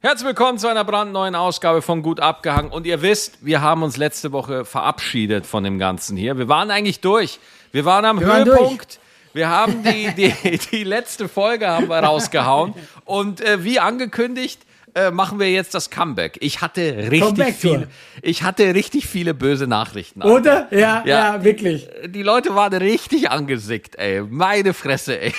Herzlich 0.00 0.26
willkommen 0.26 0.58
zu 0.58 0.68
einer 0.68 0.84
brandneuen 0.84 1.34
Ausgabe 1.34 1.80
von 1.80 2.02
Gut 2.02 2.20
abgehangen. 2.20 2.70
Und 2.70 2.86
ihr 2.86 3.00
wisst, 3.00 3.38
wir 3.40 3.62
haben 3.62 3.82
uns 3.82 3.96
letzte 3.96 4.30
Woche 4.30 4.66
verabschiedet 4.66 5.46
von 5.46 5.64
dem 5.64 5.78
Ganzen 5.78 6.18
hier. 6.18 6.36
Wir 6.36 6.48
waren 6.48 6.70
eigentlich 6.70 7.00
durch. 7.00 7.40
Wir 7.72 7.86
waren 7.86 8.04
am 8.04 8.20
Wir 8.20 8.28
waren 8.28 8.44
Höhepunkt. 8.44 9.00
Wir 9.32 9.48
haben 9.48 9.82
die, 9.82 10.12
die, 10.14 10.58
die 10.70 10.84
letzte 10.84 11.30
Folge 11.30 11.68
haben 11.68 11.88
wir 11.88 11.98
rausgehauen. 11.98 12.74
Und 13.06 13.40
äh, 13.40 13.64
wie 13.64 13.80
angekündigt, 13.80 14.60
äh, 14.96 15.10
machen 15.10 15.38
wir 15.38 15.50
jetzt 15.50 15.74
das 15.74 15.90
Comeback. 15.90 16.38
Ich 16.40 16.62
hatte 16.62 16.80
richtig 16.96 17.20
Comeback-Tour. 17.20 17.74
viele, 17.74 17.88
ich 18.22 18.42
hatte 18.42 18.74
richtig 18.74 19.06
viele 19.06 19.34
böse 19.34 19.66
Nachrichten. 19.66 20.22
Oder? 20.22 20.68
Ja, 20.70 21.02
Ja. 21.04 21.34
ja, 21.36 21.44
wirklich. 21.44 21.86
Die 22.08 22.22
Leute 22.22 22.54
waren 22.54 22.72
richtig 22.72 23.30
angesickt, 23.30 23.96
ey. 23.98 24.22
Meine 24.22 24.72
Fresse, 24.74 25.20
ey. 25.20 25.34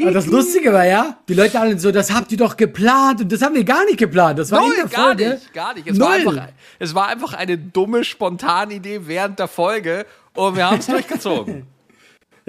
Aber 0.00 0.12
das 0.12 0.26
Lustige 0.26 0.72
war 0.72 0.86
ja, 0.86 1.18
die 1.28 1.34
Leute 1.34 1.60
alle 1.60 1.78
so, 1.78 1.90
das 1.92 2.12
habt 2.14 2.30
ihr 2.32 2.38
doch 2.38 2.56
geplant 2.56 3.20
und 3.22 3.32
das 3.32 3.42
haben 3.42 3.54
wir 3.54 3.64
gar 3.64 3.84
nicht 3.84 3.98
geplant. 3.98 4.38
Das 4.38 4.50
war 4.50 4.60
in 4.62 4.68
Null, 4.68 4.76
der 4.76 4.86
gar 4.86 5.04
Folge. 5.06 5.28
nicht, 5.30 5.52
gar 5.52 5.74
nicht. 5.74 5.86
Es 5.88 5.98
Null. 5.98 6.06
war, 6.08 6.14
einfach, 6.14 6.48
es 6.78 6.94
war 6.94 7.08
einfach 7.08 7.32
eine 7.34 7.58
dumme 7.58 8.04
Spontanidee 8.04 9.00
während 9.04 9.38
der 9.40 9.48
Folge 9.48 10.06
und 10.34 10.56
wir 10.56 10.70
haben 10.70 10.78
es 10.78 10.86
durchgezogen. 10.86 11.66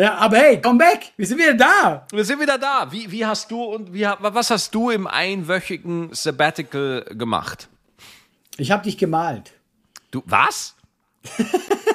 Ja, 0.02 0.16
aber 0.16 0.38
hey, 0.38 0.60
komm 0.60 0.80
back, 0.80 1.12
wir 1.16 1.28
sind 1.28 1.38
wieder 1.38 1.54
da. 1.54 2.08
Wir 2.12 2.26
sind 2.26 2.40
wieder 2.40 2.58
da. 2.58 2.88
Wie, 2.92 3.12
wie 3.12 3.24
hast 3.24 3.52
du 3.52 3.62
und 3.64 3.94
wie, 3.94 4.02
was 4.20 4.50
hast 4.50 4.74
du 4.74 4.90
im 4.90 5.06
einwöchigen 5.06 6.10
Sabbatical 6.12 7.06
gemacht? 7.12 7.70
Ich 8.58 8.72
habe 8.72 8.84
dich 8.84 8.98
gemalt. 8.98 9.52
Du, 10.10 10.24
was? 10.26 10.76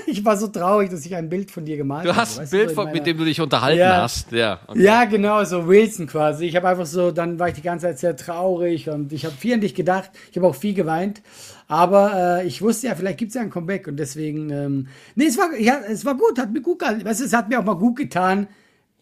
Ich 0.09 0.25
war 0.25 0.37
so 0.37 0.47
traurig, 0.47 0.89
dass 0.89 1.05
ich 1.05 1.17
ein 1.17 1.29
Bild 1.29 1.51
von 1.51 1.65
dir 1.65 1.77
gemalt 1.77 2.05
Du 2.07 2.11
habe. 2.11 2.21
hast 2.21 2.39
ein 2.39 2.43
weißt 2.43 2.53
Bild, 2.53 2.71
von, 2.71 2.85
meiner- 2.85 2.93
mit 2.99 3.07
dem 3.09 3.19
du 3.19 3.25
dich 3.25 3.41
unterhalten 3.41 3.81
Ja. 3.81 4.03
hast. 4.03 4.31
Ja, 4.31 4.61
okay. 4.69 4.81
Ja, 4.85 5.05
genau, 5.05 5.43
so 5.43 5.67
Wilson 5.67 6.07
quasi. 6.07 6.47
Ich 6.47 6.55
habe 6.55 6.69
einfach 6.69 6.87
so, 6.87 7.11
dann 7.11 7.41
war 7.41 7.49
ich 7.49 7.55
die 7.57 7.61
ganze 7.63 7.87
Zeit 7.87 7.99
sehr 7.99 8.17
traurig 8.17 8.89
und 8.89 9.13
ich 9.13 9.25
habe 9.25 9.35
viel 9.35 9.55
an 9.55 9.61
dich 9.63 9.75
gedacht. 9.75 10.11
Ich 10.31 10.37
habe 10.37 10.47
auch 10.47 10.55
viel 10.55 10.75
geweint. 10.75 11.23
Aber 11.69 12.41
äh, 12.43 12.47
ich 12.47 12.63
wusste 12.63 12.87
ja, 12.89 12.95
vielleicht 12.95 13.19
gibt 13.19 13.31
es 13.31 13.35
ja 13.35 13.41
ein 13.43 13.51
Comeback 13.51 13.89
und 13.89 13.97
deswegen, 13.97 14.51
ähm, 14.51 14.89
nee, 15.17 15.27
es 15.27 15.37
war, 15.37 15.55
ja, 15.59 15.81
es 15.89 16.05
war 16.05 16.17
gut, 16.17 16.39
hat 16.39 16.53
mir 16.53 16.63
gut 16.63 16.79
gehalten. 16.79 17.05
Weißt 17.05 17.21
du, 17.21 17.25
es 17.25 17.33
hat 17.33 17.49
mir 17.49 17.59
auch 17.59 17.65
mal 17.65 17.75
gut 17.75 17.97
getan, 17.97 18.47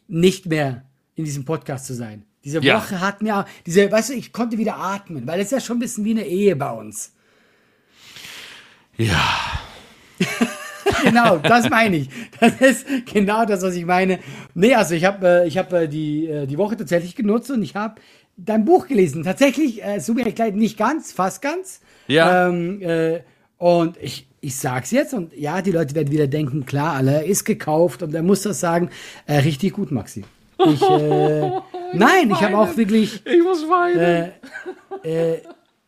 nicht 0.08 0.46
mehr 0.46 0.84
in 1.14 1.24
diesem 1.24 1.44
Podcast 1.44 1.86
zu 1.86 1.94
sein. 1.94 2.24
Diese 2.44 2.60
Ja. 2.62 2.76
Woche 2.78 3.00
hat 3.00 3.22
mir, 3.22 3.44
diese, 3.66 3.90
weißt 3.90 4.10
du, 4.10 4.14
ich 4.14 4.32
konnte 4.32 4.58
wieder 4.58 4.76
atmen, 4.76 5.26
weil 5.26 5.40
es 5.40 5.46
ist 5.46 5.52
ja 5.52 5.60
schon 5.60 5.76
ein 5.76 5.80
bisschen 5.80 6.04
wie 6.04 6.10
eine 6.12 6.26
Ehe 6.26 6.56
bei 6.56 6.70
uns. 6.70 7.12
ja. 8.96 9.60
genau, 11.02 11.38
das 11.38 11.68
meine 11.68 11.96
ich. 11.96 12.08
Das 12.40 12.60
ist 12.60 12.86
genau 13.06 13.44
das, 13.44 13.62
was 13.62 13.74
ich 13.74 13.84
meine. 13.84 14.20
Nee, 14.54 14.74
also 14.74 14.94
ich 14.94 15.04
habe 15.04 15.26
äh, 15.26 15.48
ich 15.48 15.58
hab, 15.58 15.72
äh, 15.72 15.88
die, 15.88 16.26
äh, 16.28 16.46
die 16.46 16.58
Woche 16.58 16.76
tatsächlich 16.76 17.16
genutzt 17.16 17.50
und 17.50 17.62
ich 17.62 17.74
habe 17.74 18.00
dein 18.36 18.64
Buch 18.64 18.86
gelesen. 18.86 19.24
Tatsächlich, 19.24 19.82
äh, 19.82 20.00
gleich 20.34 20.54
nicht 20.54 20.76
ganz, 20.76 21.12
fast 21.12 21.42
ganz. 21.42 21.80
Ja. 22.08 22.48
Ähm, 22.48 22.82
äh, 22.82 23.20
und 23.58 23.96
ich, 24.00 24.26
ich 24.40 24.56
sag's 24.56 24.90
jetzt 24.90 25.14
und 25.14 25.34
ja, 25.36 25.62
die 25.62 25.72
Leute 25.72 25.94
werden 25.94 26.10
wieder 26.10 26.26
denken, 26.26 26.66
klar, 26.66 26.94
alle 26.94 27.24
ist 27.24 27.44
gekauft 27.44 28.02
und 28.02 28.14
er 28.14 28.22
muss 28.22 28.42
das 28.42 28.60
sagen, 28.60 28.90
äh, 29.26 29.38
richtig 29.38 29.72
gut, 29.74 29.90
Maxi. 29.90 30.24
Ich, 30.58 30.82
äh, 30.82 31.50
nein, 31.94 32.30
ich 32.30 32.42
habe 32.42 32.58
auch 32.58 32.76
wirklich, 32.76 33.22
Ich 33.24 33.42
muss 33.42 33.62
weinen. 33.68 34.32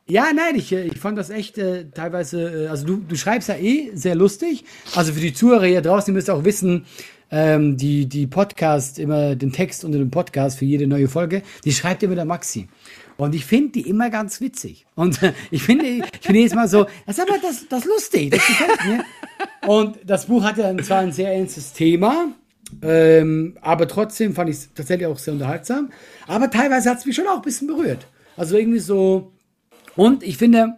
ja, 0.08 0.27
nein, 0.34 0.55
ich, 0.55 0.72
äh, 0.72 0.86
ich 0.86 0.98
fand 0.98 1.19
das 1.19 1.31
echt 1.31 1.58
äh, 1.58 1.86
teilweise, 1.91 2.64
äh, 2.64 2.69
also 2.69 2.86
du, 2.86 2.97
du 2.97 3.16
schreibst 3.16 3.48
ja 3.48 3.56
eh 3.56 3.91
sehr 3.94 4.14
lustig. 4.14 4.64
Also 4.94 5.12
für 5.12 5.20
die 5.20 5.34
Zuhörer 5.34 5.66
hier 5.66 5.83
draußen, 5.83 6.12
ihr 6.12 6.14
müsst 6.14 6.31
auch 6.31 6.44
wissen, 6.44 6.86
ähm, 7.30 7.77
die, 7.77 8.06
die 8.06 8.27
Podcast, 8.27 8.98
immer 8.98 9.34
den 9.34 9.52
Text 9.52 9.84
unter 9.84 9.98
dem 9.98 10.10
Podcast 10.10 10.58
für 10.58 10.64
jede 10.64 10.86
neue 10.86 11.08
Folge, 11.08 11.42
die 11.64 11.72
schreibt 11.72 12.02
immer 12.02 12.14
der 12.14 12.24
Maxi. 12.24 12.69
Und 13.16 13.34
ich 13.34 13.44
finde 13.46 13.72
die 13.72 13.88
immer 13.88 14.10
ganz 14.10 14.41
witzig. 14.41 14.86
Und 14.94 15.20
ich 15.50 15.62
finde, 15.62 15.86
ich 15.86 16.02
finde 16.20 16.41
jedes 16.41 16.54
Mal 16.54 16.69
so, 16.69 16.86
das 17.06 17.19
ist 17.19 17.28
aber 17.28 17.38
das, 17.41 17.66
das 17.69 17.84
lustig, 17.84 18.30
das 18.30 18.47
gefällt 18.47 18.84
mir. 18.84 19.04
Und 19.66 19.98
das 20.04 20.27
Buch 20.27 20.44
hat 20.44 20.58
ja 20.58 20.77
zwar 20.78 20.98
ein 20.98 21.12
sehr 21.12 21.32
ernstes 21.32 21.72
Thema, 21.72 22.28
ähm, 22.82 23.56
aber 23.60 23.88
trotzdem 23.88 24.34
fand 24.34 24.50
ich 24.50 24.56
es 24.56 24.75
tatsächlich 24.75 25.06
auch 25.06 25.19
sehr 25.19 25.34
unterhaltsam. 25.34 25.91
Aber 26.26 26.50
teilweise 26.50 26.91
hat 26.91 26.98
es 26.98 27.06
mich 27.06 27.16
schon 27.16 27.26
auch 27.26 27.36
ein 27.36 27.42
bisschen 27.42 27.66
berührt. 27.66 28.06
Also 28.36 28.56
irgendwie 28.56 28.78
so, 28.78 29.32
und 29.97 30.22
ich 30.22 30.36
finde, 30.36 30.75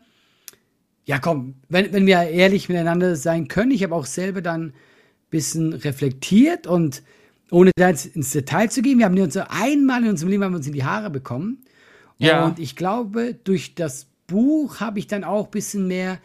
ja 1.05 1.19
komm, 1.19 1.57
wenn, 1.69 1.93
wenn 1.93 2.07
wir 2.07 2.23
ehrlich 2.23 2.69
miteinander 2.69 3.17
sein 3.17 3.49
können, 3.49 3.73
ich 3.73 3.83
habe 3.83 3.95
auch 3.95 4.07
selber 4.07 4.43
dann 4.43 4.73
bisschen 5.31 5.73
reflektiert 5.73 6.67
und 6.67 7.03
ohne 7.51 7.71
da 7.77 7.89
jetzt 7.89 8.07
ins 8.15 8.33
Detail 8.33 8.71
zu 8.71 8.83
gehen, 8.83 8.99
wir 8.99 9.07
haben 9.07 9.19
uns 9.19 9.35
so 9.35 9.43
einmal 9.49 10.03
in 10.03 10.11
unserem 10.11 10.31
Leben 10.31 10.45
haben 10.45 10.53
wir 10.53 10.59
uns 10.59 10.67
in 10.67 10.73
die 10.75 10.85
Haare 10.85 11.11
bekommen. 11.11 11.59
Ja. 12.19 12.45
Und 12.45 12.59
ich 12.59 12.77
glaube, 12.77 13.35
durch 13.45 13.75
das 13.75 14.07
Buch 14.27 14.81
habe 14.81 14.99
ich 14.99 15.07
dann 15.07 15.25
auch 15.25 15.47
ein 15.47 15.51
bisschen 15.51 15.87
mehr 15.87 16.19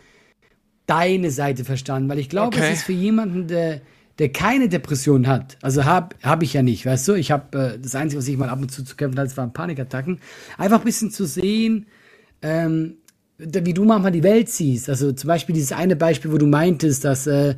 deine 0.86 1.32
Seite 1.32 1.64
verstanden, 1.64 2.10
weil 2.10 2.20
ich 2.20 2.30
glaube, 2.30 2.58
Okay. 2.58 2.68
es 2.72 2.80
ist 2.80 2.84
für 2.86 2.92
jemanden, 2.94 3.48
der, 3.48 3.82
der 4.20 4.30
keine 4.30 4.68
Depression 4.68 5.28
hat, 5.28 5.58
also 5.62 5.86
habe 5.86 6.16
hab 6.22 6.44
ich 6.44 6.54
ja 6.54 6.62
nicht, 6.62 6.86
weißt 6.86 7.08
du, 7.08 7.14
ich 7.14 7.32
habe, 7.32 7.76
äh, 7.76 7.80
das 7.80 7.96
Einzige, 7.96 8.20
was 8.20 8.28
ich 8.28 8.38
mal 8.38 8.50
ab 8.50 8.60
und 8.62 8.70
zu 8.70 8.84
zu 8.84 8.96
kämpfen 8.98 9.18
hatte, 9.20 9.36
waren 9.38 9.54
Panikattacken, 9.54 10.20
einfach 10.58 10.80
ein 10.80 10.86
bisschen 10.86 11.10
zu 11.10 11.26
sehen, 11.26 11.86
ähm, 12.42 12.98
wie 13.38 13.74
du 13.74 13.86
manchmal 13.86 14.12
die 14.12 14.24
Welt 14.24 14.50
siehst. 14.50 14.90
Also 14.90 15.12
zum 15.14 15.28
Beispiel 15.30 15.56
dieses 15.56 15.72
eine 15.72 15.96
Beispiel, 15.96 16.32
wo 16.32 16.38
du 16.38 16.46
meintest, 16.48 17.06
dass, 17.06 17.28
äh, 17.28 17.56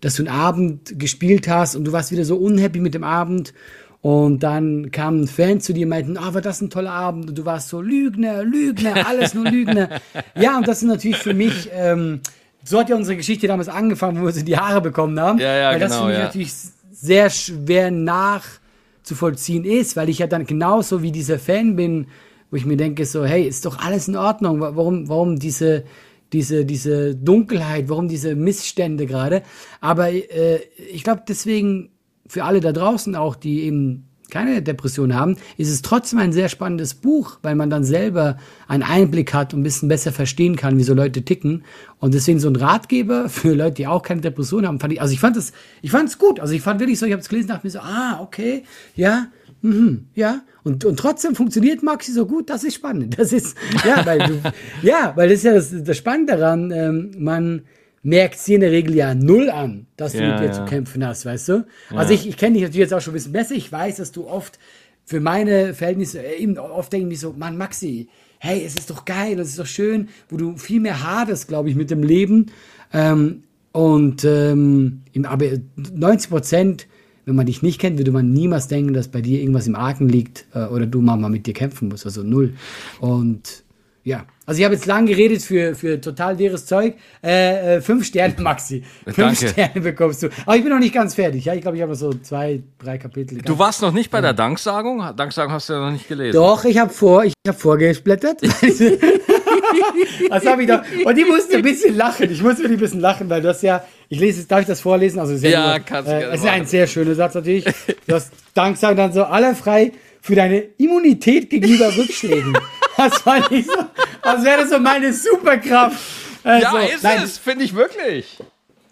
dass 0.00 0.14
du 0.16 0.22
einen 0.22 0.34
Abend 0.34 0.98
gespielt 0.98 1.48
hast 1.48 1.76
und 1.76 1.84
du 1.84 1.92
warst 1.92 2.12
wieder 2.12 2.24
so 2.24 2.36
unhappy 2.36 2.80
mit 2.80 2.94
dem 2.94 3.04
Abend 3.04 3.52
und 4.00 4.42
dann 4.42 4.90
kamen 4.92 5.26
Fans 5.26 5.64
zu 5.64 5.72
dir 5.72 5.86
und 5.86 5.90
meinten, 5.90 6.16
ah, 6.16 6.32
war 6.32 6.40
das 6.40 6.60
ein 6.60 6.70
toller 6.70 6.92
Abend 6.92 7.30
und 7.30 7.38
du 7.38 7.44
warst 7.44 7.68
so 7.68 7.80
Lügner, 7.80 8.44
Lügner, 8.44 9.06
alles 9.08 9.34
nur 9.34 9.44
Lügner. 9.44 9.88
ja, 10.36 10.56
und 10.58 10.68
das 10.68 10.82
ist 10.82 10.88
natürlich 10.88 11.16
für 11.16 11.34
mich, 11.34 11.68
ähm, 11.72 12.20
so 12.64 12.78
hat 12.78 12.88
ja 12.88 12.96
unsere 12.96 13.16
Geschichte 13.16 13.48
damals 13.48 13.68
angefangen, 13.68 14.20
wo 14.20 14.26
wir 14.26 14.36
in 14.36 14.46
die 14.46 14.56
Haare 14.56 14.80
bekommen 14.80 15.18
haben. 15.18 15.38
Ja, 15.38 15.56
ja, 15.56 15.70
weil 15.70 15.80
das 15.80 15.92
genau, 15.92 16.02
für 16.02 16.08
mich 16.10 16.18
ja. 16.18 16.24
natürlich 16.24 16.52
sehr 16.92 17.30
schwer 17.30 17.90
nachzuvollziehen 17.90 19.64
ist, 19.64 19.96
weil 19.96 20.08
ich 20.08 20.18
ja 20.18 20.26
dann 20.26 20.46
genauso 20.46 21.02
wie 21.02 21.12
dieser 21.12 21.38
Fan 21.38 21.76
bin, 21.76 22.06
wo 22.50 22.56
ich 22.56 22.66
mir 22.66 22.76
denke 22.76 23.04
so, 23.04 23.24
hey, 23.24 23.42
ist 23.46 23.64
doch 23.66 23.78
alles 23.84 24.08
in 24.08 24.16
Ordnung, 24.16 24.60
Wa- 24.60 24.72
warum, 24.74 25.08
warum 25.08 25.38
diese, 25.38 25.84
diese, 26.32 26.64
diese 26.64 27.14
Dunkelheit, 27.14 27.88
warum 27.88 28.08
diese 28.08 28.34
Missstände 28.34 29.06
gerade. 29.06 29.42
Aber 29.80 30.10
äh, 30.10 30.60
ich 30.92 31.04
glaube 31.04 31.22
deswegen 31.26 31.90
für 32.26 32.44
alle 32.44 32.60
da 32.60 32.72
draußen 32.72 33.16
auch, 33.16 33.36
die 33.36 33.62
eben 33.62 34.04
keine 34.30 34.62
Depression 34.62 35.14
haben, 35.14 35.36
ist 35.56 35.70
es 35.70 35.82
trotzdem 35.82 36.18
ein 36.18 36.32
sehr 36.32 36.48
spannendes 36.48 36.94
Buch, 36.94 37.38
weil 37.42 37.54
man 37.54 37.70
dann 37.70 37.84
selber 37.84 38.36
einen 38.66 38.82
Einblick 38.82 39.32
hat 39.32 39.54
und 39.54 39.60
ein 39.60 39.62
bisschen 39.62 39.88
besser 39.88 40.12
verstehen 40.12 40.56
kann, 40.56 40.76
wie 40.76 40.82
so 40.82 40.94
Leute 40.94 41.22
ticken. 41.22 41.64
Und 41.98 42.14
deswegen 42.14 42.38
so 42.38 42.48
ein 42.48 42.56
Ratgeber 42.56 43.28
für 43.28 43.54
Leute, 43.54 43.76
die 43.76 43.86
auch 43.86 44.02
keine 44.02 44.20
Depression 44.20 44.66
haben, 44.66 44.80
fand 44.80 44.92
ich, 44.92 45.00
also 45.00 45.12
ich 45.12 45.20
fand 45.20 45.36
das, 45.36 45.52
ich 45.82 45.90
fand 45.90 46.08
es 46.08 46.18
gut. 46.18 46.40
Also 46.40 46.54
ich 46.54 46.62
fand 46.62 46.80
wirklich 46.80 46.98
so, 46.98 47.06
ich 47.06 47.12
habe 47.12 47.22
es 47.22 47.28
gelesen, 47.28 47.48
dachte 47.48 47.66
mir 47.66 47.70
so, 47.70 47.80
ah, 47.80 48.20
okay, 48.20 48.64
ja, 48.94 49.28
mhm, 49.62 50.06
ja. 50.14 50.42
Und, 50.64 50.84
und 50.84 50.98
trotzdem 50.98 51.34
funktioniert 51.34 51.82
Maxi 51.82 52.12
so 52.12 52.26
gut, 52.26 52.50
das 52.50 52.64
ist 52.64 52.74
spannend. 52.74 53.18
Das 53.18 53.32
ist, 53.32 53.56
ja, 53.84 54.04
weil 54.04 54.18
du, 54.18 54.42
ja, 54.82 55.12
weil 55.16 55.28
das 55.28 55.38
ist 55.38 55.44
ja 55.44 55.54
das, 55.54 55.74
das 55.84 55.96
Spannende 55.96 56.36
daran, 56.36 56.70
ähm, 56.70 57.10
man 57.18 57.62
merkt 58.02 58.38
sie 58.38 58.54
in 58.54 58.60
der 58.60 58.70
Regel 58.70 58.94
ja 58.94 59.14
null 59.14 59.50
an, 59.50 59.86
dass 59.96 60.12
du 60.12 60.18
Ja, 60.18 60.32
mit 60.32 60.40
dir 60.40 60.46
ja. 60.46 60.52
zu 60.52 60.64
kämpfen 60.64 61.06
hast, 61.06 61.26
weißt 61.26 61.48
du? 61.48 61.66
Also 61.90 62.14
ich, 62.14 62.28
ich 62.28 62.36
kenne 62.36 62.54
dich 62.54 62.62
natürlich 62.62 62.80
jetzt 62.80 62.94
auch 62.94 63.00
schon 63.00 63.12
ein 63.12 63.14
bisschen 63.14 63.32
besser. 63.32 63.54
Ich 63.54 63.70
weiß, 63.70 63.96
dass 63.96 64.12
du 64.12 64.26
oft 64.26 64.58
für 65.04 65.20
meine 65.20 65.74
Verhältnisse 65.74 66.22
äh, 66.22 66.36
eben 66.36 66.58
oft 66.58 66.92
denken 66.92 67.10
die 67.10 67.16
so, 67.16 67.32
Mann, 67.32 67.56
Maxi, 67.56 68.08
hey, 68.38 68.62
es 68.64 68.74
ist 68.74 68.90
doch 68.90 69.04
geil, 69.04 69.38
es 69.40 69.48
ist 69.48 69.58
doch 69.58 69.66
schön, 69.66 70.08
wo 70.28 70.36
du 70.36 70.56
viel 70.56 70.80
mehr 70.80 71.02
haderst, 71.02 71.48
glaube 71.48 71.70
ich, 71.70 71.76
mit 71.76 71.90
dem 71.90 72.02
Leben. 72.02 72.46
Ähm, 72.92 73.42
und 73.72 74.24
ähm, 74.24 75.02
aber 75.24 75.46
90 75.76 76.30
Prozent, 76.30 76.86
wenn 77.28 77.36
man 77.36 77.46
dich 77.46 77.62
nicht 77.62 77.78
kennt, 77.78 77.98
würde 77.98 78.10
man 78.10 78.32
niemals 78.32 78.68
denken, 78.68 78.94
dass 78.94 79.08
bei 79.08 79.20
dir 79.20 79.40
irgendwas 79.40 79.66
im 79.66 79.76
Argen 79.76 80.08
liegt 80.08 80.46
äh, 80.54 80.64
oder 80.64 80.86
du 80.86 81.02
mal 81.02 81.16
mit 81.28 81.46
dir 81.46 81.52
kämpfen 81.52 81.88
musst. 81.88 82.06
Also 82.06 82.22
null. 82.22 82.54
Und 83.00 83.64
ja, 84.02 84.24
also 84.46 84.60
ich 84.60 84.64
habe 84.64 84.74
jetzt 84.74 84.86
lang 84.86 85.04
geredet 85.04 85.42
für, 85.42 85.74
für 85.74 86.00
total 86.00 86.36
leeres 86.36 86.64
Zeug. 86.64 86.94
Äh, 87.22 87.76
äh, 87.76 87.80
fünf 87.82 88.06
Sterne, 88.06 88.34
Maxi. 88.40 88.82
Fünf 89.04 89.16
Danke. 89.16 89.48
Sterne 89.48 89.80
bekommst 89.82 90.22
du. 90.22 90.28
Aber 90.46 90.56
ich 90.56 90.62
bin 90.62 90.72
noch 90.72 90.78
nicht 90.78 90.94
ganz 90.94 91.14
fertig. 91.14 91.44
Ja, 91.44 91.52
ich 91.52 91.60
glaube, 91.60 91.76
ich 91.76 91.82
habe 91.82 91.92
noch 91.92 91.98
so 91.98 92.14
zwei, 92.14 92.62
drei 92.78 92.96
Kapitel. 92.96 93.42
Du 93.42 93.58
warst 93.58 93.82
noch 93.82 93.92
nicht 93.92 94.10
bei 94.10 94.22
der 94.22 94.32
Danksagung? 94.32 95.04
Danksagung 95.14 95.52
hast 95.52 95.68
du 95.68 95.74
ja 95.74 95.80
noch 95.80 95.92
nicht 95.92 96.08
gelesen. 96.08 96.34
Doch, 96.34 96.64
ich 96.64 96.78
habe 96.78 96.90
vor, 96.90 97.24
ich 97.24 97.34
habe 97.46 97.58
vorgeblättert. 97.58 98.40
das 100.30 100.46
habe 100.46 100.62
ich 100.62 100.68
doch. 100.68 100.80
Und 101.04 101.18
ich 101.18 101.26
musste 101.26 101.56
ein 101.56 101.62
bisschen 101.62 101.96
lachen. 101.96 102.30
Ich 102.30 102.42
musste 102.42 102.62
wirklich 102.62 102.78
ein 102.78 102.80
bisschen 102.80 103.00
lachen, 103.00 103.28
weil 103.30 103.42
das 103.42 103.62
ja, 103.62 103.84
ich 104.08 104.18
lese, 104.20 104.46
darf 104.46 104.60
ich 104.60 104.66
das 104.66 104.80
vorlesen? 104.80 105.18
Also 105.18 105.34
ist 105.34 105.44
Ja, 105.44 105.70
nur, 105.76 105.80
kannst 105.80 106.10
du 106.10 106.14
äh, 106.14 106.18
gerne 106.20 106.34
Es 106.34 106.40
ist 106.40 106.46
ein 106.48 106.66
sehr 106.66 106.86
schöner 106.86 107.14
Satz 107.14 107.34
natürlich. 107.34 107.64
Du 108.06 108.14
hast 108.14 108.30
Danksagung 108.54 108.96
dann 108.96 109.12
so 109.12 109.24
alle 109.24 109.54
frei 109.54 109.92
für 110.20 110.34
deine 110.34 110.60
Immunität 110.78 111.50
gegenüber 111.50 111.94
Rückschlägen. 111.96 112.56
Das 112.96 113.24
war 113.24 113.48
nicht 113.48 113.68
so, 113.68 113.78
als 114.22 114.44
wäre 114.44 114.62
das 114.62 114.70
so 114.70 114.80
meine 114.80 115.12
Superkraft. 115.12 115.96
Äh, 116.44 116.60
ja, 116.62 116.76
ist 116.80 117.04
Nein, 117.04 117.22
es, 117.22 117.38
finde 117.38 117.64
ich 117.64 117.72
wirklich. 117.72 118.38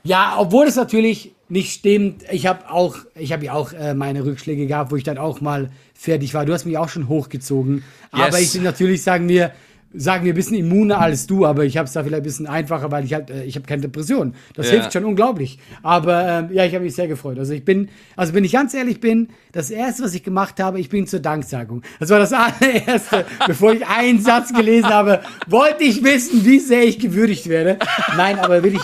Ja, 0.05 0.37
obwohl 0.39 0.67
es 0.69 0.77
natürlich 0.77 1.33
nicht 1.49 1.73
stimmt. 1.73 2.23
Ich 2.31 2.47
habe 2.47 2.71
auch, 2.71 2.95
ich 3.17 3.33
habe 3.33 3.45
ja 3.47 3.55
auch 3.55 3.73
äh, 3.73 3.95
meine 3.95 4.25
Rückschläge 4.25 4.69
gehabt, 4.69 4.93
wo 4.93 4.97
ich 4.97 5.03
dann 5.03 5.19
auch 5.19 5.41
mal 5.41 5.71
fertig 5.93 6.35
war. 6.35 6.47
Du 6.47 6.53
hast 6.53 6.67
mich 6.67 6.79
auch 6.79 6.89
schon 6.89 7.09
hochgezogen. 7.09 7.83
Aber 8.13 8.27
Yes. 8.39 8.41
ich 8.43 8.53
bin 8.53 8.63
natürlich, 8.63 9.03
sagen 9.03 9.29
wir, 9.29 9.51
sagen 9.99 10.25
wir, 10.25 10.33
ein 10.33 10.37
bisschen 10.37 10.57
immuner 10.57 11.01
als 11.01 11.27
du, 11.27 11.47
aber 11.47 11.65
ich 11.65 11.77
habe 11.77 11.87
es 11.87 11.93
da 11.93 12.03
vielleicht 12.03 12.21
ein 12.21 12.25
bisschen 12.25 12.47
einfacher, 12.47 12.91
weil 12.91 13.05
ich 13.05 13.15
halt, 13.15 13.31
äh, 13.31 13.45
ich 13.45 13.57
habe 13.57 13.67
keine 13.67 13.83
Depression. 13.83 14.35
Das 14.55 14.67
Ja. 14.67 14.73
hilft 14.75 14.93
schon 14.93 15.05
unglaublich. 15.05 15.59
Aber 15.83 16.27
ähm, 16.29 16.49
ja, 16.53 16.65
ich 16.65 16.75
habe 16.75 16.85
mich 16.85 16.95
sehr 16.95 17.09
gefreut. 17.09 17.39
Also 17.39 17.53
ich 17.53 17.65
bin, 17.65 17.89
also 18.17 18.35
wenn 18.35 18.45
ich 18.45 18.53
ganz 18.53 18.75
ehrlich 18.75 19.01
bin, 19.01 19.29
das 19.53 19.71
erste, 19.71 20.05
was 20.05 20.15
ich 20.15 20.23
gemacht 20.23 20.61
habe, 20.61 20.79
ich 20.81 20.89
bin 20.89 21.07
zur 21.07 21.21
Danksagung. 21.21 21.83
Das 21.99 22.11
war 22.11 22.19
das 22.19 22.33
allererste, 22.33 23.25
bevor 23.47 23.73
ich 23.73 23.87
einen 23.87 24.21
Satz 24.21 24.53
gelesen 24.53 24.89
habe, 24.91 25.21
wollte 25.47 25.85
ich 25.85 26.05
wissen, 26.05 26.45
wie 26.45 26.59
sehr 26.61 26.85
ich 26.85 26.99
gewürdigt 26.99 27.49
werde. 27.49 27.79
Nein, 28.17 28.39
aber 28.39 28.63
wirklich 28.63 28.83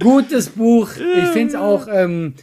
gutes 0.00 0.50
Buch. 0.50 0.88
Ich 0.96 1.28
finde 1.28 1.48
es 1.48 1.54
auch. 1.54 1.86
Ähm, 1.92 2.34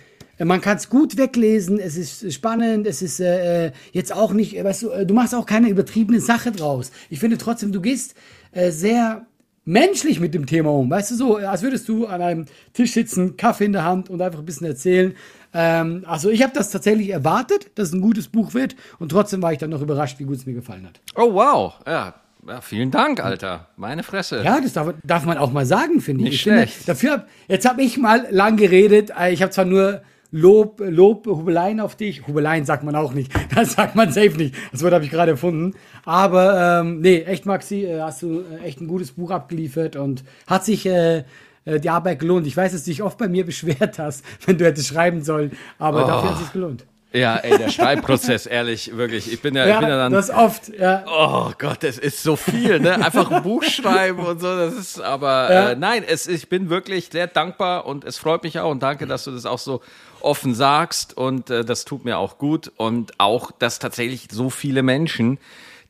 man 0.44 0.60
kann 0.62 0.78
es 0.78 0.90
gut 0.90 1.18
weglesen, 1.18 1.80
es 1.80 1.96
ist 1.96 2.34
spannend, 2.34 2.88
es 2.88 3.02
ist 3.02 3.20
äh, 3.20 3.72
jetzt 3.94 4.14
auch 4.14 4.34
nicht, 4.34 4.58
äh, 4.58 4.64
weißt 4.64 4.82
du, 4.84 4.90
äh, 4.90 5.06
du 5.06 5.14
machst 5.14 5.34
auch 5.34 5.46
keine 5.46 5.70
übertriebene 5.70 6.20
Sache 6.20 6.52
draus. 6.52 6.92
Ich 7.10 7.20
finde 7.20 7.38
trotzdem, 7.38 7.72
du 7.72 7.80
gehst 7.82 8.16
äh, 8.52 8.72
sehr 8.72 9.26
menschlich 9.64 10.20
mit 10.20 10.34
dem 10.34 10.46
Thema 10.46 10.72
um. 10.72 10.90
Weißt 10.90 11.12
du, 11.12 11.16
so, 11.16 11.38
als 11.38 11.62
würdest 11.64 11.88
du 11.88 12.06
an 12.06 12.22
einem 12.22 12.46
Tisch 12.74 12.92
sitzen, 12.94 13.36
Kaffee 13.38 13.66
in 13.66 13.74
der 13.74 13.84
Hand 13.84 14.10
und 14.10 14.22
einfach 14.22 14.40
ein 14.40 14.46
bisschen 14.46 14.68
erzählen. 14.68 15.16
Ähm, 15.54 16.04
also 16.06 16.30
ich 16.30 16.44
habe 16.44 16.52
das 16.54 16.70
tatsächlich 16.70 17.10
erwartet, 17.10 17.72
dass 17.76 17.88
es 17.88 17.94
ein 17.94 18.02
gutes 18.02 18.28
Buch 18.28 18.54
wird 18.54 18.76
und 19.00 19.10
trotzdem 19.10 19.42
war 19.42 19.54
ich 19.54 19.58
dann 19.58 19.70
noch 19.72 19.82
überrascht, 19.82 20.20
wie 20.20 20.26
gut 20.26 20.36
es 20.36 20.46
mir 20.46 20.54
gefallen 20.54 20.86
hat. 20.86 21.00
Oh, 21.16 21.34
wow. 21.34 21.74
Ja, 21.88 22.14
ja 22.48 22.62
vielen 22.62 22.92
Dank, 22.92 23.24
Alter. 23.24 23.70
Meine 23.78 24.04
Fresse. 24.04 24.44
Ja, 24.44 24.60
das 24.62 24.74
darf, 24.74 24.94
darf 25.04 25.26
man 25.26 25.38
auch 25.38 25.52
mal 25.52 25.66
sagen, 25.66 26.00
finde 26.02 26.26
ich. 26.26 26.30
Nicht 26.32 26.36
ich 26.36 26.44
finde, 26.44 26.68
schlecht. 26.68 26.90
dafür 26.90 27.12
hab, 27.14 27.28
jetzt 27.48 27.68
habe 27.68 27.82
ich 27.82 27.98
mal 27.98 28.28
lang 28.30 28.58
geredet. 28.58 29.12
äh, 29.18 29.32
Ich 29.34 29.42
habe 29.42 29.52
zwar 29.52 29.66
nur 29.66 30.02
Lob, 30.38 30.82
Lob, 30.86 31.26
Hubeleien 31.28 31.80
auf 31.80 31.96
dich. 31.96 32.28
Hubeleien 32.28 32.66
sagt 32.66 32.84
man 32.84 32.96
auch 32.96 33.14
nicht. 33.14 33.32
Das 33.56 33.72
sagt 33.74 33.96
man 33.96 34.12
safe 34.12 34.32
nicht. 34.38 34.54
Das 34.74 34.84
Wort 34.84 34.94
habe 34.94 35.06
ich 35.06 35.12
gerade 35.12 35.32
erfunden. 35.32 35.74
Aber 36.04 36.80
ähm, 36.82 37.00
nee, 37.00 37.22
echt, 37.22 37.46
Maxi, 37.46 37.86
äh, 37.86 38.02
hast 38.02 38.22
du 38.22 38.42
äh, 38.42 38.66
echt 38.66 38.82
ein 38.82 38.88
gutes 38.88 39.14
Buch 39.14 39.32
abgeliefert 39.32 39.96
und 39.96 40.24
hat 40.46 40.66
sich 40.66 40.86
äh, 40.86 41.24
äh, 41.64 41.80
die 41.80 41.90
Arbeit 41.90 42.20
gelohnt. 42.20 42.46
Ich 42.48 42.58
weiß, 42.58 42.74
dass 42.74 42.84
du 42.84 42.92
dich 42.92 43.02
oft 43.02 43.18
bei 43.18 43.30
mir 43.30 43.46
beschwert 43.52 43.98
hast, 43.98 44.26
wenn 44.46 44.58
du 44.58 44.66
hättest 44.66 44.88
schreiben 44.90 45.24
sollen, 45.24 45.52
aber 45.80 46.04
Oh. 46.04 46.08
dafür 46.08 46.30
hat 46.32 46.36
es 46.36 46.42
sich 46.44 46.52
gelohnt. 46.54 46.86
Ja, 47.14 47.38
ey, 47.38 47.58
der 47.58 47.70
Schreibprozess, 47.70 48.46
ehrlich, 48.58 48.98
wirklich. 48.98 49.32
Ich 49.32 49.42
bin 49.42 49.56
ja, 49.56 49.64
ich 49.64 49.70
Ja, 49.70 49.80
bin 49.80 49.88
ja 49.88 49.96
dann. 49.96 50.12
das 50.12 50.30
oft. 50.30 50.68
Ja. 50.78 51.06
Oh 51.08 51.54
Gott, 51.58 51.86
es 51.86 51.98
ist 51.98 52.22
so 52.22 52.36
viel, 52.36 52.82
ne? 52.82 52.96
Einfach 52.96 53.32
ein 53.32 53.42
Buch 53.42 53.64
schreiben 53.64 54.20
und 54.20 54.42
so, 54.42 54.48
das 54.54 54.74
ist 54.74 55.00
aber 55.00 55.54
Ja. 55.54 55.70
äh, 55.70 55.76
nein, 55.78 56.04
es, 56.06 56.28
ich 56.28 56.50
bin 56.50 56.70
wirklich 56.70 57.08
sehr 57.10 57.28
dankbar 57.28 57.86
und 57.86 58.04
es 58.04 58.18
freut 58.18 58.44
mich 58.44 58.60
auch 58.60 58.70
und 58.70 58.84
danke, 58.84 59.08
dass 59.08 59.24
du 59.24 59.32
das 59.32 59.46
auch 59.46 59.60
so 59.60 59.80
offen 60.26 60.56
sagst 60.56 61.16
und 61.16 61.50
äh, 61.50 61.64
das 61.64 61.86
tut 61.86 62.04
mir 62.04 62.18
auch 62.18 62.38
gut 62.38 62.72
und 62.78 63.20
auch, 63.20 63.52
dass 63.52 63.80
tatsächlich 63.80 64.28
so 64.32 64.50
viele 64.50 64.84
Menschen 64.84 65.38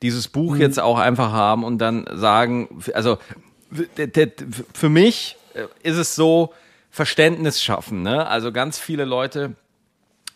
dieses 0.02 0.28
Buch 0.28 0.58
jetzt 0.58 0.80
auch 0.80 1.00
einfach 1.00 1.32
haben 1.32 1.64
und 1.64 1.80
dann 1.80 2.06
sagen, 2.14 2.84
also 2.94 3.18
für 4.74 4.90
mich 4.90 5.38
äh, 5.54 5.66
ist 5.84 5.98
es 5.98 6.16
so 6.16 6.54
Verständnis 6.92 7.62
schaffen, 7.64 8.04
ne? 8.04 8.28
Also 8.28 8.52
ganz 8.52 8.78
viele 8.78 9.06
Leute 9.06 9.56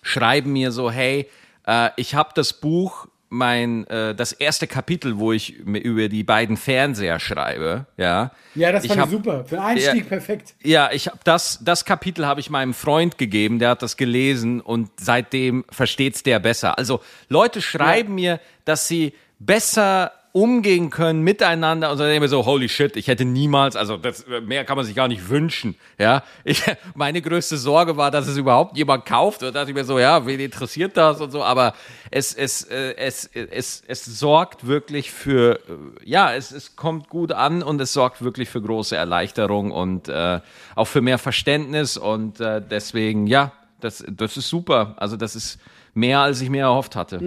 schreiben 0.02 0.54
mir 0.54 0.72
so, 0.72 0.90
hey, 0.90 1.30
äh, 1.68 1.90
ich 1.98 2.16
habe 2.16 2.31
das 2.36 2.54
Buch, 2.54 3.07
mein 3.30 3.86
äh, 3.88 4.16
das 4.16 4.31
erste 4.31 4.66
Kapitel, 4.68 5.20
wo 5.20 5.31
ich 5.31 5.54
über 5.58 6.10
die 6.10 6.24
beiden 6.24 6.58
Fernseher 6.58 7.20
schreibe, 7.20 7.86
ja. 7.98 8.31
ja, 8.56 8.72
das 8.72 8.86
fand 8.88 8.96
ich 8.98 9.02
hab- 9.02 9.10
super. 9.10 9.46
Für 9.46 9.62
Einstieg 9.62 10.04
Ja. 10.04 10.10
perfekt. 10.10 10.56
Ja, 10.64 10.90
ich 10.92 11.08
habe 11.08 11.20
das 11.24 11.60
das 11.64 11.86
Kapitel 11.86 12.26
habe 12.26 12.40
ich 12.40 12.50
meinem 12.50 12.74
Freund 12.74 13.18
gegeben, 13.18 13.60
der 13.60 13.70
hat 13.70 13.81
das 13.84 13.98
gelesen 13.98 14.62
und 14.62 14.90
seitdem 15.00 15.64
versteht's 15.70 16.24
der 16.24 16.40
besser. 16.40 16.78
Also 16.78 17.02
Leute 17.28 17.62
schreiben 17.62 18.16
mir, 18.16 18.40
dass 18.66 18.88
sie 18.88 19.14
besser 19.38 20.12
umgehen 20.31 20.92
können 20.92 21.22
miteinander 21.22 21.92
und 21.92 21.98
dann 22.00 22.08
denke 22.08 22.18
ich 22.18 22.22
mir 22.22 22.28
so 22.28 22.46
holy 22.46 22.70
shit, 22.70 22.96
ich 22.96 23.08
hätte 23.08 23.26
niemals, 23.26 23.76
also 23.76 23.98
das 23.98 24.26
mehr 24.46 24.64
kann 24.64 24.78
man 24.78 24.86
sich 24.86 24.96
gar 24.96 25.08
nicht 25.08 25.30
wünschen, 25.30 25.76
ja. 25.98 26.24
Ich, 26.44 26.62
meine 26.96 27.22
größte 27.22 27.58
Sorge 27.58 27.98
war, 27.98 28.12
dass 28.12 28.28
es 28.28 28.38
überhaupt 28.38 28.78
jemand 28.78 29.06
kauft 29.06 29.42
und 29.42 29.48
da 29.48 29.60
dachte 29.60 29.72
ich 29.72 29.76
mir 29.76 29.86
so, 29.86 29.98
ja, 29.98 30.26
wen 30.28 30.40
interessiert 30.40 30.98
das 30.98 31.20
und 31.20 31.31
so, 31.31 31.44
aber 31.44 31.74
es 32.12 32.34
es 32.34 32.64
äh, 32.64 32.96
es 32.96 33.26
es 33.34 33.84
es 33.88 34.06
sorgt 34.06 34.68
wirklich 34.68 35.12
für 35.12 35.60
äh, 35.68 36.06
ja, 36.06 36.34
es 36.34 36.52
es 36.52 36.76
kommt 36.76 37.10
gut 37.10 37.31
an 37.31 37.64
und 37.64 37.81
es 37.81 37.94
sorgt 37.94 38.22
wirklich 38.24 38.50
für 38.50 38.62
große 38.62 38.96
Erleichterung 38.96 39.72
und 39.72 40.10
äh, 40.10 40.42
auch 40.76 40.86
für 40.86 41.02
mehr 41.02 41.18
Verständnis 41.18 41.98
und 41.98 42.40
äh, 42.40 42.62
deswegen 42.62 43.26
ja, 43.26 43.52
das 43.80 44.04
das 44.08 44.38
ist 44.38 44.50
super. 44.50 44.94
Also 44.98 45.18
das 45.18 45.36
ist 45.36 45.60
mehr 45.96 46.20
als 46.20 46.40
ich 46.42 46.50
mir 46.50 46.64
erhofft 46.64 46.96
hatte. 46.96 47.20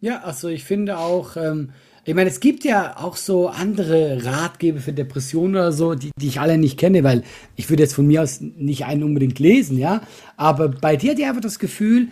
Ja, 0.00 0.22
also 0.22 0.48
ich 0.48 0.64
finde 0.64 0.98
auch, 0.98 1.36
ähm, 1.36 1.72
ich 2.06 2.14
meine, 2.14 2.30
es 2.30 2.40
gibt 2.40 2.64
ja 2.64 2.96
auch 2.98 3.16
so 3.16 3.48
andere 3.48 4.24
Ratgeber 4.24 4.80
für 4.80 4.92
Depressionen 4.92 5.56
oder 5.56 5.72
so, 5.72 5.94
die, 5.94 6.10
die 6.18 6.28
ich 6.28 6.40
alle 6.40 6.56
nicht 6.56 6.78
kenne, 6.78 7.02
weil 7.04 7.24
ich 7.56 7.68
würde 7.68 7.82
jetzt 7.82 7.94
von 7.94 8.06
mir 8.06 8.22
aus 8.22 8.40
nicht 8.40 8.84
einen 8.84 9.02
unbedingt 9.02 9.38
lesen, 9.40 9.76
ja. 9.76 10.00
Aber 10.36 10.68
bei 10.68 10.96
dir 10.96 11.10
hat 11.10 11.18
ich 11.18 11.26
einfach 11.26 11.40
das 11.42 11.58
Gefühl, 11.58 12.08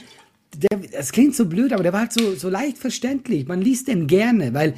der, 0.56 0.80
es 0.92 1.12
klingt 1.12 1.34
so 1.34 1.46
blöd, 1.46 1.72
aber 1.72 1.82
der 1.82 1.92
war 1.92 2.00
halt 2.00 2.12
so, 2.12 2.34
so 2.34 2.48
leicht 2.48 2.78
verständlich. 2.78 3.46
Man 3.46 3.60
liest 3.60 3.88
den 3.88 4.06
gerne, 4.06 4.52
weil 4.52 4.74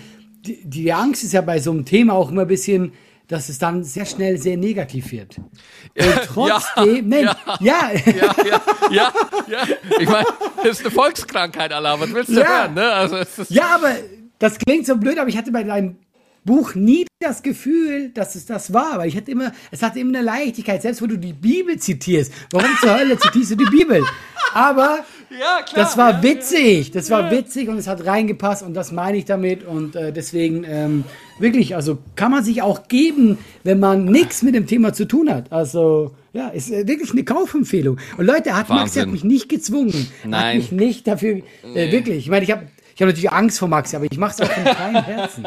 die, 0.47 0.61
die 0.65 0.93
Angst 0.93 1.25
ist 1.25 1.33
ja 1.33 1.41
bei 1.41 1.59
so 1.61 1.71
einem 1.71 1.85
Thema 1.85 2.13
auch 2.15 2.31
immer 2.31 2.43
ein 2.43 2.49
bisschen, 2.49 2.93
dass 3.29 3.49
es 3.49 3.59
dann 3.59 3.83
sehr 3.85 4.07
schnell 4.07 4.39
sehr 4.39 4.57
negativ 4.57 5.11
wird. 5.13 5.39
Und 5.39 5.47
trotzdem, 6.27 7.09
nein, 7.09 7.25
ja, 7.25 7.59
Ja, 7.61 7.91
ja, 8.07 8.35
ja, 8.91 9.13
ja. 9.49 9.63
Ich 9.99 10.09
meine, 10.09 10.27
das 10.63 10.79
ist 10.79 10.81
eine 10.83 10.91
Volkskrankheit, 10.93 11.73
Allah. 11.73 11.99
Was 11.99 12.13
willst 12.15 12.31
du 12.31 12.41
Ja. 12.41 12.63
hören? 12.63 12.75
Ne? 12.75 12.93
Also 12.93 13.17
Ja, 13.49 13.75
aber 13.75 13.91
das 14.39 14.59
klingt 14.59 14.87
so 14.87 14.97
blöd, 14.97 15.19
aber 15.19 15.29
ich 15.29 15.37
hatte 15.37 15.53
bei 15.53 15.63
deinem 15.63 15.97
Buch 16.45 16.75
nie 16.75 17.07
das 17.19 17.43
Gefühl, 17.43 18.11
dass 18.11 18.37
es 18.37 18.47
das 18.47 18.73
war, 18.73 18.99
weil 18.99 19.09
ich 19.09 19.17
hatte 19.17 19.31
immer, 19.31 19.53
es 19.73 19.83
hatte 19.83 19.99
immer 19.99 20.17
eine 20.17 20.25
Leichtigkeit, 20.25 20.81
selbst 20.81 21.03
wo 21.03 21.07
du 21.07 21.17
die 21.17 21.33
Bibel 21.33 21.77
zitierst. 21.79 22.33
Warum 22.53 22.71
zur 22.81 22.97
Hölle 22.97 23.19
zitierst 23.19 23.51
du 23.51 23.57
die 23.57 23.65
Bibel? 23.65 24.05
Aber 24.55 25.01
ja, 25.31 25.63
klar. 25.63 25.85
das 25.85 25.97
war 25.97 26.13
ja, 26.13 26.23
witzig, 26.23 26.93
das 26.93 27.11
war 27.11 27.31
witzig 27.31 27.69
und 27.69 27.79
es 27.79 27.89
hat 27.89 28.07
reingepasst 28.07 28.63
und 28.63 28.75
das 28.75 28.93
meine 28.93 29.19
ich 29.19 29.25
damit 29.25 29.67
und 29.67 29.97
äh, 29.97 30.13
deswegen 30.13 30.65
ähm, 30.65 31.05
wirklich, 31.41 31.75
also 31.75 31.99
kann 32.15 32.31
man 32.31 32.45
sich 32.45 32.63
auch 32.63 32.87
geben, 32.87 33.39
wenn 33.65 33.81
man 33.81 34.05
nichts 34.05 34.43
mit 34.43 34.55
dem 34.55 34.67
Thema 34.67 34.93
zu 34.93 35.07
tun 35.07 35.29
hat. 35.29 35.51
Also 35.51 36.15
ja, 36.33 36.49
ist 36.49 36.71
äh, 36.71 36.87
wirklich 36.87 37.11
eine 37.11 37.25
Kaufempfehlung. 37.25 37.99
Und 38.19 38.27
Leute, 38.27 38.55
hat 38.55 38.69
Maxi 38.69 39.01
hat 39.01 39.09
Wahnsinn. 39.09 39.11
mich 39.11 39.25
nicht 39.25 39.49
gezwungen, 39.49 39.93
hat 40.23 40.31
Nein. 40.31 40.59
mich 40.59 40.71
nicht 40.71 41.09
dafür 41.09 41.41
äh, 41.75 41.91
wirklich. 41.91 42.19
Ich 42.19 42.29
meine, 42.29 42.45
ich 42.45 42.53
habe 42.53 42.69
ich 42.97 43.03
habe 43.03 43.11
natürlich 43.11 43.31
Angst 43.31 43.59
vor 43.59 43.69
Maxi, 43.69 43.95
aber 43.95 44.07
ich 44.11 44.17
mache 44.17 44.33
es 44.33 44.41
auch 44.41 44.51
von 44.51 44.65
kleinem 44.65 45.05
Herzen. 45.05 45.47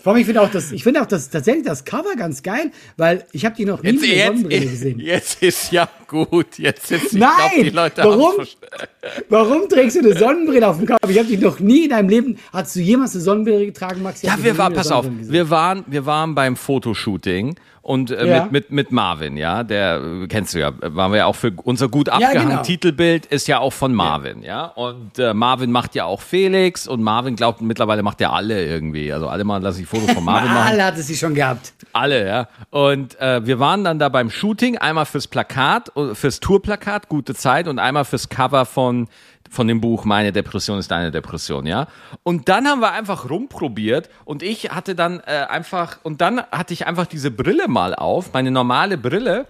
Vor 0.00 0.12
allem, 0.12 0.20
ich 0.20 0.26
finde 0.26 0.42
auch 0.42 0.48
das, 0.50 0.70
ich 0.70 0.84
finde 0.84 1.02
auch 1.02 1.06
das 1.06 1.28
tatsächlich 1.28 1.66
das 1.66 1.84
Cover 1.84 2.14
ganz 2.16 2.40
geil, 2.44 2.70
weil 2.96 3.26
ich 3.32 3.44
habe 3.44 3.56
die 3.56 3.64
noch 3.64 3.82
nie 3.82 3.90
Jetzt, 3.90 4.00
mit 4.02 4.24
Sonnenbrille 4.26 4.66
gesehen. 4.66 5.00
jetzt 5.00 5.42
ist 5.42 5.72
ja 5.72 5.88
gut. 6.06 6.60
Jetzt 6.60 6.92
ist, 6.92 7.06
ich 7.06 7.12
Nein! 7.14 7.30
glaub, 7.36 7.62
die 7.64 7.70
Leute 7.70 8.04
Warum? 8.04 8.46
Warum 9.28 9.68
trägst 9.68 9.96
du 9.96 10.00
eine 10.00 10.16
Sonnenbrille 10.16 10.66
auf 10.68 10.78
dem 10.78 10.86
Kopf? 10.86 10.98
Ich 11.08 11.18
habe 11.18 11.26
dich 11.28 11.40
noch 11.40 11.58
nie 11.58 11.84
in 11.84 11.90
deinem 11.90 12.08
Leben. 12.08 12.38
Hast 12.52 12.76
du 12.76 12.80
jemals 12.80 13.14
eine 13.14 13.22
Sonnenbrille 13.22 13.66
getragen, 13.66 14.02
Maxi? 14.02 14.26
Ich 14.26 14.32
Ja, 14.32 14.42
wir 14.42 14.56
waren, 14.58 14.74
pass 14.74 14.92
auf, 14.92 15.06
wir 15.10 15.50
waren, 15.50 15.84
wir 15.88 16.06
waren 16.06 16.34
beim 16.36 16.54
Fotoshooting 16.56 17.56
und 17.82 18.12
äh, 18.12 18.28
Ja. 18.28 18.42
mit, 18.44 18.52
mit, 18.52 18.70
mit 18.70 18.92
Marvin, 18.92 19.36
ja, 19.36 19.64
der 19.64 20.00
äh, 20.00 20.26
kennst 20.28 20.54
du 20.54 20.60
ja, 20.60 20.70
waren 20.80 21.10
wir 21.10 21.18
ja 21.18 21.26
auch 21.26 21.34
für 21.34 21.52
unser 21.64 21.88
gut 21.88 22.08
abgehangen 22.08 22.50
genau. 22.50 22.62
Titelbild 22.62 23.26
ist 23.26 23.48
ja 23.48 23.58
auch 23.58 23.72
von 23.72 23.92
Marvin, 23.92 24.44
ja, 24.44 24.66
und 24.66 25.18
äh, 25.18 25.34
Marvin 25.34 25.72
macht 25.72 25.96
ja 25.96 26.04
auch 26.04 26.20
Felix 26.20 26.86
und 26.86 27.02
Marvin 27.02 27.34
glaubt 27.34 27.60
mittlerweile 27.60 28.04
macht 28.04 28.20
ja 28.20 28.30
alle 28.30 28.64
irgendwie, 28.64 29.12
also 29.12 29.26
alle 29.26 29.42
mal 29.42 29.60
lasse 29.60 29.80
ich 29.82 29.88
Fotos 29.88 30.12
von 30.12 30.22
Marvin 30.24 30.48
machen. 30.54 30.68
Alle 30.74 30.84
hat 30.84 30.96
es 30.96 31.08
sie 31.08 31.16
schon 31.16 31.34
gehabt. 31.34 31.72
Alle, 31.92 32.24
ja. 32.24 32.48
Und 32.70 33.20
äh, 33.20 33.44
wir 33.44 33.58
waren 33.58 33.82
dann 33.82 33.98
da 33.98 34.08
beim 34.08 34.30
Shooting, 34.30 34.78
einmal 34.78 35.04
fürs 35.04 35.26
Plakat, 35.26 35.90
äh, 35.96 36.14
fürs 36.14 36.38
Tourplakat, 36.38 37.08
gute 37.08 37.34
Zeit, 37.34 37.66
und 37.66 37.80
einmal 37.80 38.04
fürs 38.04 38.28
Cover 38.28 38.64
von 38.64 38.91
von 39.50 39.68
dem 39.68 39.80
Buch 39.80 40.04
Meine 40.04 40.32
Depression 40.32 40.78
ist 40.78 40.90
deine 40.90 41.10
Depression, 41.10 41.66
ja. 41.66 41.88
Und 42.22 42.48
dann 42.48 42.66
haben 42.66 42.80
wir 42.80 42.92
einfach 42.92 43.28
rumprobiert 43.28 44.08
und 44.24 44.42
ich 44.42 44.70
hatte 44.70 44.94
dann 44.94 45.20
äh, 45.20 45.46
einfach 45.48 45.98
und 46.02 46.20
dann 46.20 46.42
hatte 46.50 46.72
ich 46.72 46.86
einfach 46.86 47.06
diese 47.06 47.30
Brille 47.30 47.68
mal 47.68 47.94
auf, 47.94 48.32
meine 48.32 48.50
normale 48.50 48.98
Brille. 48.98 49.46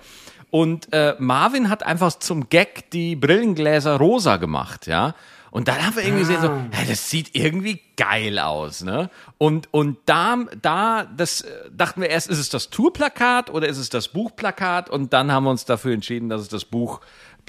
Und 0.51 0.93
äh, 0.93 1.15
Marvin 1.19 1.71
hat 1.71 1.83
einfach 1.83 2.13
zum 2.19 2.51
Gag 2.51 2.91
die 2.91 3.17
Brillengläser 3.17 3.97
rosa 3.97 4.37
gemacht, 4.37 4.87
ja. 4.87 5.15
Und 5.53 5.69
dann 5.69 5.85
haben 5.85 5.97
wir 5.97 6.03
irgendwie 6.03 6.23
gesehen, 6.23 6.41
so, 6.41 6.51
hey, 6.71 6.87
das 6.89 7.11
sieht 7.11 7.35
irgendwie 7.35 7.79
geil 7.99 8.39
aus, 8.39 8.83
ne? 8.83 9.11
Und, 9.37 9.69
und 9.71 9.99
da, 10.07 10.39
da, 10.63 11.05
das 11.05 11.43
äh, 11.43 11.71
dachten 11.71 12.01
wir 12.01 12.09
erst, 12.09 12.31
ist 12.31 12.39
es 12.39 12.49
das 12.49 12.71
Tourplakat 12.71 13.51
oder 13.51 13.69
ist 13.69 13.77
es 13.77 13.91
das 13.91 14.09
Buchplakat? 14.09 14.89
Und 14.89 15.13
dann 15.13 15.31
haben 15.31 15.45
wir 15.45 15.51
uns 15.51 15.67
dafür 15.67 15.93
entschieden, 15.93 16.31
dass 16.31 16.41
es 16.41 16.49
das 16.49 16.65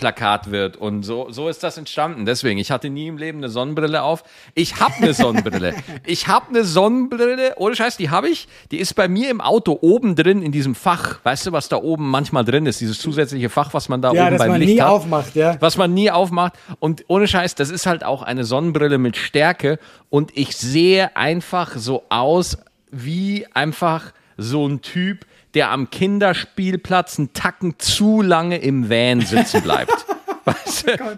Buchplakat 0.03 0.51
wird. 0.51 0.77
Und 0.77 1.03
so, 1.03 1.27
so 1.29 1.49
ist 1.49 1.63
das 1.63 1.77
entstanden. 1.77 2.25
Deswegen, 2.25 2.59
ich 2.59 2.71
hatte 2.71 2.89
nie 2.89 3.07
im 3.07 3.17
Leben 3.17 3.39
eine 3.39 3.49
Sonnenbrille 3.49 4.03
auf. 4.03 4.23
Ich 4.55 4.79
habe 4.79 4.93
eine 4.97 5.13
Sonnenbrille. 5.13 5.73
ich 6.05 6.27
habe 6.27 6.49
eine 6.49 6.63
Sonnenbrille, 6.63 7.53
ohne 7.57 7.75
Scheiß, 7.75 7.97
die 7.97 8.09
habe 8.09 8.29
ich. 8.29 8.47
Die 8.71 8.77
ist 8.77 8.95
bei 8.95 9.07
mir 9.07 9.29
im 9.29 9.41
Auto 9.41 9.77
oben 9.81 10.15
drin 10.15 10.41
in 10.41 10.51
diesem 10.51 10.75
Fach. 10.75 11.19
Weißt 11.23 11.45
du, 11.47 11.51
was 11.51 11.69
da 11.69 11.77
oben 11.77 12.09
manchmal 12.09 12.43
drin 12.43 12.65
ist? 12.65 12.81
Dieses 12.81 12.99
zusätzliche 12.99 13.49
Fach, 13.49 13.73
was 13.73 13.89
man 13.89 14.01
da 14.01 14.13
Ja, 14.13 14.27
oben 14.27 14.37
beim 14.37 14.51
man 14.51 14.61
Licht 14.61 14.75
nie 14.75 14.81
hat 14.81 14.89
aufmacht, 14.89 15.35
ja. 15.35 15.57
was 15.59 15.77
man 15.77 15.93
nie 15.93 16.11
aufmacht. 16.11 16.53
Und 16.79 17.05
ohne 17.07 17.27
Scheiß, 17.27 17.55
das 17.55 17.69
ist 17.69 17.85
halt 17.85 18.03
auch 18.03 18.23
eine 18.23 18.43
Sonnenbrille 18.43 18.97
mit 18.97 19.15
Stärke. 19.15 19.79
Und 20.09 20.35
ich 20.35 20.55
sehe 20.57 21.15
einfach 21.15 21.75
so 21.75 22.03
aus 22.09 22.57
wie 22.91 23.45
einfach 23.53 24.13
so 24.37 24.67
ein 24.67 24.81
Typ, 24.81 25.25
der 25.53 25.71
am 25.71 25.89
Kinderspielplatz 25.89 27.19
einen 27.19 27.33
Tacken 27.33 27.75
zu 27.79 28.21
lange 28.21 28.57
im 28.57 28.89
Van 28.89 29.21
sitzen 29.21 29.61
bleibt. 29.61 29.93
weißt 30.45 30.87
du? 30.87 31.17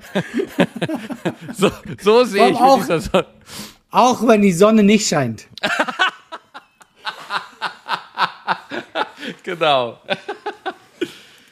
so, 1.53 1.71
so 2.01 2.23
sehe 2.23 2.51
ich 2.51 2.57
dieser 2.57 2.99
Sonne. 2.99 3.25
Auch 3.91 4.27
wenn 4.27 4.41
die 4.41 4.51
Sonne 4.51 4.83
nicht 4.83 5.07
scheint. 5.07 5.47
Genau. 9.43 9.99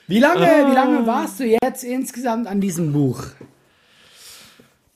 Wie 0.08 0.20
lange, 0.20 0.46
wie 0.70 0.74
lange 0.74 1.08
warst 1.08 1.40
du 1.40 1.46
jetzt 1.46 1.84
insgesamt 1.84 2.48
an 2.48 2.62
diesem 2.62 2.92
Buch? 2.92 3.24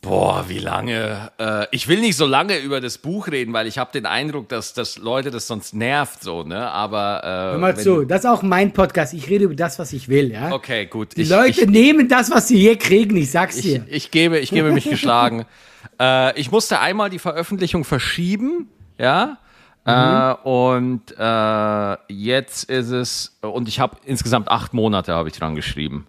Boah, 0.07 0.45
wie 0.47 0.59
lange? 0.59 1.31
Äh, 1.37 1.65
ich 1.71 1.89
will 1.89 1.99
nicht 1.99 2.15
so 2.15 2.25
lange 2.25 2.57
über 2.59 2.79
das 2.79 2.97
Buch 2.97 3.27
reden, 3.27 3.51
weil 3.51 3.67
ich 3.67 3.77
habe 3.77 3.91
den 3.91 4.05
Eindruck, 4.05 4.47
dass, 4.47 4.73
dass 4.73 4.97
Leute 4.97 5.31
das 5.31 5.47
sonst 5.47 5.75
nervt 5.75 6.23
so, 6.23 6.43
ne? 6.43 6.69
Aber 6.71 7.21
äh, 7.23 7.27
Hör 7.27 7.57
mal 7.57 7.75
wenn 7.75 7.83
zu, 7.83 8.05
das 8.05 8.19
ist 8.19 8.29
auch 8.29 8.41
mein 8.41 8.71
Podcast. 8.71 9.13
Ich 9.13 9.29
rede 9.29 9.45
über 9.45 9.55
das, 9.55 9.79
was 9.79 9.91
ich 9.91 10.07
will, 10.07 10.31
ja? 10.31 10.53
Okay, 10.53 10.85
gut. 10.85 11.17
Die 11.17 11.23
ich, 11.23 11.29
Leute 11.29 11.61
ich, 11.61 11.67
nehmen 11.67 12.07
das, 12.07 12.31
was 12.31 12.47
sie 12.47 12.57
hier 12.57 12.77
kriegen, 12.77 13.17
ich 13.17 13.31
sag's 13.31 13.57
ich, 13.57 13.63
dir. 13.63 13.85
ich 13.89 14.09
gebe, 14.09 14.39
ich 14.39 14.49
gebe 14.49 14.71
mich 14.71 14.89
geschlagen. 14.89 15.45
äh, 15.99 16.39
ich 16.39 16.51
musste 16.51 16.79
einmal 16.79 17.09
die 17.09 17.19
Veröffentlichung 17.19 17.83
verschieben, 17.83 18.69
ja. 18.97 19.39
Äh, 19.83 20.33
und 20.47 21.15
äh, 21.17 21.97
jetzt 22.13 22.69
ist 22.69 22.91
es 22.91 23.37
und 23.41 23.69
ich 23.69 23.79
habe 23.79 23.97
insgesamt 24.05 24.49
acht 24.49 24.73
Monate 24.73 25.13
habe 25.13 25.29
ich 25.29 25.37
dran 25.37 25.55
geschrieben. 25.55 26.07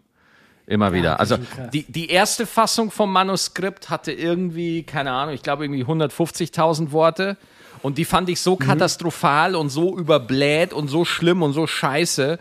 Immer 0.68 0.92
wieder. 0.92 1.18
Also 1.18 1.38
die, 1.72 1.84
die 1.84 2.08
erste 2.10 2.46
Fassung 2.46 2.90
vom 2.90 3.10
Manuskript 3.12 3.88
hatte 3.90 4.12
irgendwie, 4.12 4.82
keine 4.82 5.12
Ahnung, 5.12 5.34
ich 5.34 5.42
glaube 5.42 5.64
irgendwie 5.64 5.84
150.000 5.84 6.92
Worte. 6.92 7.36
Und 7.82 7.96
die 7.96 8.04
fand 8.04 8.28
ich 8.28 8.40
so 8.40 8.54
Mhm. 8.54 8.58
katastrophal 8.58 9.54
und 9.54 9.70
so 9.70 9.96
überbläht 9.96 10.72
und 10.72 10.88
so 10.88 11.04
schlimm 11.04 11.42
und 11.42 11.52
so 11.52 11.66
scheiße, 11.66 12.38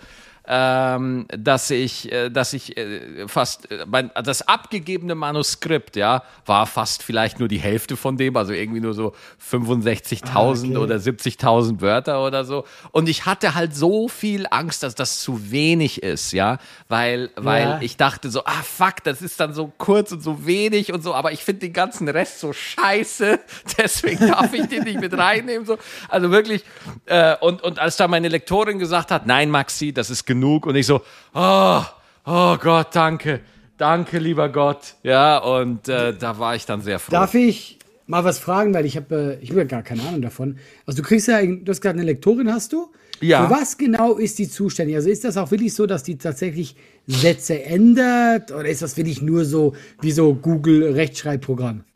ähm, 0.48 1.26
dass 1.30 1.70
ich, 1.70 2.12
äh, 2.12 2.30
dass 2.30 2.54
ich 2.54 2.78
äh, 2.78 3.28
fast 3.28 3.70
äh, 3.72 3.86
mein, 3.86 4.12
das 4.24 4.48
abgegebene 4.48 5.14
Manuskript, 5.16 5.96
ja, 5.96 6.24
war 6.46 6.66
fast 6.66 7.04
vielleicht 7.04 7.40
nur 7.40 7.48
die 7.48 7.58
Hälfte 7.60 7.98
von 7.98 8.18
dem, 8.18 8.38
also 8.38 8.54
irgendwie 8.54 8.80
nur 8.80 8.94
so 8.94 9.14
65.000 9.52 10.28
Ah, 10.34 10.50
okay. 10.50 10.78
oder 10.78 10.96
70.000 10.96 11.82
Wörter 11.82 12.24
oder 12.26 12.46
so. 12.46 12.66
Und 12.92 13.10
ich 13.10 13.26
hatte 13.26 13.56
halt 13.56 13.76
so 13.76 14.08
viel 14.08 14.46
Angst, 14.50 14.84
dass 14.84 14.96
das 14.96 15.20
zu 15.20 15.52
wenig 15.52 16.02
ist, 16.04 16.32
ja, 16.32 16.60
weil, 16.88 17.30
weil 17.36 17.64
Ja. 17.64 17.80
ich 17.82 17.98
dachte 17.98 18.30
so, 18.30 18.46
ah 18.46 18.62
fuck, 18.64 19.04
das 19.04 19.22
ist 19.22 19.40
dann 19.40 19.54
so 19.54 19.72
kurz 19.78 20.12
und 20.12 20.22
so 20.22 20.46
wenig 20.46 20.94
und 20.94 21.04
so, 21.04 21.14
aber 21.14 21.32
ich 21.32 21.44
finde 21.44 21.62
den 21.62 21.74
ganzen 21.74 22.08
Rest 22.08 22.40
so 22.40 22.54
scheiße, 22.54 23.40
deswegen 23.78 24.28
darf 24.30 24.54
ich 24.54 24.68
den 24.68 24.84
nicht 24.84 25.00
mit 25.00 25.18
reinnehmen, 25.18 25.66
so. 25.66 25.78
Also 26.10 26.32
wirklich, 26.32 26.64
äh, 27.06 27.36
und, 27.42 27.62
und 27.64 27.80
als 27.80 27.98
da 27.98 28.08
meine 28.08 28.30
Lektorin 28.30 28.80
gesagt 28.80 29.12
hat, 29.12 29.26
nein, 29.26 29.50
Maxi, 29.50 29.92
das 29.92 30.10
ist 30.10 30.26
genug, 30.26 30.37
und 30.44 30.76
ich 30.76 30.86
so, 30.86 31.02
oh, 31.34 31.82
oh 32.26 32.58
Gott, 32.58 32.88
danke, 32.94 33.42
danke, 33.78 34.20
lieber 34.20 34.50
Gott, 34.50 34.96
ja, 35.04 35.38
und 35.38 35.88
äh, 35.88 36.14
da 36.18 36.40
war 36.40 36.56
ich 36.56 36.66
dann 36.66 36.82
sehr 36.82 37.00
froh. 37.00 37.12
Darf 37.12 37.34
ich 37.34 37.78
mal 38.08 38.24
was 38.24 38.40
fragen, 38.40 38.74
weil 38.74 38.86
ich 38.86 38.96
habe 38.96 39.38
äh, 39.40 39.44
ich 39.44 39.50
habe 39.52 39.60
ja 39.62 39.66
gar 39.66 39.84
keine 39.84 40.02
Ahnung 40.04 40.22
davon. 40.22 40.58
Also 40.86 41.02
du 41.02 41.08
kriegst 41.08 41.28
ja, 41.28 41.46
du 41.46 41.64
hast 41.68 41.82
gerade 41.82 42.00
eine 42.00 42.06
Lektorin, 42.06 42.52
hast 42.52 42.74
du? 42.74 42.90
Ja. 43.20 43.48
Für 43.48 43.54
was 43.54 43.78
genau 43.78 44.16
ist 44.16 44.40
die 44.40 44.50
zuständig? 44.50 44.96
Also 44.96 45.10
ist 45.10 45.24
das 45.24 45.38
auch 45.38 45.52
wirklich 45.52 45.74
so, 45.74 45.86
dass 45.88 46.04
die 46.04 46.18
tatsächlich 46.18 46.76
Sätze 47.08 47.64
ändert 47.64 48.52
oder 48.52 48.68
ist 48.68 48.82
das 48.82 48.96
wirklich 48.98 49.22
nur 49.22 49.46
so 49.46 49.76
wie 50.02 50.12
so 50.12 50.34
Google 50.36 50.94
Rechtschreibprogramm? 50.94 51.84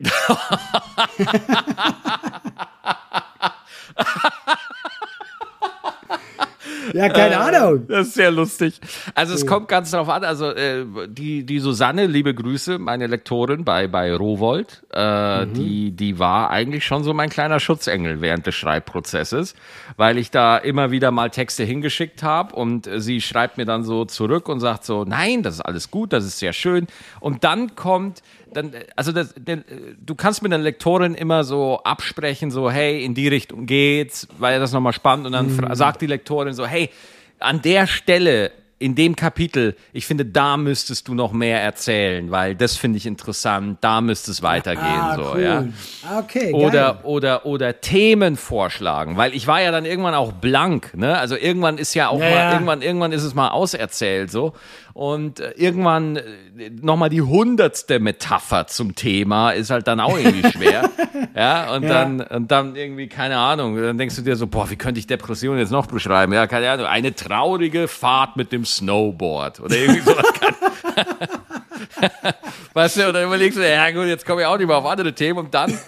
ja, 6.92 7.08
keine 7.08 7.38
Ahnung. 7.38 7.86
Das 7.88 8.08
ist 8.08 8.14
sehr 8.14 8.30
lustig. 8.30 8.80
Also 9.14 9.34
es 9.34 9.46
kommt 9.46 9.68
ganz 9.68 9.90
darauf 9.90 10.08
an, 10.08 10.24
also 10.24 10.50
äh, 10.50 10.84
die, 11.08 11.44
die 11.44 11.58
Susanne, 11.58 12.06
liebe 12.06 12.34
Grüße, 12.34 12.78
meine 12.78 13.06
Lektorin 13.06 13.64
bei, 13.64 13.88
bei 13.88 14.14
Rowold, 14.14 14.82
äh, 14.90 15.46
die, 15.46 15.92
die 15.92 16.18
war 16.18 16.50
eigentlich 16.50 16.84
schon 16.84 17.04
so 17.04 17.14
mein 17.14 17.30
kleiner 17.30 17.60
Schutzengel 17.60 18.20
während 18.20 18.46
des 18.46 18.54
Schreibprozesses, 18.54 19.54
weil 19.96 20.18
ich 20.18 20.30
da 20.30 20.56
immer 20.56 20.90
wieder 20.90 21.10
mal 21.10 21.30
Texte 21.30 21.64
hingeschickt 21.64 22.22
habe 22.22 22.54
und 22.54 22.86
äh, 22.86 23.00
sie 23.00 23.20
schreibt 23.20 23.58
mir 23.58 23.64
dann 23.64 23.84
so 23.84 24.04
zurück 24.04 24.48
und 24.48 24.60
sagt 24.60 24.84
so, 24.84 25.04
nein, 25.04 25.42
das 25.42 25.54
ist 25.54 25.60
alles 25.60 25.90
gut, 25.90 26.12
das 26.12 26.24
ist 26.24 26.38
sehr 26.38 26.52
schön. 26.52 26.86
Und 27.20 27.44
dann 27.44 27.74
kommt 27.74 28.22
dann, 28.54 28.72
äh, 28.74 28.84
also 28.96 29.12
das, 29.12 29.34
der, 29.36 29.58
äh, 29.58 29.62
du 30.00 30.14
kannst 30.14 30.42
mit 30.42 30.52
der 30.52 30.58
Lektorin 30.58 31.14
immer 31.14 31.44
so 31.44 31.80
absprechen, 31.84 32.50
so, 32.50 32.70
hey, 32.70 33.04
in 33.04 33.14
die 33.14 33.28
Richtung 33.28 33.66
geht's, 33.66 34.28
weil 34.38 34.60
das 34.60 34.72
nochmal 34.72 34.92
spannend. 34.92 35.26
Und 35.26 35.32
dann 35.32 35.50
fra- 35.50 35.74
sagt 35.74 36.00
die 36.02 36.06
Lektorin 36.06 36.52
so, 36.54 36.66
hey, 36.66 36.90
an 37.38 37.60
der 37.62 37.86
Stelle 37.86 38.52
in 38.82 38.94
dem 38.94 39.16
Kapitel, 39.16 39.76
ich 39.92 40.06
finde, 40.06 40.24
da 40.26 40.56
müsstest 40.56 41.08
du 41.08 41.14
noch 41.14 41.32
mehr 41.32 41.60
erzählen, 41.62 42.30
weil 42.30 42.54
das 42.54 42.76
finde 42.76 42.98
ich 42.98 43.06
interessant, 43.06 43.78
da 43.80 44.00
müsste 44.00 44.30
es 44.30 44.42
weitergehen, 44.42 45.00
Ah, 45.10 45.14
so, 45.14 45.32
cool. 45.34 45.40
ja. 45.42 45.64
Okay, 46.18 46.52
geil. 46.52 46.54
Oder, 46.54 47.04
oder, 47.04 47.46
oder 47.46 47.80
Themen 47.80 48.36
vorschlagen, 48.36 49.16
weil 49.16 49.34
ich 49.34 49.46
war 49.46 49.60
ja 49.62 49.70
dann 49.70 49.84
irgendwann 49.84 50.14
auch 50.14 50.32
blank, 50.32 50.94
ne? 50.96 51.16
Also 51.18 51.36
irgendwann 51.36 51.78
ist 51.78 51.94
ja 51.94 52.08
auch 52.08 52.18
Ja, 52.20 52.28
mal, 52.28 52.36
ja. 52.40 52.52
irgendwann, 52.52 52.82
irgendwann 52.82 53.12
ist 53.12 53.22
es 53.22 53.34
mal 53.34 53.48
auserzählt, 53.48 54.30
so. 54.30 54.52
Und 54.94 55.40
äh, 55.40 55.52
irgendwann 55.56 56.16
äh, 56.16 56.22
nochmal 56.82 57.08
die 57.08 57.22
hundertste 57.22 57.98
Metapher 57.98 58.66
zum 58.66 58.94
Thema 58.94 59.52
ist 59.52 59.70
halt 59.70 59.86
dann 59.86 60.00
auch 60.00 60.18
irgendwie 60.18 60.44
schwer. 60.50 60.90
ja, 61.34 61.74
und 61.74 61.84
Ja. 61.84 61.88
dann, 61.88 62.20
und 62.20 62.50
dann 62.50 62.76
irgendwie, 62.76 63.06
keine 63.08 63.38
Ahnung, 63.38 63.80
dann 63.80 63.96
denkst 63.96 64.16
du 64.16 64.22
dir 64.22 64.36
so, 64.36 64.46
boah, 64.46 64.68
wie 64.70 64.76
könnte 64.76 64.98
ich 64.98 65.06
Depression 65.06 65.56
jetzt 65.56 65.70
noch 65.72 65.86
beschreiben? 65.86 66.32
Ja, 66.34 66.46
keine 66.46 66.70
Ahnung, 66.70 66.86
eine 66.86 67.14
traurige 67.14 67.88
Fahrt 67.88 68.36
mit 68.36 68.52
dem 68.52 68.64
Snowboard 68.76 69.60
oder 69.60 69.76
irgendwie 69.76 70.00
sowas. 70.04 70.26
weißt 72.74 72.96
du, 72.98 73.06
und 73.08 73.14
dann 73.14 73.24
überlegst 73.24 73.58
du, 73.58 73.68
ja 73.68 73.90
gut, 73.90 74.06
jetzt 74.06 74.26
komme 74.26 74.42
ich 74.42 74.46
auch 74.46 74.58
nicht 74.58 74.66
mehr 74.66 74.76
auf 74.76 74.86
andere 74.86 75.12
Themen 75.12 75.38
und 75.40 75.54
dann 75.54 75.78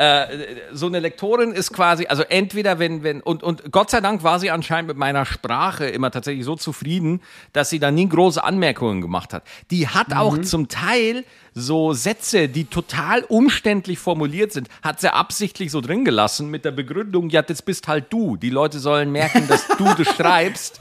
äh, 0.00 0.26
so 0.72 0.86
eine 0.86 0.98
Lektorin 0.98 1.52
ist 1.52 1.72
quasi, 1.74 2.06
also 2.06 2.22
entweder 2.22 2.78
wenn, 2.78 3.02
wenn, 3.02 3.20
und, 3.20 3.42
und 3.42 3.70
Gott 3.70 3.90
sei 3.90 4.00
Dank 4.00 4.22
war 4.22 4.40
sie 4.40 4.50
anscheinend 4.50 4.88
mit 4.88 4.96
meiner 4.96 5.26
Sprache 5.26 5.86
immer 5.86 6.10
tatsächlich 6.10 6.46
so 6.46 6.56
zufrieden, 6.56 7.20
dass 7.52 7.68
sie 7.68 7.78
da 7.78 7.90
nie 7.90 8.08
große 8.08 8.42
Anmerkungen 8.42 9.02
gemacht 9.02 9.34
hat. 9.34 9.42
Die 9.70 9.88
hat 9.88 10.14
auch 10.16 10.38
zum 10.38 10.68
Teil 10.68 11.24
so 11.52 11.92
Sätze, 11.92 12.48
die 12.48 12.64
total 12.64 13.24
umständlich 13.24 13.98
formuliert 13.98 14.52
sind, 14.52 14.68
hat 14.82 15.00
sie 15.02 15.12
absichtlich 15.12 15.70
so 15.70 15.82
drin 15.82 16.06
gelassen 16.06 16.48
mit 16.48 16.64
der 16.64 16.70
Begründung, 16.70 17.28
ja, 17.28 17.42
das 17.42 17.60
bist 17.60 17.86
halt 17.86 18.06
du. 18.10 18.36
Die 18.36 18.50
Leute 18.50 18.78
sollen 18.78 19.12
merken, 19.12 19.46
dass 19.48 19.66
du 19.68 19.84
das 19.84 20.08
schreibst. 20.16 20.80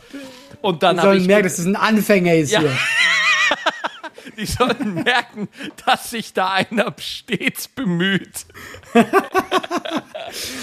Und 0.62 0.82
dann 0.84 0.96
Die 0.98 1.02
sollen 1.02 1.26
merken, 1.26 1.44
dass 1.44 1.60
es 1.60 1.66
ein 1.66 1.76
Anfänger 1.76 2.36
ist 2.36 2.52
Ja. 2.52 2.62
hier. 2.62 2.72
die 4.38 4.46
sollen 4.46 4.96
merken, 4.96 5.48
dass 5.86 6.10
sich 6.10 6.34
da 6.34 6.50
einer 6.50 6.94
stets 7.00 7.68
bemüht. 7.68 8.46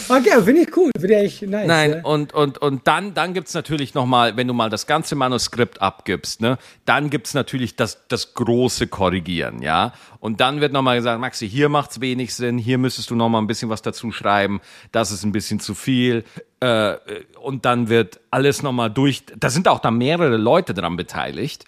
Okay, 0.09 0.43
finde 0.43 0.63
ich 0.63 0.77
cool. 0.77 0.91
Finde 0.99 1.23
ich 1.23 1.43
nice. 1.43 1.67
Nein, 1.67 1.91
ja. 1.93 2.01
und, 2.03 2.33
und, 2.33 2.59
und 2.59 2.87
dann, 2.87 3.15
dann 3.15 3.35
gibt's 3.35 3.55
natürlich 3.55 3.95
nochmal, 3.95 4.37
wenn 4.37 4.47
du 4.47 4.55
mal 4.55 4.71
das 4.71 4.87
ganze 4.87 5.17
Manuskript 5.17 5.83
abgibst, 5.83 6.41
ne, 6.41 6.59
dann 6.85 7.11
gibt's 7.11 7.35
natürlich 7.35 7.77
das, 7.77 8.07
das 8.09 8.35
große 8.35 8.87
Korrigieren, 8.87 9.63
ja. 9.63 9.93
Und 10.21 10.41
dann 10.41 10.61
wird 10.61 10.73
nochmal 10.73 10.97
gesagt, 10.97 11.21
Maxi, 11.21 11.49
hier 11.49 11.69
macht's 11.69 12.01
wenig 12.01 12.35
Sinn, 12.35 12.59
hier 12.59 12.79
müsstest 12.79 13.11
du 13.11 13.15
nochmal 13.15 13.43
ein 13.43 13.47
bisschen 13.47 13.69
was 13.69 13.83
dazu 13.83 14.13
schreiben, 14.13 14.61
das 14.93 15.11
ist 15.11 15.25
ein 15.25 15.33
bisschen 15.33 15.61
zu 15.61 15.75
viel. 15.75 16.25
Äh, 16.61 16.95
und 17.43 17.65
dann 17.65 17.89
wird 17.89 18.21
alles 18.31 18.63
nochmal 18.63 18.91
durch, 18.91 19.25
da 19.37 19.51
sind 19.51 19.69
auch 19.69 19.79
da 19.79 19.91
mehrere 19.91 20.37
Leute 20.37 20.75
dran 20.75 20.97
beteiligt. 20.97 21.65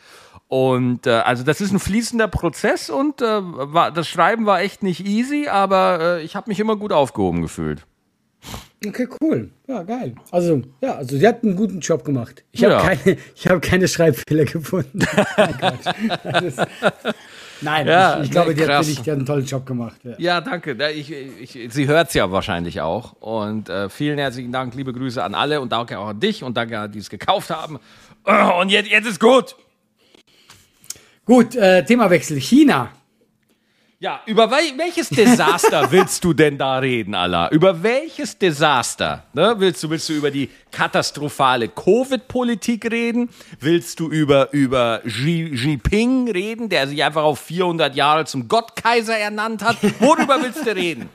Und 0.49 1.07
äh, 1.07 1.11
also 1.11 1.45
das 1.45 1.61
ist 1.61 1.73
ein 1.73 1.79
fließender 1.79 2.27
Prozess 2.27 2.89
und 2.89 3.21
äh, 3.21 3.27
war, 3.43 3.91
das 3.93 4.09
Schreiben 4.09 4.47
war 4.47 4.61
echt 4.63 4.83
nicht 4.83 5.07
easy, 5.07 5.47
aber 5.47 5.99
äh, 6.01 6.23
ich 6.23 6.37
habe 6.37 6.49
mich 6.49 6.59
immer 6.59 6.75
gut 6.77 6.91
aufgehoben 6.93 7.43
gefühlt. 7.43 7.85
Okay, 8.87 9.09
cool. 9.21 9.51
Ja, 9.67 9.83
geil. 9.83 10.15
Also, 10.31 10.63
ja, 10.81 10.95
also 10.95 11.19
sie 11.19 11.27
hat 11.27 11.43
einen 11.43 11.57
guten 11.57 11.81
Job 11.81 12.05
gemacht. 12.05 12.45
Ich 12.53 12.65
habe 12.65 12.75
Ja. 12.75 12.81
keine, 12.95 13.19
ich 13.35 13.47
habe 13.49 13.61
keine 13.61 13.89
Schreibfehler 13.89 14.45
gefunden. 14.45 15.01
Nein. 15.37 15.79
Das 16.23 16.43
ist, 16.45 16.63
nein 17.61 17.87
Ja, 17.89 18.19
ich, 18.21 18.27
ich 18.27 18.31
glaube, 18.31 18.51
nee, 18.51 18.55
die 18.55 18.67
hat 18.67 18.87
die 18.87 18.95
hat 18.97 19.09
einen 19.09 19.27
tollen 19.27 19.45
Job 19.45 19.67
gemacht. 19.67 20.01
Ja. 20.05 20.15
Ja, 20.19 20.41
danke. 20.41 20.77
Ich, 20.93 21.13
ich, 21.13 21.73
sie 21.75 21.89
hört's 21.89 22.15
ja 22.15 22.31
wahrscheinlich 22.31 22.81
auch. 22.81 23.13
Und 23.21 23.69
äh, 23.69 23.91
vielen 23.91 24.17
herzlichen 24.19 24.53
Dank, 24.53 24.75
liebe 24.75 24.93
Grüße 24.93 25.23
an 25.23 25.35
alle 25.35 25.61
und 25.61 25.73
danke 25.73 25.99
auch 25.99 26.09
an 26.09 26.21
dich 26.21 26.43
und 26.45 26.57
danke 26.57 26.79
an 26.79 26.93
die 26.93 27.01
es 27.01 27.11
gekauft 27.11 27.51
haben. 27.51 27.79
Oh, 28.25 28.61
Und 28.61 28.71
jetzt, 28.71 28.89
jetzt 28.89 29.07
ist 29.09 29.21
gut. 29.21 29.57
Gut, 31.29 31.55
äh, 31.57 31.85
Themawechsel. 31.85 32.41
China. 32.41 32.91
Ja, 34.01 34.23
über 34.25 34.51
wel 34.51 34.79
welches 34.79 35.11
Desaster 35.11 35.87
willst 35.91 36.25
du 36.25 36.33
denn 36.33 36.57
da 36.57 36.79
reden, 36.79 37.15
Allah? 37.15 37.51
Über 37.51 37.83
welches 37.83 38.39
Desaster? 38.39 39.25
Ne? 39.35 39.55
Willst, 39.59 39.83
du, 39.83 39.91
willst 39.91 40.09
du 40.09 40.15
über 40.15 40.31
die 40.31 40.49
katastrophale 40.71 41.69
Covid-Politik 41.69 42.91
reden? 42.91 43.29
Willst 43.61 44.01
du 44.01 44.09
über, 44.09 44.55
über 44.55 45.03
Xi 45.05 45.51
Jinping 45.53 46.31
reden, 46.31 46.71
der 46.71 46.89
sich 46.89 47.05
einfach 47.05 47.25
auf 47.25 47.41
400 47.41 47.95
Jahre 47.95 48.25
zum 48.25 48.49
Gottkaiser 48.49 49.19
ernannt 49.19 49.63
hat? 49.63 49.77
Worüber 50.01 50.39
willst 50.41 50.67
du 50.67 50.75
reden? 50.75 51.11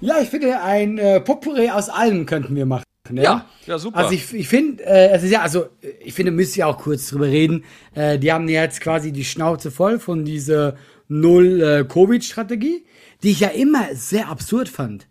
Ja, 0.00 0.18
ich 0.18 0.28
finde, 0.28 0.60
ein 0.60 0.98
äh, 0.98 1.20
Potpourri 1.20 1.70
aus 1.70 1.88
allem 1.88 2.26
könnten 2.26 2.56
wir 2.56 2.66
machen. 2.66 2.82
Ne? 3.12 3.22
Ja, 3.22 3.46
ja, 3.66 3.78
super. 3.78 3.98
Also 3.98 4.12
ich, 4.12 4.32
ich 4.32 4.48
finde, 4.48 4.84
äh, 4.84 5.16
ist 5.16 5.30
ja, 5.30 5.42
also 5.42 5.66
ich 6.00 6.14
finde, 6.14 6.32
müsst 6.32 6.56
ihr 6.56 6.66
auch 6.66 6.78
kurz 6.78 7.08
drüber 7.08 7.26
reden. 7.26 7.64
Äh, 7.94 8.18
die 8.18 8.32
haben 8.32 8.48
ja 8.48 8.62
jetzt 8.62 8.80
quasi 8.80 9.12
die 9.12 9.24
Schnauze 9.24 9.70
voll 9.70 9.98
von 9.98 10.24
dieser 10.24 10.76
Null-Covid-Strategie, 11.08 12.84
die 13.22 13.30
ich 13.30 13.40
ja 13.40 13.48
immer 13.48 13.94
sehr 13.94 14.28
absurd 14.28 14.68
fand. 14.68 15.06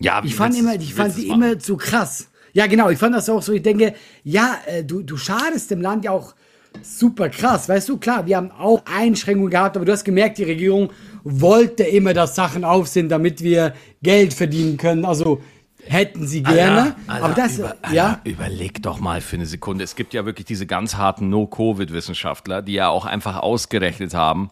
Ja, 0.00 0.22
Ich 0.24 0.34
fand 0.34 0.56
immer, 0.56 0.74
ich 0.74 0.94
fand 0.94 1.16
die 1.16 1.28
immer 1.28 1.58
zu 1.58 1.76
krass. 1.76 2.28
Ja, 2.52 2.66
genau, 2.66 2.88
ich 2.90 2.98
fand 2.98 3.14
das 3.14 3.28
auch 3.28 3.42
so, 3.42 3.52
ich 3.52 3.62
denke, 3.62 3.94
ja, 4.24 4.56
äh, 4.66 4.84
du, 4.84 5.02
du 5.02 5.16
schadest 5.16 5.70
dem 5.70 5.80
Land 5.80 6.04
ja 6.04 6.12
auch 6.12 6.34
super 6.82 7.28
krass, 7.28 7.68
weißt 7.68 7.88
du, 7.88 7.98
klar, 7.98 8.26
wir 8.26 8.36
haben 8.36 8.50
auch 8.50 8.82
Einschränkungen 8.84 9.50
gehabt, 9.50 9.76
aber 9.76 9.84
du 9.84 9.92
hast 9.92 10.04
gemerkt, 10.04 10.38
die 10.38 10.44
Regierung 10.44 10.90
wollte 11.24 11.84
immer, 11.84 12.14
dass 12.14 12.34
Sachen 12.34 12.64
auf 12.64 12.88
sind, 12.88 13.10
damit 13.10 13.42
wir 13.42 13.74
Geld 14.02 14.34
verdienen 14.34 14.76
können, 14.76 15.04
also 15.04 15.40
hätten 15.88 16.26
sie 16.26 16.42
gerne, 16.42 16.96
Alter, 17.06 17.24
aber 17.24 17.34
das, 17.34 17.58
über, 17.58 17.76
ja, 17.92 18.06
Alter, 18.08 18.20
überleg 18.24 18.82
doch 18.82 19.00
mal 19.00 19.20
für 19.20 19.36
eine 19.36 19.46
Sekunde. 19.46 19.84
Es 19.84 19.96
gibt 19.96 20.14
ja 20.14 20.24
wirklich 20.24 20.46
diese 20.46 20.66
ganz 20.66 20.96
harten 20.96 21.28
No-Covid-Wissenschaftler, 21.28 22.62
die 22.62 22.74
ja 22.74 22.88
auch 22.88 23.04
einfach 23.04 23.36
ausgerechnet 23.36 24.14
haben, 24.14 24.50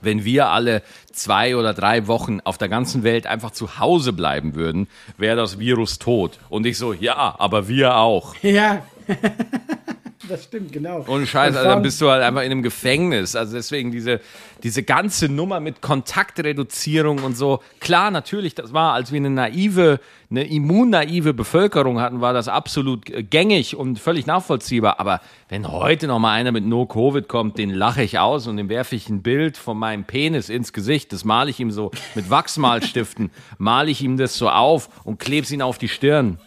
wenn 0.00 0.24
wir 0.24 0.48
alle 0.48 0.82
zwei 1.12 1.56
oder 1.56 1.74
drei 1.74 2.06
Wochen 2.06 2.40
auf 2.44 2.58
der 2.58 2.68
ganzen 2.68 3.02
Welt 3.02 3.26
einfach 3.26 3.50
zu 3.50 3.78
Hause 3.78 4.12
bleiben 4.12 4.54
würden, 4.54 4.88
wäre 5.16 5.36
das 5.36 5.58
Virus 5.58 5.98
tot. 5.98 6.38
Und 6.48 6.66
ich 6.66 6.78
so, 6.78 6.92
ja, 6.92 7.34
aber 7.38 7.68
wir 7.68 7.96
auch. 7.96 8.34
ja. 8.42 8.82
das 10.28 10.44
stimmt, 10.44 10.72
genau. 10.72 11.00
Und 11.06 11.26
Scheiß, 11.26 11.50
Und 11.50 11.56
also 11.58 11.70
dann 11.70 11.82
bist 11.82 12.00
du 12.00 12.10
halt 12.10 12.22
einfach 12.22 12.42
in 12.42 12.50
einem 12.50 12.62
Gefängnis. 12.62 13.36
Also 13.36 13.54
deswegen 13.54 13.90
diese, 13.90 14.20
diese 14.62 14.82
ganze 14.82 15.28
Nummer 15.28 15.60
mit 15.60 15.80
Kontaktreduzierung 15.80 17.18
und 17.18 17.36
so. 17.36 17.60
Klar, 17.80 18.10
natürlich, 18.10 18.54
das 18.54 18.72
war, 18.72 18.94
als 18.94 19.12
wir 19.12 19.18
eine 19.18 19.30
naive, 19.30 20.00
eine 20.30 20.44
immunnaive 20.44 21.34
Bevölkerung 21.34 22.00
hatten, 22.00 22.20
war 22.20 22.32
das 22.32 22.48
absolut 22.48 23.08
äh, 23.10 23.22
gängig 23.22 23.76
und 23.76 23.98
völlig 23.98 24.26
nachvollziehbar. 24.26 25.00
Aber 25.00 25.20
wenn 25.48 25.70
heute 25.70 26.06
noch 26.06 26.18
mal 26.18 26.32
einer 26.32 26.52
mit 26.52 26.64
No-Covid 26.64 27.28
kommt, 27.28 27.58
den 27.58 27.70
lache 27.70 28.02
ich 28.02 28.18
aus 28.18 28.46
und 28.46 28.56
dem 28.56 28.68
werfe 28.68 28.96
ich 28.96 29.08
ein 29.08 29.22
Bild 29.22 29.56
von 29.56 29.78
meinem 29.78 30.04
Penis 30.04 30.48
ins 30.48 30.72
Gesicht. 30.72 31.12
Das 31.12 31.24
male 31.24 31.50
ich 31.50 31.60
ihm 31.60 31.70
so 31.70 31.90
mit 32.14 32.30
Wachsmalstiften, 32.30 33.30
male 33.58 33.90
ich 33.90 34.02
ihm 34.02 34.16
das 34.16 34.36
so 34.36 34.48
auf 34.48 34.88
und 35.04 35.18
kleb's 35.18 35.50
ihn 35.50 35.62
auf 35.62 35.78
die 35.78 35.88
Stirn. 35.88 36.38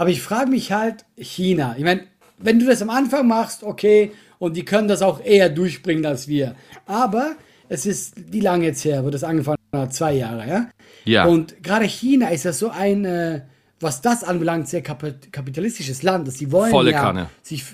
Aber 0.00 0.08
ich 0.08 0.22
frage 0.22 0.48
mich 0.48 0.72
halt, 0.72 1.04
China. 1.18 1.74
Ich 1.76 1.84
meine, 1.84 2.06
wenn 2.42 2.58
du 2.58 2.66
das 2.66 2.82
am 2.82 2.90
Anfang 2.90 3.26
machst, 3.26 3.62
okay, 3.62 4.12
und 4.38 4.56
die 4.56 4.64
können 4.64 4.88
das 4.88 5.02
auch 5.02 5.22
eher 5.24 5.48
durchbringen 5.50 6.06
als 6.06 6.26
wir. 6.28 6.54
Aber 6.86 7.36
es 7.68 7.86
ist, 7.86 8.14
wie 8.32 8.40
lange 8.40 8.64
jetzt 8.66 8.84
her, 8.84 9.04
wo 9.04 9.10
das 9.10 9.22
angefangen 9.24 9.56
hat? 9.72 9.94
Zwei 9.94 10.14
Jahre, 10.14 10.48
ja? 10.48 10.68
Ja. 11.04 11.24
Und 11.26 11.62
gerade 11.62 11.84
China 11.84 12.28
ist 12.30 12.44
ja 12.44 12.52
so 12.52 12.70
ein, 12.70 13.04
äh, 13.04 13.42
was 13.78 14.00
das 14.02 14.24
anbelangt, 14.24 14.68
sehr 14.68 14.82
kap- 14.82 15.30
kapitalistisches 15.32 16.02
Land, 16.02 16.26
dass 16.26 16.38
sie 16.38 16.50
wollen 16.52 16.70
Volle 16.70 16.90
ja 16.92 17.00
Kanne. 17.02 17.30
sich 17.42 17.64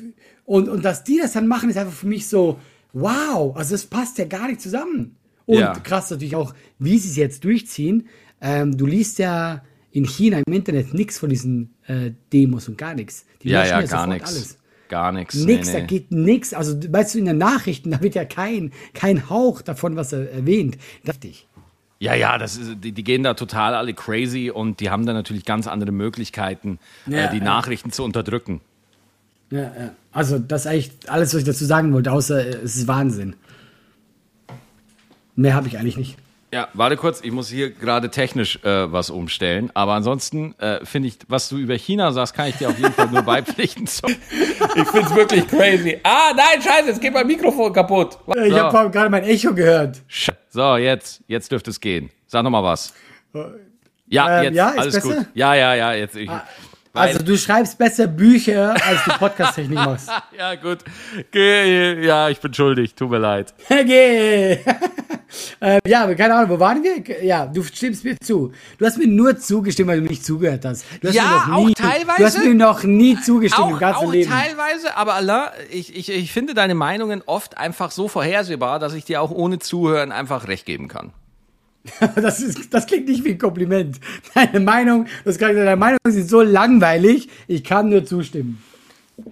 und, 0.44 0.68
und 0.68 0.84
dass 0.84 1.02
die 1.04 1.18
das 1.20 1.32
dann 1.32 1.46
machen, 1.48 1.70
ist 1.70 1.76
einfach 1.78 1.92
für 1.94 2.06
mich 2.06 2.28
so, 2.28 2.58
wow, 2.92 3.56
also 3.56 3.74
das 3.74 3.86
passt 3.86 4.18
ja 4.18 4.24
gar 4.26 4.48
nicht 4.48 4.60
zusammen. 4.60 5.16
Und 5.46 5.58
Ja. 5.58 5.72
krass 5.74 6.10
natürlich 6.10 6.36
auch, 6.36 6.54
wie 6.78 6.98
sie 6.98 7.10
es 7.10 7.16
jetzt 7.16 7.44
durchziehen. 7.44 8.08
Ähm, 8.40 8.76
du 8.76 8.86
liest 8.86 9.18
ja 9.18 9.62
in 9.92 10.04
China 10.04 10.40
im 10.46 10.52
Internet 10.52 10.92
nichts 10.94 11.18
von 11.18 11.28
diesen 11.30 11.74
äh, 11.86 12.12
Demos 12.32 12.68
und 12.68 12.78
gar 12.78 12.94
nichts. 12.94 13.24
Die 13.42 13.50
Ja, 13.50 13.60
löschen 13.62 13.80
ja, 13.80 13.86
gar 13.86 14.06
nichts. 14.06 14.28
alles. 14.30 14.58
Gar 14.88 15.12
nichts. 15.12 15.34
Nix, 15.34 15.66
nee, 15.66 15.72
da 15.72 15.80
nee. 15.80 15.86
geht 15.86 16.12
nix. 16.12 16.54
Also, 16.54 16.80
weißt 16.92 17.14
du, 17.14 17.18
in 17.18 17.24
den 17.24 17.38
Nachrichten, 17.38 17.90
da 17.90 18.00
wird 18.00 18.14
ja 18.14 18.24
kein, 18.24 18.72
kein 18.94 19.28
Hauch 19.28 19.62
davon, 19.62 19.96
was 19.96 20.12
er 20.12 20.30
erwähnt. 20.30 20.78
Ich. 21.22 21.46
Ja, 21.98 22.14
ja, 22.14 22.38
das 22.38 22.56
ist, 22.56 22.76
die, 22.84 22.92
die 22.92 23.02
gehen 23.04 23.22
da 23.22 23.34
total 23.34 23.74
alle 23.74 23.94
crazy 23.94 24.50
und 24.50 24.80
die 24.80 24.90
haben 24.90 25.06
da 25.06 25.12
natürlich 25.12 25.44
ganz 25.44 25.66
andere 25.66 25.92
Möglichkeiten, 25.92 26.78
Ja, 27.06 27.24
äh, 27.26 27.30
die 27.30 27.38
ja. 27.38 27.44
Nachrichten 27.44 27.90
zu 27.90 28.04
unterdrücken. 28.04 28.60
Ja, 29.50 29.62
ja. 29.62 29.94
Also, 30.12 30.38
das 30.38 30.62
ist 30.62 30.66
eigentlich 30.66 30.90
alles, 31.08 31.32
was 31.34 31.40
ich 31.40 31.46
dazu 31.46 31.64
sagen 31.64 31.92
wollte, 31.92 32.12
außer 32.12 32.46
äh, 32.46 32.50
es 32.64 32.76
ist 32.76 32.86
Wahnsinn. 32.86 33.34
Mehr 35.34 35.54
habe 35.54 35.68
ich 35.68 35.78
eigentlich 35.78 35.96
nicht. 35.96 36.16
Ja, 36.52 36.68
warte 36.74 36.96
kurz, 36.96 37.20
ich 37.22 37.32
muss 37.32 37.48
hier 37.48 37.70
gerade 37.70 38.08
technisch 38.10 38.56
äh, 38.64 38.90
was 38.92 39.10
umstellen, 39.10 39.70
aber 39.74 39.94
ansonsten 39.94 40.54
äh, 40.58 40.84
finde 40.86 41.08
ich, 41.08 41.18
was 41.28 41.48
du 41.48 41.56
über 41.58 41.74
China 41.74 42.12
sagst, 42.12 42.34
kann 42.34 42.48
ich 42.48 42.56
dir 42.56 42.68
auf 42.68 42.78
jeden 42.78 42.92
Fall 42.92 43.08
nur 43.08 43.22
beipflichten. 43.22 43.86
So. 43.86 44.06
Ich 44.76 44.86
finde 44.88 45.06
es 45.08 45.14
wirklich 45.14 45.46
crazy. 45.48 45.98
Ah, 46.02 46.32
nein, 46.36 46.60
scheiße, 46.62 46.88
jetzt 46.88 47.00
geht 47.00 47.12
mein 47.12 47.26
Mikrofon 47.26 47.72
kaputt. 47.72 48.18
Ich 48.44 48.52
so. 48.52 48.60
habe 48.60 48.90
gerade 48.90 49.08
mein 49.10 49.24
Echo 49.24 49.52
gehört. 49.54 50.00
So, 50.50 50.76
jetzt, 50.76 51.22
jetzt 51.26 51.50
dürfte 51.50 51.70
es 51.70 51.80
gehen. 51.80 52.10
Sag 52.26 52.42
noch 52.42 52.50
mal 52.50 52.62
was. 52.62 52.92
Ja, 54.08 54.38
Ähm, 54.38 54.44
jetzt, 54.44 54.54
ja, 54.56 54.68
ist 54.70 54.78
alles 54.78 54.94
besser? 54.94 55.14
gut. 55.16 55.26
Ja, 55.34 55.54
ja, 55.54 55.74
ja, 55.74 55.92
jetzt. 55.94 56.16
Ich, 56.16 56.28
weil- 56.28 56.42
Also, 56.96 57.22
du 57.22 57.36
schreibst 57.36 57.78
besser 57.78 58.06
Bücher, 58.06 58.74
als 58.86 59.04
du 59.04 59.10
Podcast-Technik 59.18 59.74
machst. 59.78 60.08
ja, 60.38 60.54
gut. 60.54 60.78
Geh, 61.30 62.04
ja, 62.04 62.28
ich 62.28 62.40
bin 62.40 62.52
schuldig, 62.54 62.94
tut 62.94 63.10
mir 63.10 63.18
leid. 63.18 63.54
Okay. 63.70 64.60
ähm, 65.60 65.80
ja, 65.86 66.04
aber 66.04 66.14
keine 66.14 66.34
Ahnung, 66.34 66.50
wo 66.50 66.60
waren 66.60 66.82
wir? 66.82 67.24
Ja, 67.24 67.46
du 67.46 67.62
stimmst 67.62 68.04
mir 68.04 68.18
zu. 68.18 68.52
Du 68.78 68.86
hast 68.86 68.96
mir 68.98 69.06
nur 69.06 69.36
zugestimmt, 69.38 69.88
weil 69.88 70.00
du 70.00 70.06
nicht 70.06 70.24
zugehört 70.24 70.64
hast. 70.64 70.84
Du 71.00 71.08
hast 71.08 71.14
Ja, 71.14 71.22
mir 71.24 71.30
noch 71.30 71.58
auch 71.58 71.66
nie, 71.66 71.74
teilweise. 71.74 72.18
Du 72.18 72.24
hast 72.24 72.44
mir 72.44 72.54
noch 72.54 72.82
nie 72.84 73.20
zugestimmt 73.20 73.68
im 73.68 73.74
Auch, 73.76 73.80
ganzen 73.80 74.06
auch 74.06 74.12
Leben. 74.12 74.30
teilweise, 74.30 74.96
aber 74.96 75.14
Allah, 75.14 75.52
ich, 75.70 75.94
ich, 75.96 76.10
ich 76.10 76.32
finde 76.32 76.54
deine 76.54 76.74
Meinungen 76.74 77.22
oft 77.26 77.58
einfach 77.58 77.90
so 77.90 78.08
vorhersehbar, 78.08 78.78
dass 78.78 78.94
ich 78.94 79.04
dir 79.04 79.20
auch 79.20 79.30
ohne 79.30 79.58
Zuhören 79.58 80.12
einfach 80.12 80.48
recht 80.48 80.64
geben 80.66 80.88
kann. 80.88 81.12
Das, 82.16 82.40
ist, 82.40 82.72
das 82.72 82.86
klingt 82.86 83.08
nicht 83.08 83.24
wie 83.24 83.30
ein 83.30 83.38
Kompliment. 83.38 83.98
Deine 84.34 84.60
Meinung, 84.60 85.06
das 85.24 85.38
kann, 85.38 85.54
deine 85.54 85.76
Meinung 85.76 85.98
ist 86.04 86.28
so 86.28 86.42
langweilig, 86.42 87.28
ich 87.46 87.64
kann 87.64 87.88
nur 87.88 88.04
zustimmen. 88.04 88.62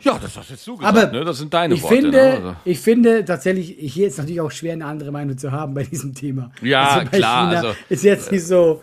Ja, 0.01 0.19
das 0.19 0.37
hast 0.37 0.51
jetzt 0.51 0.67
du 0.67 0.77
gesagt, 0.77 0.97
Aber 0.97 1.13
ne? 1.13 1.25
Das 1.25 1.39
sind 1.39 1.53
deine 1.53 1.75
ich 1.75 1.83
Worte. 1.83 1.95
finde, 1.97 2.11
ne? 2.11 2.33
also. 2.33 2.57
ich 2.65 2.81
finde 2.81 3.25
tatsächlich, 3.25 3.77
hier 3.79 4.09
ist 4.09 4.19
natürlich 4.19 4.41
auch 4.41 4.51
schwer, 4.51 4.73
eine 4.73 4.87
andere 4.87 5.13
Meinung 5.13 5.37
zu 5.37 5.53
haben 5.53 5.75
bei 5.75 5.83
diesem 5.83 6.15
Thema. 6.15 6.51
Ja, 6.63 7.05
bei 7.11 7.19
klar, 7.19 7.49
also- 7.49 7.75
ist 7.89 8.03
jetzt 8.03 8.33
nicht 8.33 8.47
so. 8.47 8.83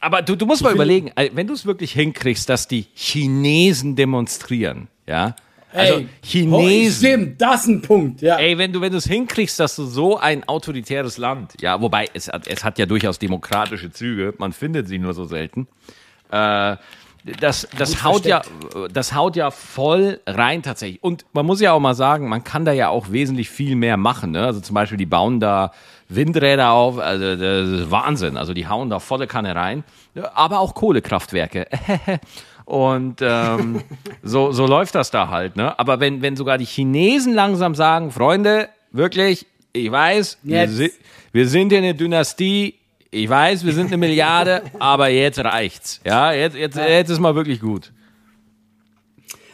Aber 0.00 0.22
du, 0.22 0.36
du 0.36 0.46
musst 0.46 0.62
mal 0.62 0.72
überlegen, 0.72 1.10
äh, 1.16 1.30
wenn 1.34 1.46
du 1.48 1.54
es 1.54 1.66
wirklich 1.66 1.92
hinkriegst, 1.92 2.48
dass 2.48 2.68
die 2.68 2.86
Chinesen 2.94 3.96
demonstrieren, 3.96 4.88
ja? 5.06 5.34
Also 5.72 5.94
Ey, 5.94 6.08
Chinesen. 6.22 7.08
Stimmt, 7.08 7.40
das 7.40 7.62
ist 7.62 7.68
ein 7.68 7.82
Punkt, 7.82 8.22
ja. 8.22 8.36
Ey, 8.36 8.56
wenn 8.56 8.72
du, 8.72 8.80
wenn 8.80 8.92
du 8.92 8.98
es 8.98 9.06
hinkriegst, 9.06 9.60
dass 9.60 9.76
du 9.76 9.84
so 9.84 10.18
ein 10.18 10.48
autoritäres 10.48 11.18
Land, 11.18 11.54
ja, 11.60 11.80
wobei 11.80 12.06
es 12.14 12.28
hat, 12.28 12.46
es 12.46 12.64
hat 12.64 12.78
ja 12.78 12.86
durchaus 12.86 13.18
demokratische 13.18 13.90
Züge, 13.90 14.34
man 14.38 14.52
findet 14.52 14.88
sie 14.88 14.98
nur 14.98 15.12
so 15.12 15.24
selten. 15.26 15.68
Äh, 16.30 16.76
das, 17.40 17.68
das 17.76 18.02
haut 18.04 18.24
ja, 18.24 18.42
das 18.92 19.14
haut 19.14 19.36
ja 19.36 19.50
voll 19.50 20.20
rein 20.26 20.62
tatsächlich. 20.62 21.02
Und 21.02 21.26
man 21.32 21.44
muss 21.44 21.60
ja 21.60 21.72
auch 21.72 21.80
mal 21.80 21.94
sagen, 21.94 22.28
man 22.28 22.44
kann 22.44 22.64
da 22.64 22.72
ja 22.72 22.88
auch 22.88 23.10
wesentlich 23.10 23.50
viel 23.50 23.76
mehr 23.76 23.96
machen. 23.96 24.30
Ne? 24.30 24.44
Also 24.44 24.60
zum 24.60 24.74
Beispiel, 24.74 24.98
die 24.98 25.06
bauen 25.06 25.40
da 25.40 25.72
Windräder 26.08 26.70
auf, 26.70 26.98
also 26.98 27.36
das 27.36 27.68
ist 27.68 27.90
Wahnsinn. 27.90 28.36
Also 28.36 28.54
die 28.54 28.66
hauen 28.66 28.88
da 28.88 28.98
volle 28.98 29.26
Kanne 29.26 29.54
rein. 29.54 29.84
Aber 30.34 30.60
auch 30.60 30.74
Kohlekraftwerke. 30.74 31.66
Und 32.68 33.20
ähm, 33.22 33.80
so, 34.22 34.52
so 34.52 34.66
läuft 34.66 34.94
das 34.94 35.10
da 35.10 35.30
halt. 35.30 35.56
Ne? 35.56 35.78
Aber 35.78 36.00
wenn, 36.00 36.20
wenn 36.20 36.36
sogar 36.36 36.58
die 36.58 36.66
Chinesen 36.66 37.32
langsam 37.32 37.74
sagen, 37.74 38.10
Freunde, 38.10 38.68
wirklich, 38.92 39.46
ich 39.72 39.90
weiß, 39.90 40.36
wir, 40.42 40.68
si 40.68 40.92
wir 41.32 41.48
sind 41.48 41.70
hier 41.70 41.78
eine 41.78 41.94
Dynastie, 41.94 42.74
ich 43.10 43.26
weiß, 43.26 43.64
wir 43.64 43.72
sind 43.72 43.86
eine 43.86 43.96
Milliarde, 43.96 44.64
aber 44.78 45.08
jetzt 45.08 45.38
reicht's. 45.38 46.02
Ja, 46.04 46.30
jetzt, 46.32 46.56
jetzt, 46.56 46.76
jetzt 46.76 47.08
ist 47.08 47.20
mal 47.20 47.34
wirklich 47.34 47.60
gut. 47.60 47.90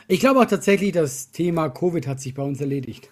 Ich 0.09 0.19
glaube 0.19 0.41
auch 0.41 0.47
tatsächlich, 0.47 0.91
das 0.91 1.31
Thema 1.31 1.69
Covid 1.69 2.09
hat 2.09 2.19
sich 2.19 2.35
bei 2.35 2.43
uns 2.43 2.61
erledigt. 2.61 3.11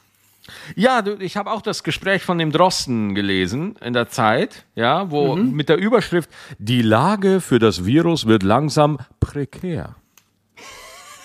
Ja, 0.75 1.03
du, 1.03 1.15
ich 1.21 1.37
habe 1.37 1.51
auch 1.51 1.63
das 1.63 1.85
Gespräch 1.85 2.23
von 2.25 2.37
dem 2.39 2.51
Drosten 2.51 3.15
gelesen 3.15 3.77
in 3.81 3.93
der 3.93 4.09
Zeit, 4.09 4.65
ja, 4.75 5.11
wo 5.11 5.37
mit 5.37 5.69
der 5.69 5.77
Überschrift 5.79 6.29
Die 6.59 6.83
Lage 6.83 7.41
für 7.41 7.59
das 7.61 7.85
Virus 7.85 8.27
wird 8.27 8.43
langsam 8.43 8.99
prekär. 9.21 9.95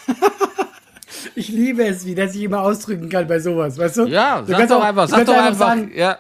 Ich 1.36 1.50
liebe 1.50 1.86
es, 1.86 2.06
wie 2.06 2.16
der 2.16 2.30
sich 2.30 2.42
immer 2.44 2.62
ausdrücken 2.62 3.10
kann 3.10 3.28
bei 3.28 3.40
sowas, 3.40 3.78
weißt 3.78 3.98
du? 3.98 4.06
Ja, 4.08 4.42
du 4.42 4.48
sag 4.48 4.58
kannst 4.58 4.72
doch 4.72 4.80
auch- 4.80 4.84
einfach, 4.86 5.08
sag 5.08 5.26
doch 5.26 5.36
einfach, 5.36 5.68
sagen, 5.68 5.92
ja, 5.96 6.18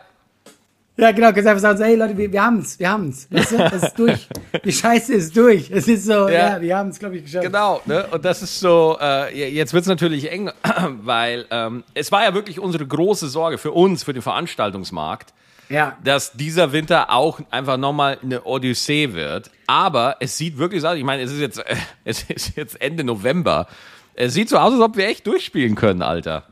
ja, 0.97 1.11
genau, 1.11 1.31
kannst 1.31 1.47
einfach 1.47 1.61
sagen, 1.61 1.83
hey 1.83 1.95
Leute, 1.95 2.17
wir, 2.17 2.31
wir 2.31 2.43
haben's, 2.43 2.79
wir 2.79 2.89
haben's. 2.89 3.27
Weißt 3.31 3.51
du, 3.51 3.57
es 3.63 3.83
ist 3.83 3.99
durch. 3.99 4.27
Die 4.65 4.71
Scheiße 4.71 5.13
ist 5.13 5.37
durch. 5.37 5.69
Es 5.71 5.87
ist 5.87 6.05
so, 6.05 6.27
Ja. 6.27 6.55
ja, 6.55 6.61
wir 6.61 6.77
haben's, 6.77 6.97
glaube 6.99 7.17
ich, 7.17 7.23
geschafft. 7.25 7.45
Genau, 7.45 7.81
ne? 7.85 8.07
Und 8.11 8.25
das 8.25 8.41
ist 8.41 8.59
so, 8.59 8.97
äh, 8.99 9.49
jetzt 9.53 9.73
wird's 9.73 9.87
natürlich 9.87 10.31
eng, 10.31 10.49
weil 11.03 11.45
ähm, 11.51 11.83
es 11.93 12.11
war 12.11 12.23
ja 12.23 12.33
wirklich 12.33 12.59
unsere 12.59 12.85
große 12.85 13.27
Sorge 13.27 13.57
für 13.57 13.71
uns, 13.71 14.03
für 14.03 14.13
den 14.13 14.21
Veranstaltungsmarkt, 14.23 15.33
Ja. 15.69 15.95
dass 16.03 16.33
dieser 16.33 16.71
Winter 16.71 17.11
auch 17.11 17.39
einfach 17.51 17.77
nochmal 17.77 18.17
eine 18.23 18.43
Odyssee 18.43 19.13
wird. 19.13 19.51
Aber 19.67 20.17
es 20.19 20.37
sieht 20.37 20.57
wirklich 20.57 20.81
so 20.81 20.87
aus, 20.87 20.95
ich 20.97 21.03
meine, 21.03 21.21
es 21.23 21.31
ist 21.31 21.39
jetzt, 21.41 21.59
äh, 21.59 21.75
es 22.05 22.23
ist 22.23 22.55
jetzt 22.57 22.81
Ende 22.81 23.03
November. 23.03 23.67
Es 24.15 24.33
sieht 24.33 24.49
so 24.49 24.57
aus, 24.57 24.73
als 24.73 24.81
ob 24.81 24.97
wir 24.97 25.07
echt 25.07 25.27
durchspielen 25.27 25.75
können, 25.75 26.01
Alter. 26.01 26.43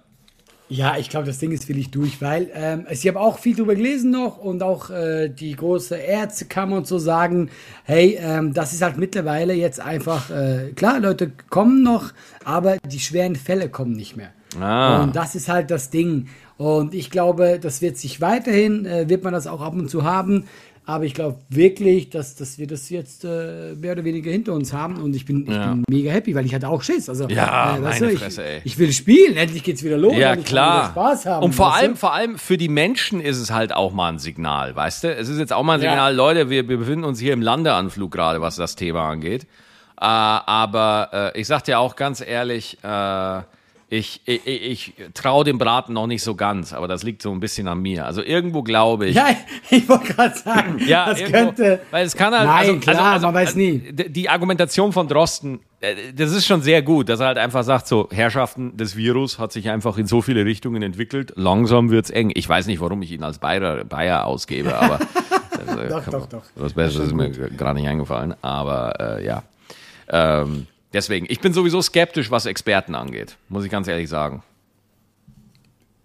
Ja, 0.68 0.98
ich 0.98 1.10
glaube, 1.10 1.28
das 1.28 1.38
Ding 1.38 1.52
ist 1.52 1.68
wirklich 1.70 1.92
durch, 1.92 2.22
weil 2.22 2.50
ähm, 2.54 2.88
ich 2.90 3.08
habe 3.08 3.20
auch 3.20 3.38
viel 3.38 3.56
drüber 3.56 3.76
gelesen 3.76 4.10
noch 4.10 4.38
und 4.38 4.64
auch 4.64 4.90
äh, 4.90 5.30
die 5.30 5.56
große 5.56 5.96
Ärztekammer 5.96 6.78
und 6.78 6.88
so 6.88 6.98
sagen, 6.98 7.52
hey, 7.84 8.18
ähm, 8.20 8.54
das 8.54 8.74
ist 8.74 8.82
halt 8.82 8.98
mittlerweile 8.98 9.54
jetzt 9.54 9.80
einfach, 9.80 10.32
äh, 10.32 10.72
klar, 10.76 11.00
Leute 11.00 11.32
kommen 11.50 11.84
noch, 11.84 12.14
aber 12.44 12.78
die 12.88 13.00
schweren 13.00 13.36
Fälle 13.36 13.70
kommen 13.70 13.94
nicht 13.94 14.18
mehr. 14.18 14.32
Ah. 14.60 15.04
Und 15.04 15.16
das 15.16 15.36
ist 15.36 15.50
halt 15.50 15.70
das 15.70 15.92
Ding. 15.92 16.30
Und 16.58 16.96
ich 16.96 17.12
glaube, 17.12 17.60
das 17.62 17.82
wird 17.82 17.98
sich 17.98 18.22
weiterhin, 18.22 18.86
äh, 18.86 19.08
wird 19.08 19.24
man 19.24 19.34
das 19.34 19.46
auch 19.46 19.62
ab 19.62 19.74
und 19.74 19.90
zu 19.90 20.04
haben. 20.04 20.46
Aber 20.88 21.04
ich 21.06 21.16
glaube 21.16 21.40
wirklich, 21.50 22.12
dass, 22.12 22.36
dass 22.36 22.60
wir 22.60 22.68
das 22.68 22.92
jetzt 22.92 23.26
äh, 23.26 23.74
mehr 23.76 23.94
oder 23.94 24.04
weniger 24.04 24.30
hinter 24.32 24.54
uns 24.54 24.72
haben. 24.72 24.98
Und 24.98 25.16
ich 25.16 25.26
bin, 25.26 25.44
ich 25.48 25.54
Ja. 25.54 25.72
bin 25.74 25.84
mega 25.90 26.12
happy, 26.12 26.36
weil 26.36 26.46
ich 26.46 26.54
hatte 26.54 26.70
auch 26.70 26.84
Schiss. 26.84 27.10
Also, 27.10 27.28
Ja, 27.28 27.78
weißt 27.82 28.02
meine 28.02 28.14
du, 28.14 28.20
Fresse, 28.20 28.44
ey. 28.46 28.58
ich, 28.60 28.74
ich 28.74 28.78
will 28.78 28.92
spielen, 28.94 29.36
endlich 29.36 29.64
geht's 29.64 29.84
wieder 29.84 29.98
los. 29.98 30.14
Ja, 30.16 30.34
und 30.34 30.40
ich 30.40 30.46
kann 30.46 30.52
klar. 30.54 30.90
Spaß 30.92 31.26
haben. 31.26 31.44
und 31.44 31.54
vor 31.56 31.70
du? 31.70 31.74
allem, 31.74 31.96
vor 31.96 32.14
allem 32.14 32.38
für 32.38 32.58
die 32.58 32.70
Menschen 32.70 33.20
ist 33.20 33.40
es 33.40 33.52
halt 33.52 33.74
auch 33.74 33.94
mal 33.94 34.10
ein 34.10 34.20
Signal, 34.20 34.76
weißt 34.76 35.06
du? 35.06 35.16
Es 35.16 35.28
ist 35.28 35.40
jetzt 35.40 35.54
auch 35.54 35.64
mal 35.64 35.80
ein 35.80 35.82
Ja. 35.82 35.90
Signal, 35.92 36.14
Leute, 36.16 36.50
wir, 36.52 36.70
wir 36.70 36.78
befinden 36.78 37.04
uns 37.04 37.20
hier 37.20 37.34
im 37.34 37.42
Landeanflug 37.42 38.12
gerade, 38.12 38.40
was 38.42 38.56
das 38.56 38.76
Thema 38.76 39.10
angeht. 39.10 39.44
Äh, 40.00 40.06
aber 40.06 41.32
äh, 41.36 41.40
ich 41.42 41.48
sag 41.48 41.64
dir 41.64 41.80
auch 41.80 41.96
ganz 41.96 42.22
ehrlich, 42.22 42.78
äh, 42.84 43.42
ich, 43.88 44.22
ich, 44.26 44.48
ich 44.48 44.94
traue 45.14 45.44
dem 45.44 45.60
Braten 45.60 45.94
noch 45.94 46.08
nicht 46.08 46.24
so 46.24 46.34
ganz, 46.34 46.74
aber 46.74 46.88
das 46.88 47.04
liegt 47.04 47.22
so 47.22 47.32
ein 47.32 47.40
bisschen 47.40 47.68
an 47.68 47.80
mir. 47.82 48.06
Also 48.06 48.24
irgendwo 48.24 48.64
glaube 48.64 49.08
ich. 49.08 49.16
Ja, 49.16 49.28
ich 49.70 49.88
wollte 49.88 50.14
gerade 50.14 50.36
sagen, 50.36 50.80
Ja, 50.88 51.10
das 51.10 51.20
irgendwo, 51.20 51.38
könnte. 51.38 51.82
Weil 51.92 52.06
es 52.06 52.16
kann 52.16 52.34
halt. 52.34 52.48
Nein, 52.48 52.70
also, 52.70 52.80
klar, 52.80 52.96
also, 52.96 53.10
also, 53.10 53.28
man 53.28 53.36
weiß 53.36 53.48
also, 53.50 53.60
nie. 53.60 53.80
Die 53.80 54.28
Argumentation 54.28 54.92
von 54.92 55.08
Drosten, 55.08 55.60
äh, 55.82 56.14
das 56.16 56.32
ist 56.32 56.48
schon 56.48 56.62
sehr 56.64 56.82
gut, 56.82 57.10
dass 57.10 57.20
er 57.20 57.28
halt 57.28 57.38
einfach 57.38 57.64
sagt: 57.64 57.88
so, 57.88 58.10
Herrschaften, 58.12 58.74
das 58.76 58.96
Virus 58.96 59.38
hat 59.38 59.52
sich 59.52 59.70
einfach 59.70 59.98
in 60.00 60.08
so 60.08 60.22
viele 60.24 60.46
Richtungen 60.46 60.82
entwickelt. 60.82 61.34
Langsam 61.36 61.92
wird's 61.92 62.10
eng. 62.10 62.32
Ich 62.34 62.50
weiß 62.50 62.66
nicht, 62.66 62.82
warum 62.82 63.04
ich 63.04 63.12
ihn 63.12 63.24
als 63.24 63.38
Bayer, 63.38 63.84
Bayer 63.84 64.26
ausgebe, 64.26 64.76
aber. 64.76 65.00
also, 65.68 65.90
Doch, 65.90 66.06
doch, 66.06 66.26
doch. 66.26 66.44
Was 66.56 66.74
Besseres 66.74 67.08
ist 67.08 67.14
mir 67.14 67.30
gerade 67.30 67.80
nicht 67.80 67.88
eingefallen. 67.88 68.34
Aber 68.42 69.20
äh, 69.20 69.26
ja. 69.26 69.44
Ähm, 70.10 70.68
deswegen, 70.96 71.28
ich 71.30 71.40
bin 71.40 71.54
sowieso 71.54 71.82
skeptisch, 71.82 72.32
was 72.32 72.46
Experten 72.48 72.96
angeht, 72.96 73.38
muss 73.50 73.64
ich 73.66 73.70
ganz 73.72 73.88
ehrlich 73.88 74.10
sagen. 74.10 74.42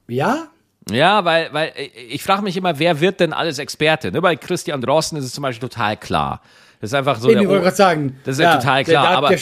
Ja? 0.08 0.48
Ja, 0.90 1.24
weil, 1.24 1.52
weil 1.52 1.72
äh, 1.76 1.86
ich 2.08 2.22
frage 2.22 2.42
mich 2.42 2.56
immer, 2.56 2.78
wer 2.78 3.00
wird 3.00 3.20
denn 3.20 3.32
alles 3.32 3.58
Experte? 3.58 4.10
Ne? 4.12 4.20
Bei 4.20 4.36
Christian 4.36 4.80
Drosten 4.80 5.16
ist 5.18 5.24
es 5.24 5.32
zum 5.32 5.42
Beispiel 5.42 5.68
total 5.68 5.96
klar. 5.96 6.40
Das 6.80 6.90
ist 6.90 6.94
einfach 6.94 7.18
so 7.18 7.28
Ich 7.28 7.36
der 7.36 7.46
wollte 7.46 7.60
O- 7.60 7.64
gerade 7.64 7.76
sagen. 7.76 8.16
Das 8.24 8.36
ist 8.38 8.42
ja, 8.42 8.56
total 8.56 8.84
klar. 8.84 9.08
aber 9.08 9.30
äh, 9.32 9.38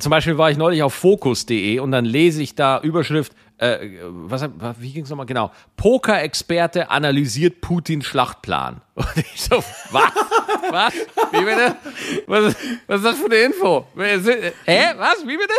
zum 0.00 0.10
Beispiel 0.10 0.36
war 0.36 0.50
ich 0.50 0.56
neulich 0.56 0.82
auf 0.82 0.92
Focus.de 0.94 1.78
und 1.78 1.92
dann 1.92 2.04
lese 2.04 2.42
ich 2.42 2.54
da 2.56 2.80
Überschrift, 2.80 3.32
äh, 3.62 3.98
was, 4.02 4.48
wie 4.78 4.92
ging 4.92 5.04
es 5.04 5.10
nochmal 5.10 5.26
genau? 5.26 5.50
Poker-Experte 5.76 6.90
analysiert 6.90 7.60
Putins 7.60 8.04
Schlachtplan. 8.06 8.80
Und 8.94 9.06
ich 9.16 9.40
so, 9.42 9.56
was? 9.90 10.02
was? 10.70 10.92
Wie 11.32 11.44
bitte? 11.44 11.76
Was, 12.26 12.44
ist- 12.46 12.58
was 12.86 12.96
ist 12.98 13.04
das 13.04 13.18
für 13.18 13.26
eine 13.26 13.36
Info? 13.36 13.86
Hä? 13.96 14.84
Was? 14.96 15.22
Wie 15.26 15.36
bitte? 15.36 15.54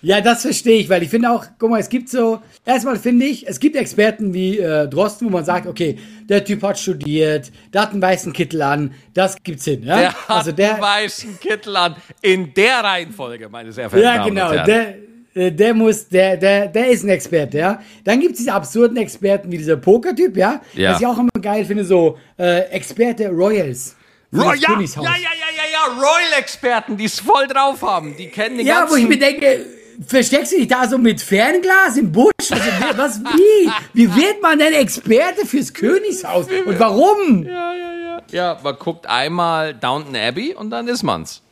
Ja, 0.00 0.20
das 0.20 0.42
verstehe 0.42 0.78
ich, 0.78 0.88
weil 0.88 1.02
ich 1.02 1.08
finde 1.10 1.28
auch, 1.28 1.44
guck 1.58 1.70
mal, 1.70 1.80
es 1.80 1.88
gibt 1.88 2.08
so, 2.08 2.40
erstmal 2.64 2.96
finde 3.00 3.26
ich, 3.26 3.48
es 3.48 3.58
gibt 3.58 3.74
Experten 3.74 4.32
wie 4.32 4.56
äh, 4.58 4.86
Drosten, 4.86 5.26
wo 5.26 5.32
man 5.32 5.44
sagt, 5.44 5.66
okay, 5.66 5.98
der 6.28 6.44
Typ 6.44 6.62
hat 6.62 6.78
studiert, 6.78 7.50
der 7.72 7.82
hat 7.82 7.90
einen 7.90 8.00
weißen 8.00 8.32
Kittel 8.32 8.62
an, 8.62 8.94
das 9.14 9.34
gibt's 9.42 9.64
hin, 9.64 9.82
ja? 9.82 9.98
Der 9.98 10.12
hat 10.12 10.30
also 10.30 10.52
der, 10.52 10.74
einen 10.74 10.82
weißen 10.82 11.40
Kittel 11.40 11.76
an. 11.76 11.96
In 12.22 12.54
der 12.54 12.84
Reihenfolge, 12.84 13.48
meine 13.48 13.72
sehr 13.72 13.90
verehrten 13.90 14.08
ja 14.14 14.16
Damen 14.18 14.34
genau, 14.36 14.50
und 14.50 14.54
Herren. 14.54 14.66
der, 14.66 14.88
äh, 14.98 15.08
der 15.34 15.74
muss, 15.74 16.08
der, 16.08 16.36
der, 16.36 16.66
der 16.68 16.88
ist 16.90 17.04
ein 17.04 17.10
Experte, 17.10 17.58
ja? 17.58 17.80
Dann 18.04 18.20
gibt's 18.20 18.38
diese 18.38 18.52
absurden 18.52 18.96
Experten 18.96 19.50
wie 19.52 19.58
dieser 19.58 19.76
Poker-Typ, 19.76 20.36
ja? 20.36 20.60
Ja. 20.74 20.92
Was 20.92 21.00
ich 21.00 21.06
auch 21.06 21.18
immer 21.18 21.28
geil 21.40 21.64
finde, 21.64 21.84
so 21.84 22.18
äh, 22.38 22.60
Experte 22.70 23.28
Royals. 23.28 23.94
für 24.32 24.40
Ro 24.40 24.50
das 24.50 24.60
ja, 24.60 24.68
ja, 24.70 24.80
ja, 24.80 25.04
ja, 25.04 25.12
ja, 25.56 25.62
ja, 25.72 25.94
Royal-Experten, 26.02 26.96
die 26.96 27.04
es 27.04 27.20
voll 27.20 27.46
drauf 27.46 27.82
haben. 27.82 28.16
Die 28.16 28.28
kennen 28.28 28.58
die 28.58 28.64
Ja, 28.64 28.80
ganzen... 28.80 28.92
wo 28.92 28.96
ich 28.96 29.08
mir 29.08 29.18
denke, 29.18 29.64
versteckst 30.06 30.52
du 30.52 30.56
dich 30.58 30.68
da 30.68 30.86
so 30.88 30.98
mit 30.98 31.20
Fernglas 31.20 31.96
im 31.96 32.10
Busch? 32.12 32.32
Also, 32.50 32.64
was, 32.96 33.20
wie? 33.20 33.70
Wie 33.94 34.14
wird 34.14 34.42
man 34.42 34.58
denn 34.58 34.72
Experte 34.74 35.46
fürs 35.46 35.72
Königshaus? 35.72 36.46
Und 36.66 36.78
warum? 36.78 37.44
ja, 37.46 37.74
ja, 37.74 37.92
ja. 37.94 38.22
Ja, 38.30 38.60
man 38.62 38.76
guckt 38.78 39.06
einmal 39.06 39.72
Downton 39.74 40.14
Abbey 40.14 40.54
und 40.54 40.70
dann 40.70 40.86
ist 40.88 41.02
man's. 41.02 41.42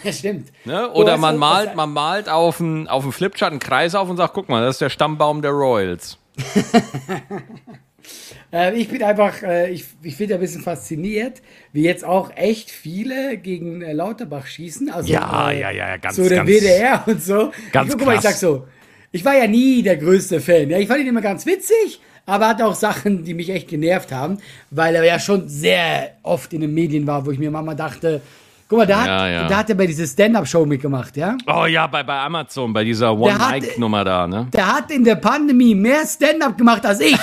Ja, 0.04 0.12
stimmt. 0.12 0.48
Ne? 0.64 0.90
Oder 0.92 1.16
man 1.16 1.36
malt, 1.36 1.74
man 1.76 1.92
malt 1.92 2.28
auf 2.28 2.58
dem 2.58 2.86
auf 2.88 3.04
Flipchart 3.14 3.50
einen 3.50 3.60
Kreis 3.60 3.94
auf 3.94 4.08
und 4.08 4.16
sagt, 4.16 4.34
guck 4.34 4.48
mal, 4.48 4.62
das 4.64 4.76
ist 4.76 4.80
der 4.80 4.90
Stammbaum 4.90 5.42
der 5.42 5.52
Royals. 5.52 6.18
Äh, 8.52 8.76
ich 8.76 8.88
bin 8.88 9.02
einfach, 9.02 9.42
äh, 9.42 9.70
ich, 9.72 9.84
ich 10.02 10.16
bin 10.16 10.32
ein 10.32 10.38
bisschen 10.38 10.62
fasziniert, 10.62 11.42
wie 11.72 11.82
jetzt 11.82 12.04
auch 12.04 12.30
echt 12.36 12.70
viele 12.70 13.36
gegen 13.38 13.82
äh, 13.82 13.92
Lauterbach 13.92 14.46
schießen. 14.46 14.88
Also, 14.88 15.12
Ja, 15.12 15.50
äh, 15.50 15.60
ja, 15.60 15.70
ja, 15.72 15.96
ganz, 15.96 16.14
So 16.14 16.28
der 16.28 16.38
ganz- 16.44 16.48
WDR 16.50 17.02
und 17.06 17.20
so. 17.20 17.50
ganz 17.72 17.90
ich, 17.92 17.98
guck 17.98 18.06
mal, 18.06 18.14
ich 18.14 18.20
sag 18.20 18.34
so, 18.34 18.68
ich 19.10 19.24
war 19.24 19.36
ja 19.36 19.48
nie 19.48 19.82
der 19.82 19.96
größte 19.96 20.40
Fan. 20.40 20.70
Ja, 20.70 20.78
ich 20.78 20.86
fand 20.86 21.00
ihn 21.00 21.08
immer 21.08 21.22
ganz 21.22 21.44
witzig, 21.44 22.00
aber 22.24 22.46
hatte 22.48 22.66
auch 22.66 22.76
Sachen, 22.76 23.24
die 23.24 23.34
mich 23.34 23.50
echt 23.50 23.66
genervt 23.68 24.12
haben, 24.12 24.38
weil 24.70 24.94
er 24.94 25.04
ja 25.04 25.18
schon 25.18 25.48
sehr 25.48 26.12
oft 26.22 26.52
in 26.52 26.60
den 26.60 26.72
Medien 26.72 27.04
war, 27.08 27.26
wo 27.26 27.32
ich 27.32 27.40
mir 27.40 27.50
Mama 27.50 27.74
dachte, 27.74 28.20
guck 28.68 28.78
mal, 28.78 28.86
da 28.86 29.00
hat, 29.00 29.06
Ja, 29.06 29.28
ja. 29.28 29.48
da 29.48 29.56
hat 29.58 29.70
er 29.70 29.76
bei 29.76 29.86
dieser 29.86 30.06
Stand-Up-Show 30.06 30.64
mitgemacht, 30.66 31.16
ja? 31.16 31.36
Oh 31.46 31.66
ja, 31.66 31.86
bei, 31.86 32.02
bei 32.02 32.18
Amazon, 32.18 32.72
bei 32.72 32.84
dieser 32.84 33.16
One-Mic-Nummer 33.16 34.04
da, 34.04 34.26
ne? 34.26 34.48
Der 34.52 34.76
hat 34.76 34.90
in 34.90 35.04
der 35.04 35.16
Pandemie 35.16 35.74
mehr 35.74 36.06
Stand-Up 36.06 36.56
gemacht 36.58 36.84
als 36.84 37.00
ich. 37.00 37.16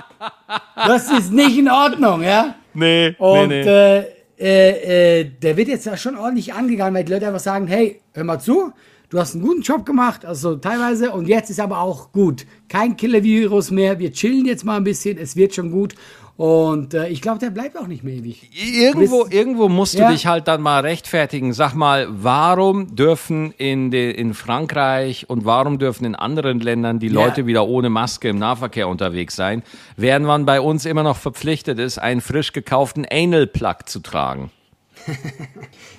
das 0.74 1.10
ist 1.10 1.32
nicht 1.32 1.58
in 1.58 1.70
Ordnung, 1.70 2.22
ja? 2.22 2.54
Nee, 2.74 3.14
Und 3.18 3.48
nee, 3.48 3.64
nee. 3.64 3.98
Äh, 3.98 4.04
äh, 4.38 5.20
äh, 5.20 5.24
der 5.24 5.56
wird 5.56 5.68
jetzt 5.68 5.86
da 5.86 5.96
schon 5.96 6.16
ordentlich 6.16 6.54
angegangen, 6.54 6.94
weil 6.94 7.04
die 7.04 7.12
Leute 7.12 7.26
einfach 7.26 7.40
sagen, 7.40 7.66
hey, 7.66 8.00
hör 8.14 8.24
mal 8.24 8.38
zu, 8.38 8.72
du 9.10 9.18
hast 9.18 9.34
einen 9.34 9.44
guten 9.44 9.60
Job 9.60 9.84
gemacht, 9.84 10.24
also 10.24 10.56
teilweise, 10.56 11.10
und 11.10 11.28
jetzt 11.28 11.50
ist 11.50 11.60
aber 11.60 11.80
auch 11.80 12.10
gut. 12.10 12.46
Kein 12.68 12.96
Killer-Virus 12.96 13.70
mehr, 13.70 13.98
wir 13.98 14.12
chillen 14.12 14.46
jetzt 14.46 14.64
mal 14.64 14.76
ein 14.76 14.84
bisschen, 14.84 15.18
es 15.18 15.36
wird 15.36 15.54
schon 15.54 15.70
gut. 15.70 15.94
Und 16.40 16.94
äh, 16.94 17.08
ich 17.08 17.20
glaube, 17.20 17.38
der 17.38 17.50
bleibt 17.50 17.76
auch 17.76 17.86
nicht 17.86 18.02
mehr 18.02 18.14
ewig. 18.14 18.48
Irgendwo, 18.54 19.26
irgendwo 19.28 19.68
musst 19.68 19.92
du 19.92 19.98
Ja. 19.98 20.10
dich 20.10 20.26
halt 20.26 20.48
dann 20.48 20.62
mal 20.62 20.80
rechtfertigen. 20.80 21.52
Sag 21.52 21.74
mal, 21.74 22.06
warum 22.10 22.96
dürfen 22.96 23.52
in, 23.58 23.90
de, 23.90 24.10
in 24.10 24.32
Frankreich 24.32 25.28
und 25.28 25.44
warum 25.44 25.78
dürfen 25.78 26.06
in 26.06 26.14
anderen 26.14 26.60
Ländern 26.60 26.98
die 26.98 27.08
Ja. 27.08 27.12
Leute 27.12 27.44
wieder 27.44 27.66
ohne 27.68 27.90
Maske 27.90 28.30
im 28.30 28.38
Nahverkehr 28.38 28.88
unterwegs 28.88 29.36
sein, 29.36 29.62
während 29.98 30.24
man 30.24 30.46
bei 30.46 30.62
uns 30.62 30.86
immer 30.86 31.02
noch 31.02 31.18
verpflichtet 31.18 31.78
ist, 31.78 31.98
einen 31.98 32.22
frisch 32.22 32.52
gekauften 32.54 33.04
Anal-Plug 33.04 33.76
zu 33.84 34.00
tragen? 34.00 34.50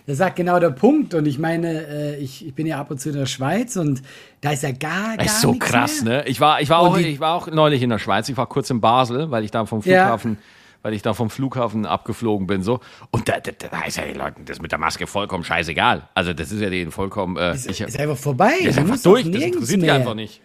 Das 0.08 0.18
sagt 0.18 0.36
genau 0.36 0.60
der 0.60 0.72
Punkt. 0.72 1.14
Und 1.14 1.26
ich 1.26 1.40
meine, 1.40 1.88
äh, 1.88 2.16
ich, 2.18 2.46
ich 2.46 2.54
bin 2.54 2.66
ja 2.68 2.80
ab 2.80 2.92
und 2.92 3.00
zu 3.00 3.10
in 3.10 3.16
der 3.16 3.26
Schweiz 3.26 3.76
und 3.76 4.02
da 4.42 4.52
ist 4.52 4.64
ja 4.64 4.72
gar, 4.72 5.18
gar 5.18 5.26
ist 5.26 5.42
so 5.42 5.52
nichts 5.52 5.66
krass, 5.68 6.02
mehr. 6.04 6.20
ne? 6.20 6.28
Ich 6.28 6.40
war, 6.40 6.62
ich 6.62 6.70
war 6.70 6.82
Und 6.84 6.90
auch, 6.90 6.98
die- 6.98 7.04
ich 7.08 7.20
war 7.20 7.36
auch 7.36 7.48
neulich 7.48 7.82
in 7.82 7.90
der 7.90 8.00
Schweiz. 8.00 8.28
Ich 8.30 8.38
war 8.38 8.48
kurz 8.48 8.70
in 8.70 8.82
Basel, 8.82 9.32
weil 9.32 9.44
ich 9.44 9.52
da 9.52 9.66
vom 9.66 9.80
Ja. 9.82 10.04
Flughafen, 10.04 10.38
weil 10.82 10.94
ich 10.94 11.02
da 11.02 11.14
vom 11.14 11.30
Flughafen 11.30 11.86
abgeflogen 11.86 12.48
bin, 12.48 12.64
so. 12.64 12.80
Und 13.12 13.30
da, 13.30 13.40
da, 13.40 13.52
da 13.70 13.84
ist 13.84 13.98
ja 13.98 14.04
den 14.06 14.18
Leuten 14.18 14.46
das 14.46 14.62
mit 14.62 14.72
der 14.72 14.80
Maske 14.80 15.06
vollkommen 15.08 15.44
scheißegal. 15.44 16.10
Also, 16.16 16.34
das 16.34 16.52
ist 16.52 16.60
ja 16.62 16.70
denen 16.70 16.92
vollkommen, 16.92 17.38
äh, 17.38 17.54
Ist, 17.54 17.70
ich, 17.70 17.82
ist 17.82 18.00
einfach 18.00 18.18
vorbei. 18.18 18.54
ist 18.62 18.78
Du 18.78 18.82
einfach 18.82 18.98
durch. 19.02 19.30
Das 19.32 19.42
interessiert 19.44 19.82
die 19.84 19.92
einfach 19.92 20.16
nicht. 20.16 20.42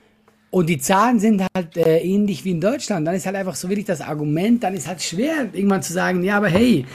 Und 0.50 0.68
die 0.68 0.78
Zahlen 0.78 1.18
sind 1.18 1.42
halt 1.54 1.76
äh, 1.76 1.98
ähnlich 1.98 2.44
wie 2.44 2.52
in 2.52 2.60
Deutschland. 2.60 3.06
Dann 3.06 3.14
ist 3.14 3.26
halt 3.26 3.36
einfach 3.36 3.54
so 3.56 3.68
wirklich 3.68 3.84
das 3.86 4.00
Argument, 4.00 4.62
dann 4.62 4.74
ist 4.74 4.86
halt 4.86 5.02
schwer, 5.02 5.48
irgendwann 5.52 5.82
zu 5.82 5.92
sagen, 5.92 6.22
ja, 6.22 6.36
aber 6.36 6.48
hey, 6.48 6.86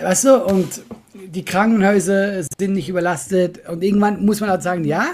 weißt 0.00 0.24
du, 0.24 0.44
und 0.44 0.82
die 1.34 1.44
Krankenhäuser 1.44 2.42
sind 2.58 2.72
nicht 2.74 2.88
überlastet. 2.88 3.68
Und 3.68 3.82
irgendwann 3.82 4.24
muss 4.24 4.40
man 4.40 4.50
halt 4.50 4.62
sagen, 4.62 4.84
ja, 4.84 5.06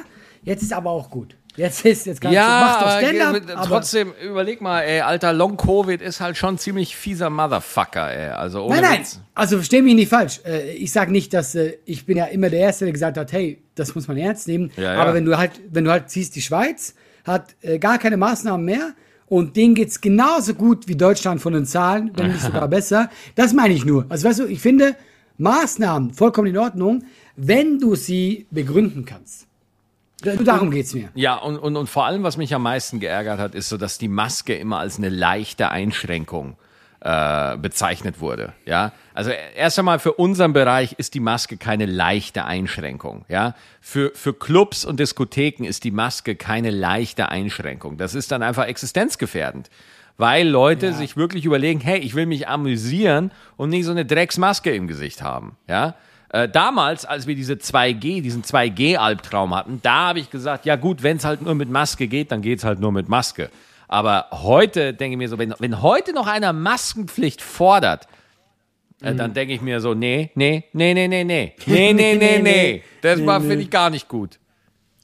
jetzt 0.42 0.62
ist 0.62 0.72
aber 0.72 0.90
auch 0.90 1.11
gut. 1.11 1.37
Jetzt 1.56 1.85
ist, 1.85 2.06
jetzt 2.06 2.20
kannst 2.20 2.33
du, 2.33 2.40
Ja, 2.40 2.61
mach 2.64 2.80
doch 2.80 3.56
aber, 3.56 3.66
trotzdem, 3.66 4.12
überleg 4.24 4.61
mal, 4.61 4.83
ey, 4.83 5.00
alter, 5.00 5.33
Long-Covid 5.33 6.00
ist 6.00 6.20
halt 6.20 6.37
schon 6.37 6.59
ziemlich 6.59 6.94
fieser 6.94 7.28
Motherfucker, 7.28 8.09
ey. 8.09 8.28
Also, 8.30 8.64
ohne 8.64 8.76
Nein, 8.80 8.90
nein, 8.92 9.06
also 9.35 9.56
versteh 9.56 9.83
mich 9.83 9.94
nicht 9.94 10.09
falsch. 10.09 10.40
Äh, 10.46 10.70
Ich 10.74 10.92
sage 10.92 11.11
nicht, 11.11 11.35
dass 11.35 11.56
äh, 11.56 11.74
ich 11.85 12.06
bin 12.06 12.16
ja 12.16 12.26
immer 12.26 12.50
der 12.50 12.61
Erste, 12.61 12.85
der 12.85 12.92
gesagt 12.92 13.18
hat, 13.18 13.33
hey, 13.33 13.61
das 13.74 13.94
muss 13.96 14.06
man 14.06 14.16
ernst 14.16 14.46
nehmen. 14.46 14.70
Ja, 14.76 14.94
ja. 14.94 15.02
Aber 15.02 15.12
wenn 15.12 15.24
du 15.24 15.37
halt, 15.37 15.52
wenn 15.70 15.85
du 15.85 15.90
halt 15.90 16.09
siehst, 16.09 16.37
die 16.37 16.42
Schweiz 16.42 16.94
hat 17.24 17.56
äh, 17.62 17.78
gar 17.78 17.98
keine 17.98 18.16
Maßnahmen 18.16 18.64
mehr 18.64 18.92
und 19.26 19.56
denen 19.56 19.74
geht's 19.74 20.00
genauso 20.00 20.54
gut 20.54 20.87
wie 20.88 20.96
Deutschland 20.96 21.40
von 21.42 21.52
den 21.52 21.66
Zahlen, 21.66 22.12
wenn 22.14 22.28
nicht 22.28 22.40
sogar 22.42 22.68
besser. 22.68 23.11
Das 23.35 23.52
meine 23.52 23.74
ich 23.74 23.85
nur. 23.85 24.06
Also 24.09 24.28
weißt 24.28 24.38
du, 24.38 24.46
ich 24.46 24.61
finde 24.61 24.94
Maßnahmen 25.40 26.14
vollkommen 26.14 26.48
in 26.48 26.59
Ordnung, 26.59 27.05
wenn 27.37 27.79
du 27.79 27.94
sie 27.94 28.46
begründen 28.50 29.05
kannst. 29.05 29.46
Da- 30.22 30.37
Darum 30.37 30.70
geht's 30.70 30.92
mir. 30.94 31.09
Ja, 31.14 31.37
und, 31.37 31.57
und, 31.57 31.76
und 31.76 31.88
vor 31.88 32.05
allem, 32.05 32.22
was 32.22 32.37
mich 32.37 32.55
am 32.55 32.62
meisten 32.62 33.00
geärgert 33.00 33.38
hat, 33.40 33.55
ist 33.55 33.68
so, 33.70 33.76
dass 33.79 33.96
die 33.98 34.09
Maske 34.09 34.55
immer 34.55 34.79
als 34.79 34.98
eine 34.98 35.09
leichte 35.09 35.70
Einschränkung 35.70 36.57
äh, 37.00 37.57
bezeichnet 37.57 38.20
wurde. 38.20 38.53
Ja, 38.66 38.92
also 39.14 39.31
erst 39.31 39.79
einmal 39.79 39.98
für 39.98 40.12
unseren 40.12 40.53
Bereich 40.53 40.92
ist 40.98 41.14
die 41.14 41.20
Maske 41.20 41.57
keine 41.57 41.87
leichte 41.87 42.44
Einschränkung. 42.44 43.24
Ja, 43.31 43.55
für 43.81 44.12
für 44.14 44.35
Clubs 44.35 44.85
und 44.85 45.00
Diskotheken 45.00 45.64
ist 45.64 45.85
die 45.85 45.90
Maske 45.90 46.37
keine 46.37 46.68
leichte 46.70 47.31
Einschränkung. 47.31 47.96
Das 47.96 48.14
ist 48.14 48.31
dann 48.31 48.42
einfach 48.42 48.66
existenzgefährdend, 48.66 49.70
weil 50.20 50.46
Leute 50.48 50.87
Ja. 50.87 50.92
sich 50.92 51.16
wirklich 51.16 51.44
überlegen, 51.44 51.80
hey, 51.80 51.98
ich 51.98 52.14
will 52.14 52.26
mich 52.26 52.46
amüsieren 52.48 53.33
und 53.56 53.70
nicht 53.70 53.85
so 53.85 53.90
eine 53.90 54.04
Drecksmaske 54.04 54.70
im 54.70 54.87
Gesicht 54.87 55.22
haben. 55.22 55.56
Ja. 55.68 55.94
Äh, 56.33 56.48
damals, 56.48 57.04
als 57.04 57.26
wir 57.26 57.35
diese 57.35 57.54
2G, 57.54 58.22
diesen 58.22 58.44
2G-Albtraum 58.44 59.54
hatten, 59.54 59.80
da 59.83 60.09
habe 60.09 60.20
ich 60.20 60.30
gesagt, 60.30 60.64
ja 60.64 60.76
gut, 60.76 61.02
wenn 61.02 61.16
es 61.16 61.24
halt 61.24 61.42
nur 61.42 61.54
mit 61.56 61.68
Maske 61.70 62.06
geht, 62.06 62.30
dann 62.30 62.40
geht's 62.42 62.62
halt 62.62 62.78
nur 62.78 62.92
mit 62.92 63.09
Maske. 63.09 63.50
Aber 63.88 64.26
heute 64.30 64.94
denke 64.94 65.14
ich 65.14 65.18
mir 65.18 65.28
so, 65.28 65.38
wenn, 65.38 65.52
wenn 65.59 65.83
heute 65.83 66.12
noch 66.12 66.28
einer 66.28 66.52
Maskenpflicht 66.52 67.42
fordert, 67.42 68.06
äh, 69.02 69.14
dann 69.14 69.35
denke 69.35 69.54
ich 69.54 69.61
mir 69.61 69.80
so, 69.80 69.94
nee, 69.94 70.30
nee, 70.37 70.62
nee, 70.72 70.94
nee, 70.94 71.09
nee, 71.09 71.24
nee, 71.24 71.54
nee, 71.66 71.92
nee, 71.92 72.14
nee, 72.16 72.38
nee. 72.40 72.83
Das 73.00 73.18
Nee, 73.18 73.26
war, 73.26 73.40
nee. 73.40 73.48
finde 73.48 73.62
ich, 73.64 73.70
gar 73.70 73.90
nicht 73.90 74.06
gut. 74.06 74.38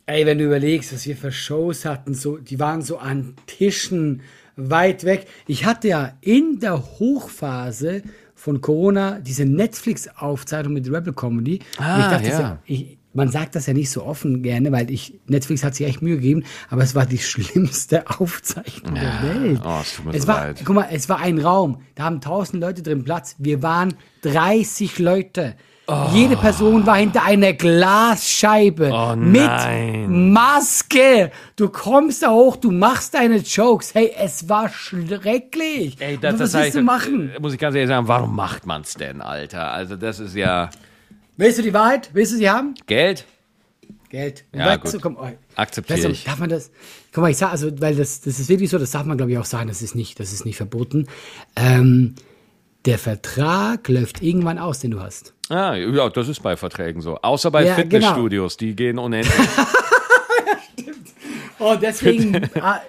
Ey, 0.09 0.25
wenn 0.27 0.39
du 0.39 0.45
überlegst, 0.45 0.93
was 0.93 1.05
wir 1.07 1.17
für 1.17 1.33
Shows 1.33 1.85
hatten, 1.85 2.15
so, 2.15 2.37
die 2.37 2.61
waren 2.61 2.83
so 2.83 2.99
an 2.99 3.35
Tischen 3.49 4.21
weit 4.57 5.05
weg. 5.05 5.27
Ich 5.47 5.65
hatte 5.65 5.89
ja 5.89 6.13
in 6.21 6.59
der 6.61 6.83
Hochphase 6.99 8.03
von 8.35 8.61
Corona 8.61 9.19
diese 9.21 9.45
Netflix-Aufzeichnung 9.45 10.75
mit 10.75 10.87
Rebel 10.91 11.13
Comedy. 11.13 11.61
Ah, 11.79 11.99
ich 11.99 12.07
dachte, 12.07 12.29
ja. 12.29 12.41
ja. 12.41 12.59
ich, 12.65 12.99
man 13.17 13.31
sagt 13.31 13.55
das 13.57 13.67
ja 13.67 13.73
nicht 13.73 13.91
so 13.91 14.05
offen 14.05 14.43
gerne, 14.43 14.71
weil 14.73 14.91
ich, 14.91 15.19
Netflix 15.27 15.65
hat 15.65 15.75
sich 15.75 15.87
echt 15.87 16.03
Mühe 16.03 16.17
gegeben, 16.17 16.45
aber 16.69 16.83
es 16.83 16.95
war 16.95 17.07
die 17.07 17.19
schlimmste 17.33 18.09
Aufzeichnung 18.09 18.95
der 18.95 19.23
Welt. 19.23 19.61
Oh, 19.65 19.79
es 19.81 19.97
tut 19.97 20.05
mir 20.07 20.15
es 20.15 20.23
so 20.23 20.29
war, 20.29 20.47
leid. 20.47 20.63
guck 20.65 20.75
mal, 20.75 20.89
es 20.93 21.09
war 21.09 21.19
ein 21.21 21.39
Raum, 21.39 21.81
da 21.95 22.05
haben 22.05 22.21
tausend 22.21 22.61
Leute 22.61 22.83
drin 22.83 23.05
Platz. 23.05 23.37
Wir 23.39 23.63
waren 23.63 23.95
30 24.23 24.99
Leute. 24.99 25.57
Oh. 25.89 26.09
Jede 26.13 26.37
Person 26.37 26.85
war 26.85 26.97
hinter 26.97 27.23
einer 27.23 27.53
Glasscheibe 27.53 28.91
Oh, 28.93 29.15
mit 29.15 29.41
nein. 29.43 30.33
Maske. 30.33 31.31
Du 31.55 31.69
kommst 31.69 32.25
da 32.25 32.31
hoch, 32.31 32.57
du 32.57 32.73
machst 32.73 33.15
deine 33.15 33.37
Jokes. 33.37 33.95
Hey, 33.95 34.13
es 34.19 34.49
war 34.49 34.69
schrecklich. 34.69 35.97
Ey, 36.01 36.19
das, 36.19 36.35
Aber 36.35 36.39
das 36.45 36.55
was 36.55 36.63
willst 36.63 36.77
du 36.77 36.83
machen? 36.83 37.31
äh, 37.37 37.39
muss 37.39 37.53
ich 37.53 37.59
ganz 37.61 37.77
ehrlich 37.77 37.89
sagen, 37.89 38.09
warum 38.09 38.35
macht 38.35 38.67
man's 38.67 38.95
denn, 38.95 39.21
Alter? 39.21 39.71
Also 39.71 39.95
das 39.97 40.19
ist 40.19 40.35
ja 40.35 40.71
Willst 41.37 41.59
du 41.59 41.63
die 41.63 41.73
Wahrheit? 41.75 42.11
Willst 42.15 42.33
du 42.33 42.37
sie 42.39 42.51
haben? 42.51 42.75
Geld. 42.87 43.25
Geld. 44.09 44.45
Und 44.53 44.59
Ja, 44.61 44.67
weißt 44.67 44.83
gut. 44.83 44.95
du, 44.95 45.01
komm, 45.01 45.17
oh, 45.21 45.29
Akzeptiere 45.55 45.99
weißt 45.99 46.07
du, 46.09 46.13
ich. 46.13 46.25
Darf 46.25 46.39
man 46.39 46.49
das? 46.49 46.71
Guck 47.13 47.23
mal, 47.23 47.31
ich 47.31 47.37
sag, 47.37 47.53
also, 47.53 47.71
weil 47.81 47.95
das, 47.95 48.23
das 48.23 48.41
ist 48.41 48.49
wirklich 48.49 48.71
so, 48.71 48.79
das 48.79 48.91
darf 48.91 49.05
man, 49.05 49.17
glaube 49.19 49.33
ich, 49.33 49.39
auch 49.39 49.45
sagen, 49.45 49.69
das 49.69 49.83
ist 49.83 49.95
nicht, 49.95 50.19
das 50.19 50.33
ist 50.33 50.45
nicht 50.45 50.57
verboten. 50.57 51.07
Ähm, 51.55 52.15
der 52.87 52.99
Vertrag 52.99 53.89
läuft 53.89 54.23
irgendwann 54.23 54.59
aus, 54.59 54.79
den 54.81 54.93
du 54.93 55.01
hast. 55.01 55.35
Ah, 55.49 55.75
ja, 55.75 56.09
das 56.09 56.29
ist 56.29 56.43
bei 56.43 56.57
Verträgen 56.57 57.01
so. 57.03 57.17
Außer 57.17 57.51
bei 57.51 57.65
Ja, 57.65 57.75
genau. 57.75 57.83
Fitnessstudios, 57.83 58.57
die 58.57 58.75
gehen 58.75 58.99
unendlich. 58.99 59.35
Und 61.59 61.83
deswegen 61.83 62.49
ah, 62.61 62.81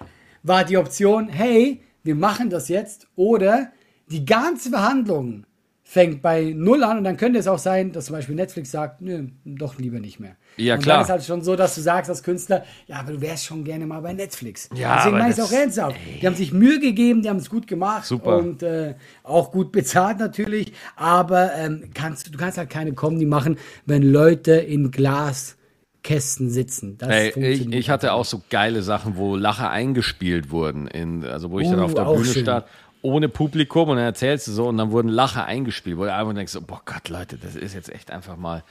war 0.44 0.64
die 0.64 0.78
Option, 0.78 1.30
hey, 1.30 1.82
wir 2.04 2.16
machen 2.16 2.50
das 2.50 2.70
jetzt 2.70 3.08
oder 3.16 3.72
die 4.10 4.26
ganze 4.26 4.70
Verhandlung 4.70 5.46
fängt 5.89 6.21
bei 6.21 6.54
Null 6.54 6.84
an 6.84 6.97
und 6.97 7.06
dann 7.06 7.15
könnte 7.15 7.39
es 7.39 7.47
auch 7.47 7.60
sein, 7.60 7.93
dass 7.93 8.08
zum 8.08 8.15
Beispiel 8.17 8.36
Netflix 8.36 8.71
sagt, 8.71 9.00
nö, 9.00 9.30
doch 9.45 9.78
lieber 9.78 10.02
nicht 10.02 10.19
mehr. 10.19 10.36
Ja, 10.58 10.76
und 10.76 10.82
klar. 10.82 10.97
dann 10.97 11.04
ist 11.06 11.10
halt 11.10 11.23
schon 11.23 11.41
so, 11.41 11.56
dass 11.56 11.76
du 11.76 11.82
sagst 11.82 12.10
als 12.10 12.23
Künstler, 12.23 12.65
ja, 12.88 12.97
aber 13.00 13.13
du 13.13 13.21
wärst 13.21 13.45
schon 13.45 13.63
gerne 13.63 13.88
mal 13.88 14.02
bei 14.02 14.12
Netflix. 14.12 14.69
Ja, 14.76 14.95
Deswegen 14.97 15.17
meine 15.17 15.32
ich 15.32 15.38
es 15.38 15.43
auch 15.45 15.52
ernsthaft. 15.52 15.95
Die 16.21 16.28
haben 16.28 16.36
sich 16.36 16.52
Mühe 16.52 16.82
gegeben, 16.82 17.21
die 17.21 17.30
haben 17.30 17.38
es 17.38 17.50
gut 17.50 17.67
gemacht 17.67 18.06
Super. 18.06 18.38
und 18.38 18.63
äh, 18.63 18.95
auch 19.23 19.50
gut 19.54 19.71
bezahlt 19.71 20.19
natürlich, 20.19 20.73
aber 20.97 21.54
ähm, 21.56 21.89
kannst, 21.93 22.34
du 22.34 22.38
kannst 22.38 22.58
halt 22.58 22.69
keine 22.69 22.93
Comedy 22.93 23.26
machen, 23.26 23.58
wenn 23.86 24.04
Leute 24.04 24.54
in 24.56 24.91
Glaskästen 24.91 26.50
sitzen. 26.50 26.97
Das 26.97 27.10
Ey, 27.10 27.34
ich, 27.38 27.71
ich 27.71 27.89
hatte 27.89 28.12
auch 28.12 28.26
so 28.26 28.43
geile 28.50 28.82
Sachen, 28.82 29.15
wo 29.15 29.38
Lacher 29.38 29.69
eingespielt 29.69 30.52
wurden, 30.52 30.88
in, 30.88 31.23
also 31.23 31.50
wo 31.50 31.60
ich 31.60 31.69
dann 31.69 31.80
Uh, 31.80 31.84
auf 31.84 31.93
der 31.93 32.06
Bühne 32.06 32.34
schön. 32.34 32.43
stand, 32.43 32.65
ohne 33.02 33.30
Publikum 33.30 33.90
und 33.90 33.98
dann 33.98 34.06
erzählst 34.06 34.48
du 34.48 34.52
so 34.52 34.68
und 34.68 34.78
dann 34.78 34.92
wurden 34.92 35.10
Lacher 35.10 35.46
eingespielt, 35.46 35.98
wo 35.98 36.06
du 36.06 36.14
einfach 36.14 36.34
denkst, 36.34 36.52
so, 36.52 36.62
boah 36.62 36.82
Gott, 36.86 37.10
Leute, 37.10 37.38
das 37.38 37.56
ist 37.56 37.74
jetzt 37.74 37.90
echt 37.94 38.12
einfach 38.12 38.36
mal, 38.38 38.64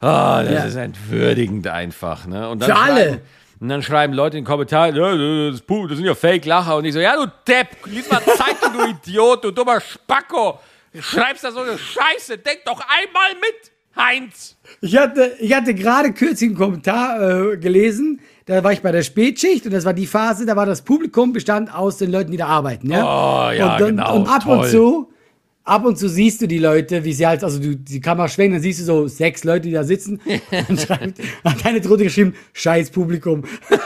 ah, 0.00 0.42
das 0.42 0.52
Ja. 0.52 0.64
ist 0.64 0.74
entwürdigend 0.76 1.66
einfach, 1.68 2.26
ne? 2.26 2.48
Und 2.48 2.60
dann 2.62 2.70
Für 2.70 2.76
alle. 2.76 3.00
schreiben- 3.04 3.20
Und 3.60 3.68
dann 3.70 3.82
schreiben 3.82 4.12
Leute 4.12 4.36
in 4.38 4.44
den 4.44 4.46
Kommentaren, 4.48 4.94
das, 4.94 5.60
das 5.66 5.96
sind 5.96 6.04
ja 6.06 6.14
Fake-Lacher. 6.14 6.76
Und 6.76 6.84
ich 6.84 6.92
so, 6.94 7.00
ja, 7.00 7.16
du 7.16 7.26
Depp, 7.46 7.84
lies 7.86 8.08
mal 8.08 8.22
Zeitung, 8.22 8.72
du 8.72 8.86
Idiot, 8.90 9.42
du 9.42 9.50
dummer 9.50 9.80
Spacko. 9.80 10.60
Du 10.92 11.02
schreibst 11.02 11.42
da 11.42 11.50
so 11.50 11.60
eine 11.62 11.76
Scheiße, 11.76 12.38
denk 12.38 12.64
doch 12.66 12.80
einmal 12.80 13.34
mit, 13.34 13.72
Heinz. 13.98 14.56
Ich 14.80 14.96
hatte, 14.96 15.32
ich 15.40 15.54
hatte 15.54 15.74
gerade 15.74 16.12
kürzlich 16.12 16.50
einen 16.50 16.58
Kommentar 16.58 17.52
äh, 17.52 17.56
gelesen. 17.56 18.20
Da 18.46 18.62
war 18.64 18.72
ich 18.72 18.80
bei 18.80 18.92
der 18.92 19.02
Spätschicht 19.02 19.66
und 19.66 19.72
das 19.72 19.84
war 19.84 19.92
die 19.92 20.06
Phase, 20.06 20.46
da 20.46 20.56
war 20.56 20.64
das 20.64 20.82
Publikum 20.82 21.32
bestand 21.32 21.74
aus 21.74 21.98
den 21.98 22.10
Leuten, 22.10 22.30
die 22.30 22.38
da 22.38 22.46
arbeiten. 22.46 22.90
Ja? 22.90 23.02
Oh, 23.02 23.50
ja, 23.52 23.74
und 23.74 23.80
dann, 23.80 23.96
genau, 23.96 24.16
Und 24.16 24.28
ab 24.28 24.42
toll. 24.44 24.58
und 24.58 24.66
zu, 24.68 25.12
ab 25.64 25.84
und 25.84 25.98
zu 25.98 26.08
siehst 26.08 26.40
du 26.40 26.48
die 26.48 26.58
Leute, 26.58 27.04
wie 27.04 27.12
sie 27.12 27.26
halt, 27.26 27.44
also 27.44 27.60
du, 27.60 27.76
die 27.76 28.00
Kamera 28.00 28.28
schwenkt, 28.28 28.54
dann 28.54 28.62
siehst 28.62 28.80
du 28.80 28.84
so 28.84 29.06
sechs 29.06 29.44
Leute, 29.44 29.68
die 29.68 29.72
da 29.72 29.84
sitzen 29.84 30.20
und 30.68 30.80
schreibt, 30.80 31.18
hat 31.44 31.66
eine 31.66 31.80
drunter 31.80 32.04
geschrieben, 32.04 32.34
scheiß 32.54 32.90
Publikum. 32.90 33.44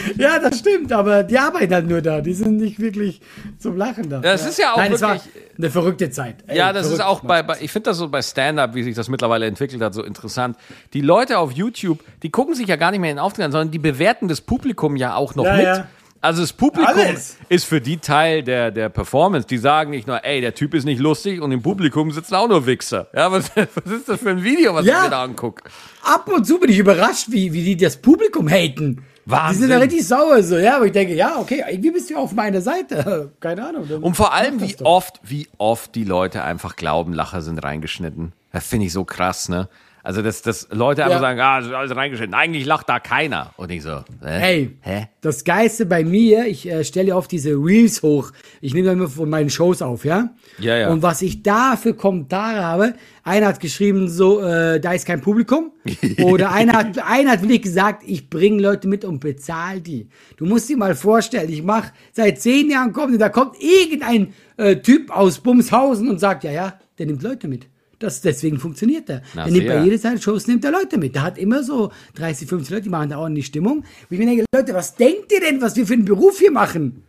ja, 0.18 0.38
das 0.38 0.58
stimmt, 0.58 0.92
aber 0.92 1.22
die 1.22 1.38
arbeiten 1.38 1.72
halt 1.74 1.86
nur 1.88 2.00
da. 2.02 2.20
Die 2.20 2.32
sind 2.34 2.56
nicht 2.58 2.78
wirklich 2.80 3.20
zum 3.58 3.76
Lachen 3.76 4.08
da. 4.08 4.20
Das 4.20 4.46
ist 4.46 4.58
ja 4.58 4.72
auch 4.72 4.76
Nein, 4.76 4.92
wirklich- 4.92 5.22
eine 5.58 5.70
verrückte 5.70 6.10
Zeit. 6.10 6.36
Ey, 6.46 6.56
Ja, 6.58 6.72
das 6.72 6.86
ist 6.86 6.96
verrückt, 6.96 7.06
auch 7.08 7.22
Mann. 7.22 7.28
bei, 7.46 7.54
bei 7.54 7.58
ich 7.60 7.70
finde 7.70 7.90
das 7.90 7.98
so 7.98 8.08
bei 8.08 8.22
Stand-Up, 8.22 8.74
wie 8.74 8.82
sich 8.82 8.94
das 8.94 9.08
mittlerweile 9.08 9.46
entwickelt 9.46 9.82
hat, 9.82 9.92
so 9.94 10.02
interessant. 10.02 10.56
Die 10.94 11.00
Leute 11.02 11.38
auf 11.38 11.52
YouTube, 11.52 12.00
die 12.22 12.30
gucken 12.30 12.54
sich 12.54 12.66
ja 12.68 12.76
gar 12.76 12.90
nicht 12.90 13.00
mehr 13.00 13.10
in 13.10 13.16
den 13.16 13.22
Auftritt 13.22 13.44
an, 13.44 13.52
sondern 13.52 13.70
die 13.70 13.78
bewerten 13.78 14.28
das 14.28 14.40
Publikum 14.40 14.96
ja 14.96 15.14
auch 15.16 15.34
noch 15.34 15.44
Ja, 15.44 15.54
mit. 15.56 15.64
ja. 15.64 15.88
Also 16.22 16.42
das 16.42 16.52
Publikum 16.52 16.86
Alles. 16.98 17.38
ist 17.48 17.64
für 17.64 17.80
die 17.80 17.96
Teil 17.96 18.42
der, 18.42 18.70
der 18.70 18.90
Performance. 18.90 19.46
Die 19.46 19.56
sagen 19.56 19.90
nicht 19.90 20.06
nur, 20.06 20.22
ey, 20.22 20.42
der 20.42 20.54
Typ 20.54 20.74
ist 20.74 20.84
nicht 20.84 21.00
lustig 21.00 21.40
und 21.40 21.50
im 21.50 21.62
Publikum 21.62 22.10
sitzen 22.10 22.34
auch 22.34 22.46
nur 22.46 22.66
Wichser. 22.66 23.08
Ja, 23.14 23.32
was, 23.32 23.50
was 23.56 23.90
ist 23.92 24.06
das 24.06 24.20
für 24.20 24.28
ein 24.28 24.44
Video, 24.44 24.74
was 24.74 24.84
Ja. 24.84 24.98
ich 24.98 25.04
mir 25.04 25.10
da 25.10 25.22
angucke? 25.22 25.62
ab 26.02 26.28
und 26.28 26.44
zu 26.46 26.58
bin 26.60 26.68
ich 26.70 26.78
überrascht, 26.78 27.28
wie, 27.30 27.52
wie 27.54 27.62
die 27.64 27.76
das 27.78 27.96
Publikum 27.96 28.48
haten. 28.50 29.02
Wahnsinn. 29.30 29.54
Die 29.54 29.60
sind 29.60 29.70
da 29.70 29.78
richtig 29.78 30.06
sauer 30.06 30.42
so, 30.42 30.58
ja, 30.58 30.76
aber 30.76 30.86
ich 30.86 30.92
denke, 30.92 31.14
ja, 31.14 31.38
okay, 31.38 31.64
irgendwie 31.68 31.90
bist 31.92 32.10
du 32.10 32.16
auf 32.16 32.32
meiner 32.32 32.60
Seite. 32.60 33.32
Keine 33.40 33.66
Ahnung. 33.66 33.88
Und 34.02 34.16
vor 34.16 34.34
allem, 34.34 34.60
wie 34.60 34.76
oft, 34.82 35.20
wie 35.22 35.48
oft 35.58 35.94
die 35.94 36.04
Leute 36.04 36.42
einfach 36.42 36.76
glauben, 36.76 37.12
Lacher 37.12 37.42
sind 37.42 37.62
reingeschnitten. 37.62 38.32
Das 38.52 38.66
finde 38.66 38.86
ich 38.86 38.92
so 38.92 39.04
krass, 39.04 39.48
ne? 39.48 39.68
Also, 40.02 40.22
dass, 40.22 40.42
dass 40.42 40.68
Leute 40.70 41.02
einfach 41.04 41.16
Ja. 41.16 41.20
sagen, 41.20 41.40
ah, 41.40 41.58
ist 41.58 41.72
alles 41.72 41.94
reingeschnitten. 41.94 42.34
Eigentlich 42.34 42.64
lacht 42.64 42.88
da 42.88 42.98
keiner. 43.00 43.52
Und 43.56 43.70
ich 43.70 43.82
so, 43.82 43.96
hä? 43.98 44.02
Hey, 44.22 44.76
Hä? 44.80 45.08
das 45.20 45.44
Geiste 45.44 45.84
bei 45.86 46.04
mir, 46.04 46.46
ich 46.46 46.66
äh, 46.70 46.84
stelle 46.84 47.14
oft 47.14 47.30
diese 47.30 47.50
Reels 47.50 48.02
hoch. 48.02 48.30
Ich 48.62 48.72
nehme 48.72 48.86
da 48.86 48.92
immer 48.92 49.08
von 49.08 49.28
meinen 49.28 49.50
Shows 49.50 49.82
auf, 49.82 50.04
ja? 50.04 50.30
Ja, 50.58 50.76
ja. 50.76 50.88
Und 50.90 51.02
was 51.02 51.20
ich 51.22 51.42
da 51.42 51.76
für 51.76 51.92
Kommentare 51.94 52.62
habe, 52.64 52.94
einer 53.24 53.48
hat 53.48 53.60
geschrieben, 53.60 54.08
so, 54.08 54.40
äh, 54.40 54.80
da 54.80 54.92
ist 54.92 55.06
kein 55.06 55.20
Publikum. 55.20 55.72
Oder 56.22 56.52
einer 56.52 56.72
hat, 56.72 56.98
einer 57.06 57.32
hat 57.32 57.42
wirklich 57.42 57.62
gesagt, 57.62 58.02
ich 58.06 58.30
bringe 58.30 58.62
Leute 58.62 58.88
mit 58.88 59.04
und 59.04 59.20
bezahle 59.20 59.80
die. 59.80 60.08
Du 60.38 60.46
musst 60.46 60.68
dir 60.68 60.76
mal 60.78 60.94
vorstellen, 60.94 61.52
ich 61.52 61.62
mache 61.62 61.92
seit 62.12 62.40
zehn 62.40 62.70
Jahren 62.70 62.92
Comedy, 62.92 63.18
da 63.18 63.28
kommt 63.28 63.56
irgendein 63.60 64.32
äh, 64.56 64.76
Typ 64.76 65.10
aus 65.10 65.38
Bumshausen 65.40 66.08
und 66.08 66.18
sagt, 66.20 66.44
ja, 66.44 66.50
ja, 66.52 66.78
der 66.98 67.06
nimmt 67.06 67.22
Leute 67.22 67.48
mit. 67.48 67.66
Das, 68.00 68.22
deswegen 68.22 68.58
funktioniert 68.58 69.10
er. 69.10 69.20
Na, 69.34 69.44
der 69.44 69.52
nimmt 69.52 69.66
sehr. 69.66 69.76
bei 69.78 69.84
jeder 69.84 69.98
seiner 69.98 70.18
Shows 70.18 70.46
nimmt 70.46 70.64
er 70.64 70.72
Leute 70.72 70.96
mit. 70.96 71.14
Der 71.14 71.22
hat 71.22 71.36
immer 71.36 71.62
so 71.62 71.92
30, 72.14 72.48
50 72.48 72.70
Leute, 72.70 72.82
die 72.84 72.88
machen 72.88 73.10
da 73.10 73.18
ordentlich 73.18 73.44
Stimmung. 73.46 73.80
Und 73.80 73.86
ich 74.08 74.18
mir 74.18 74.24
denke, 74.24 74.46
Leute, 74.54 74.72
was 74.72 74.94
denkt 74.96 75.30
ihr 75.30 75.40
denn, 75.40 75.60
was 75.60 75.76
wir 75.76 75.86
für 75.86 75.92
einen 75.92 76.06
Beruf 76.06 76.38
hier 76.38 76.50
machen? 76.50 77.04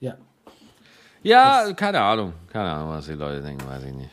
Ja. 0.00 0.18
Ja, 1.22 1.72
keine 1.72 1.98
Ahnung. 1.98 2.34
Keine 2.52 2.70
Ahnung, 2.70 2.90
was 2.90 3.06
die 3.06 3.14
Leute 3.14 3.40
denken, 3.40 3.66
weiß 3.66 3.84
ich 3.84 3.94
nicht. 3.94 4.10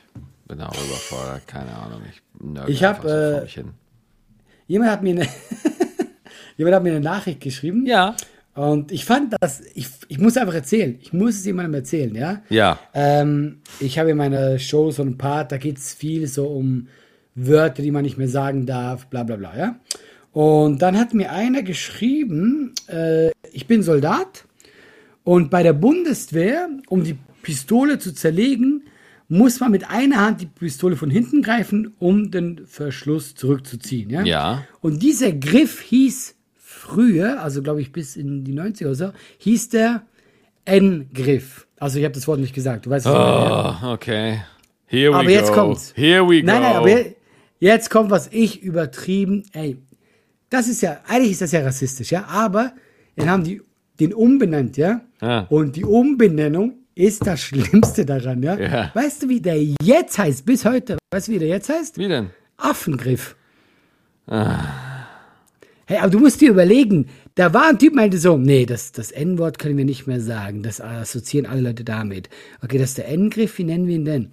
Bin 0.47 0.61
auch 0.61 0.73
überfordert, 0.73 1.45
keine 1.47 1.75
Ahnung. 1.75 2.01
Ich, 2.09 2.69
Ich 2.69 2.83
hab, 2.83 3.03
einfach 3.05 3.49
so 3.49 3.61
äh. 3.61 3.65
Jemand 4.67 4.91
hat 4.91 5.03
mir 5.03 5.15
eine, 5.15 5.27
jemand 6.57 6.75
hat 6.77 6.83
mir 6.83 6.91
eine 6.91 7.01
Nachricht 7.01 7.41
geschrieben. 7.41 7.85
Ja. 7.85 8.15
Und 8.53 8.91
ich 8.91 9.05
fand 9.05 9.35
das, 9.39 9.61
ich, 9.75 9.87
ich 10.09 10.19
muss 10.19 10.35
einfach 10.35 10.53
erzählen. 10.53 10.97
Ich 11.01 11.13
muss 11.13 11.35
es 11.35 11.45
jemandem 11.45 11.75
erzählen, 11.75 12.13
ja? 12.13 12.41
Ja. 12.49 12.79
Ähm, 12.93 13.61
ich 13.79 13.97
habe 13.97 14.11
in 14.11 14.17
meiner 14.17 14.59
Show 14.59 14.91
so 14.91 15.03
ein 15.03 15.17
Part, 15.17 15.51
da 15.51 15.57
geht 15.57 15.77
es 15.77 15.93
viel 15.93 16.27
so 16.27 16.47
um 16.47 16.87
Wörter, 17.33 17.81
die 17.81 17.91
man 17.91 18.03
nicht 18.03 18.17
mehr 18.17 18.27
sagen 18.27 18.65
darf, 18.65 19.07
bla 19.07 19.23
bla 19.23 19.37
bla, 19.37 19.57
ja? 19.57 19.75
Und 20.33 20.81
dann 20.81 20.97
hat 20.97 21.13
mir 21.13 21.31
einer 21.31 21.61
geschrieben, 21.61 22.73
äh, 22.87 23.31
ich 23.51 23.67
bin 23.67 23.83
Soldat 23.83 24.45
und 25.23 25.49
bei 25.49 25.63
der 25.63 25.73
Bundeswehr, 25.73 26.69
um 26.87 27.03
die 27.03 27.17
Pistole 27.41 27.99
zu 27.99 28.13
zerlegen, 28.13 28.83
muss 29.27 29.61
man 29.61 29.71
mit 29.71 29.89
einer 29.89 30.17
Hand 30.17 30.41
die 30.41 30.45
Pistole 30.45 30.97
von 30.97 31.09
hinten 31.09 31.41
greifen, 31.41 31.93
um 31.99 32.31
den 32.31 32.65
Verschluss 32.65 33.33
zurückzuziehen. 33.33 34.09
Ja. 34.09 34.23
Ja. 34.23 34.65
Und 34.81 35.01
dieser 35.01 35.31
Griff 35.31 35.81
hieß 35.81 36.35
früher, 36.81 37.41
also 37.41 37.61
glaube 37.61 37.81
ich 37.81 37.91
bis 37.91 38.15
in 38.15 38.43
die 38.43 38.53
90er 38.53 38.85
oder 38.85 38.95
so, 38.95 39.11
hieß 39.37 39.69
der 39.69 40.01
N-Griff. 40.65 41.67
Also 41.79 41.99
ich 41.99 42.05
habe 42.05 42.13
das 42.13 42.27
Wort 42.27 42.39
nicht 42.39 42.53
gesagt. 42.55 42.85
Du 42.85 42.89
weißt 42.89 43.05
es. 43.05 43.11
Oh, 43.11 43.91
okay. 43.93 44.41
Here 44.87 45.11
we 45.11 45.15
Aber 45.15 45.23
go. 45.25 45.29
jetzt 45.29 45.53
kommt's. 45.53 45.93
Here 45.95 46.27
we 46.27 46.41
go. 46.41 46.47
Nein, 46.47 46.61
nein, 46.61 46.75
aber 46.75 46.89
je- 46.89 47.15
jetzt 47.59 47.89
kommt 47.89 48.09
was 48.11 48.27
ich 48.31 48.61
übertrieben. 48.61 49.43
Ey, 49.53 49.77
das 50.49 50.67
ist 50.67 50.81
ja, 50.81 50.99
eigentlich 51.07 51.31
ist 51.31 51.41
das 51.41 51.51
ja 51.51 51.61
rassistisch, 51.61 52.11
ja. 52.11 52.25
Aber 52.25 52.73
dann 53.15 53.29
haben 53.29 53.43
die 53.43 53.61
den 53.99 54.13
umbenannt, 54.13 54.77
ja. 54.77 55.01
Ja. 55.21 55.41
Und 55.49 55.75
die 55.75 55.85
Umbenennung 55.85 56.73
ist 56.95 57.25
das 57.25 57.41
Schlimmste 57.41 58.05
daran, 58.05 58.41
ja. 58.43 58.57
Ja. 58.59 58.91
Weißt 58.93 59.23
du, 59.23 59.29
wie 59.29 59.39
der 59.41 59.63
jetzt 59.83 60.17
heißt? 60.17 60.45
Bis 60.45 60.65
heute. 60.65 60.97
Weißt 61.11 61.27
du, 61.27 61.31
wie 61.33 61.39
der 61.39 61.47
jetzt 61.47 61.69
heißt? 61.69 61.97
Wie 61.97 62.07
denn? 62.07 62.29
Affengriff. 62.57 63.35
Hey, 65.91 65.97
aber 65.99 66.09
du 66.09 66.19
musst 66.19 66.39
dir 66.39 66.51
überlegen, 66.51 67.09
da 67.35 67.53
war 67.53 67.67
ein 67.67 67.77
Typ, 67.77 67.93
meinte 67.93 68.17
so, 68.17 68.37
nee, 68.37 68.65
das, 68.65 68.93
das 68.93 69.11
N-Wort 69.11 69.59
können 69.59 69.75
wir 69.77 69.83
nicht 69.83 70.07
mehr 70.07 70.21
sagen. 70.21 70.63
Das 70.63 70.79
assoziieren 70.79 71.45
alle 71.51 71.59
Leute 71.59 71.83
damit. 71.83 72.29
Okay, 72.63 72.77
das 72.77 72.91
ist 72.91 72.99
der 72.99 73.09
N-Griff, 73.09 73.57
wie 73.57 73.65
nennen 73.65 73.87
wir 73.87 73.95
ihn 73.95 74.05
denn? 74.05 74.31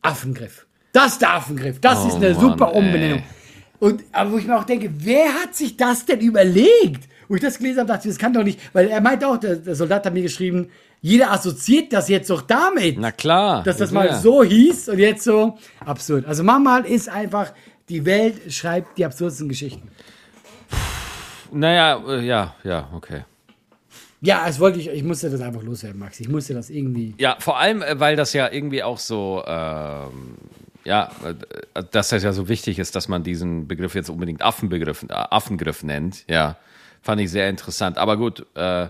Affengriff. 0.00 0.66
Das 0.94 1.12
ist 1.12 1.20
der 1.20 1.34
Affengriff. 1.34 1.78
Das 1.82 1.98
Oh 2.04 2.08
ist 2.08 2.14
eine 2.14 2.30
Mann, 2.30 2.40
super 2.40 2.70
ey. 2.72 2.78
Umbenennung. 2.78 3.22
Und, 3.80 4.02
aber 4.12 4.32
wo 4.32 4.38
ich 4.38 4.46
mir 4.46 4.56
auch 4.58 4.64
denke, 4.64 4.88
wer 5.00 5.26
hat 5.34 5.54
sich 5.54 5.76
das 5.76 6.06
denn 6.06 6.20
überlegt? 6.20 7.06
Wo 7.28 7.34
ich 7.34 7.42
das 7.42 7.58
gelesen 7.58 7.80
habe, 7.80 7.88
dachte 7.88 8.08
ich, 8.08 8.14
das 8.14 8.18
kann 8.18 8.32
doch 8.32 8.42
nicht, 8.42 8.58
weil 8.72 8.88
er 8.88 9.02
meinte 9.02 9.28
auch, 9.28 9.36
der, 9.36 9.56
der 9.56 9.74
Soldat 9.74 10.06
hat 10.06 10.14
mir 10.14 10.22
geschrieben, 10.22 10.68
jeder 11.02 11.30
assoziiert 11.32 11.92
das 11.92 12.08
jetzt 12.08 12.30
doch 12.30 12.40
damit 12.40 12.96
Na 12.98 13.12
klar. 13.12 13.62
dass 13.62 13.76
das 13.76 13.90
Ja. 13.90 13.94
mal 13.94 14.14
so 14.14 14.42
hieß 14.42 14.88
und 14.88 14.98
jetzt 15.00 15.22
so 15.22 15.58
absurd. 15.84 16.24
Also 16.24 16.42
manchmal 16.44 16.86
ist 16.86 17.10
einfach, 17.10 17.52
die 17.90 18.06
Welt 18.06 18.50
schreibt 18.54 18.96
die 18.96 19.04
absurdesten 19.04 19.50
Geschichten. 19.50 19.88
Naja, 21.52 22.02
äh, 22.06 22.24
ja, 22.24 22.54
ja, 22.64 22.88
okay. 22.94 23.24
Ja, 24.20 24.46
das 24.46 24.58
wollte 24.58 24.80
ich, 24.80 24.88
ich 24.88 25.04
musste 25.04 25.30
das 25.30 25.40
einfach 25.40 25.62
loswerden, 25.62 26.00
Max. 26.00 26.18
Ich 26.18 26.28
musste 26.28 26.54
das 26.54 26.70
irgendwie. 26.70 27.14
Ja, 27.18 27.36
vor 27.38 27.58
allem, 27.58 27.82
äh, 27.82 28.00
weil 28.00 28.16
das 28.16 28.32
ja 28.32 28.50
irgendwie 28.50 28.82
auch 28.82 28.98
so, 28.98 29.42
ähm, 29.46 30.36
ja, 30.84 31.10
äh, 31.24 31.84
dass 31.90 32.08
das 32.08 32.22
ja 32.22 32.32
so 32.32 32.48
wichtig 32.48 32.78
ist, 32.78 32.96
dass 32.96 33.08
man 33.08 33.22
diesen 33.22 33.68
Begriff 33.68 33.94
jetzt 33.94 34.10
unbedingt 34.10 34.42
Affenbegriff, 34.42 35.06
Affengriff 35.08 35.84
nennt. 35.84 36.24
Ja, 36.28 36.56
fand 37.00 37.20
ich 37.20 37.30
sehr 37.30 37.48
interessant. 37.48 37.96
Aber 37.96 38.16
gut, 38.16 38.44
äh, 38.56 38.88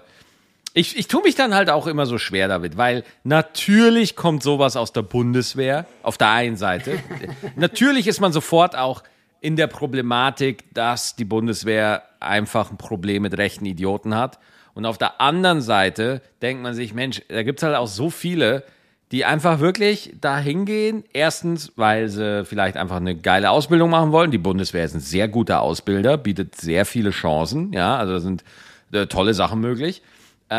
ich, 0.72 0.96
ich 0.96 1.08
tue 1.08 1.22
mich 1.22 1.34
dann 1.34 1.54
halt 1.54 1.70
auch 1.70 1.86
immer 1.86 2.06
so 2.06 2.18
schwer 2.18 2.48
damit, 2.48 2.76
weil 2.76 3.04
natürlich 3.24 4.16
kommt 4.16 4.42
sowas 4.42 4.76
aus 4.76 4.92
der 4.92 5.02
Bundeswehr 5.02 5.86
auf 6.02 6.16
der 6.16 6.30
einen 6.30 6.56
Seite. 6.56 6.98
natürlich 7.56 8.06
ist 8.06 8.20
man 8.20 8.32
sofort 8.32 8.76
auch 8.76 9.02
in 9.40 9.56
der 9.56 9.66
Problematik, 9.66 10.64
dass 10.74 11.16
die 11.16 11.24
Bundeswehr 11.24 12.02
einfach 12.20 12.70
ein 12.70 12.76
Problem 12.76 13.22
mit 13.22 13.36
rechten 13.38 13.66
Idioten 13.66 14.14
hat. 14.14 14.38
Und 14.74 14.86
auf 14.86 14.98
der 14.98 15.20
anderen 15.20 15.60
Seite 15.60 16.22
denkt 16.42 16.62
man 16.62 16.74
sich, 16.74 16.94
Mensch, 16.94 17.22
da 17.28 17.42
gibt's 17.42 17.62
halt 17.62 17.76
auch 17.76 17.86
so 17.86 18.10
viele, 18.10 18.64
die 19.10 19.24
einfach 19.24 19.60
wirklich 19.60 20.14
da 20.20 20.38
hingehen. 20.38 21.04
Erstens, 21.12 21.72
weil 21.76 22.08
sie 22.08 22.44
vielleicht 22.44 22.76
einfach 22.76 22.96
eine 22.96 23.16
geile 23.16 23.50
Ausbildung 23.50 23.90
machen 23.90 24.12
wollen. 24.12 24.30
Die 24.30 24.38
Bundeswehr 24.38 24.84
ist 24.84 24.94
ein 24.94 25.00
sehr 25.00 25.28
guter 25.28 25.62
Ausbilder, 25.62 26.18
bietet 26.18 26.56
sehr 26.56 26.84
viele 26.84 27.10
Chancen. 27.10 27.72
Ja, 27.72 27.96
also 27.96 28.14
da 28.14 28.20
sind 28.20 28.44
äh, 28.92 29.06
tolle 29.06 29.34
Sachen 29.34 29.60
möglich. 29.60 30.02
Äh, 30.50 30.54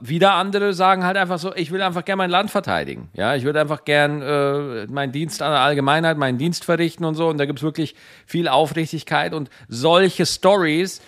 wieder 0.00 0.34
andere 0.34 0.72
sagen 0.74 1.04
halt 1.04 1.16
einfach 1.16 1.38
so, 1.38 1.54
ich 1.54 1.70
will 1.70 1.80
einfach 1.82 2.04
gern 2.04 2.18
mein 2.18 2.30
Land 2.30 2.50
verteidigen. 2.50 3.10
Ja, 3.12 3.36
ich 3.36 3.44
würde 3.44 3.60
einfach 3.60 3.84
gern 3.84 4.20
äh, 4.22 4.86
meinen 4.86 5.12
Dienst 5.12 5.40
an 5.40 5.52
der 5.52 5.60
Allgemeinheit, 5.60 6.18
meinen 6.18 6.36
Dienst 6.36 6.64
verrichten 6.64 7.04
und 7.04 7.14
so. 7.14 7.28
Und 7.28 7.38
da 7.38 7.46
gibt's 7.46 7.62
wirklich 7.62 7.94
viel 8.26 8.48
Aufrichtigkeit 8.48 9.32
und 9.32 9.50
solche 9.68 10.26
Stories 10.26 11.00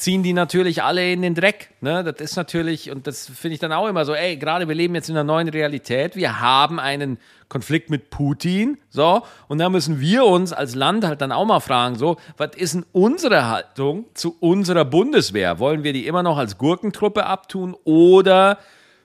ziehen 0.00 0.22
die 0.22 0.32
natürlich 0.32 0.82
alle 0.82 1.12
in 1.12 1.22
den 1.22 1.34
Dreck. 1.34 1.70
Ne? 1.80 2.02
Das 2.02 2.20
ist 2.20 2.36
natürlich, 2.36 2.90
und 2.90 3.06
das 3.06 3.26
finde 3.26 3.54
ich 3.54 3.60
dann 3.60 3.72
auch 3.72 3.86
immer 3.86 4.04
so, 4.04 4.14
ey, 4.14 4.36
gerade 4.36 4.66
wir 4.66 4.74
leben 4.74 4.94
jetzt 4.94 5.08
in 5.08 5.16
einer 5.16 5.24
neuen 5.24 5.48
Realität, 5.48 6.16
wir 6.16 6.40
haben 6.40 6.80
einen 6.80 7.18
Konflikt 7.48 7.90
mit 7.90 8.10
Putin, 8.10 8.78
so, 8.90 9.22
und 9.48 9.58
da 9.58 9.68
müssen 9.68 10.00
wir 10.00 10.24
uns 10.24 10.52
als 10.52 10.74
Land 10.74 11.04
halt 11.04 11.20
dann 11.20 11.32
auch 11.32 11.44
mal 11.44 11.60
fragen, 11.60 11.96
so, 11.96 12.16
was 12.36 12.50
ist 12.56 12.74
denn 12.74 12.86
unsere 12.92 13.48
Haltung 13.48 14.06
zu 14.14 14.36
unserer 14.40 14.84
Bundeswehr? 14.84 15.58
Wollen 15.58 15.84
wir 15.84 15.92
die 15.92 16.06
immer 16.06 16.22
noch 16.22 16.38
als 16.38 16.58
Gurkentruppe 16.58 17.26
abtun 17.26 17.76
oder 17.84 18.58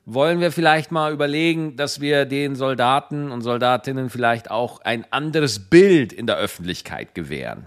wollen 0.05 0.39
wir 0.39 0.51
vielleicht 0.51 0.91
mal 0.91 1.11
überlegen, 1.11 1.75
dass 1.77 1.99
wir 1.99 2.25
den 2.25 2.55
Soldaten 2.55 3.31
und 3.31 3.41
Soldatinnen 3.41 4.09
vielleicht 4.09 4.51
auch 4.51 4.81
ein 4.81 5.05
anderes 5.11 5.59
Bild 5.59 6.13
in 6.13 6.27
der 6.27 6.37
Öffentlichkeit 6.37 7.15
gewähren? 7.15 7.65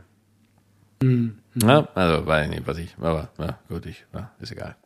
Ja, 1.03 1.89
also, 1.95 2.27
weiß 2.27 2.47
ich 2.47 2.51
nicht, 2.55 2.67
was 2.67 2.79
ich, 2.79 2.95
aber 3.01 3.31
ja, 3.39 3.59
gut, 3.69 3.87
ich, 3.87 4.05
ja, 4.15 4.31
ist 4.41 4.53
egal. 4.53 4.77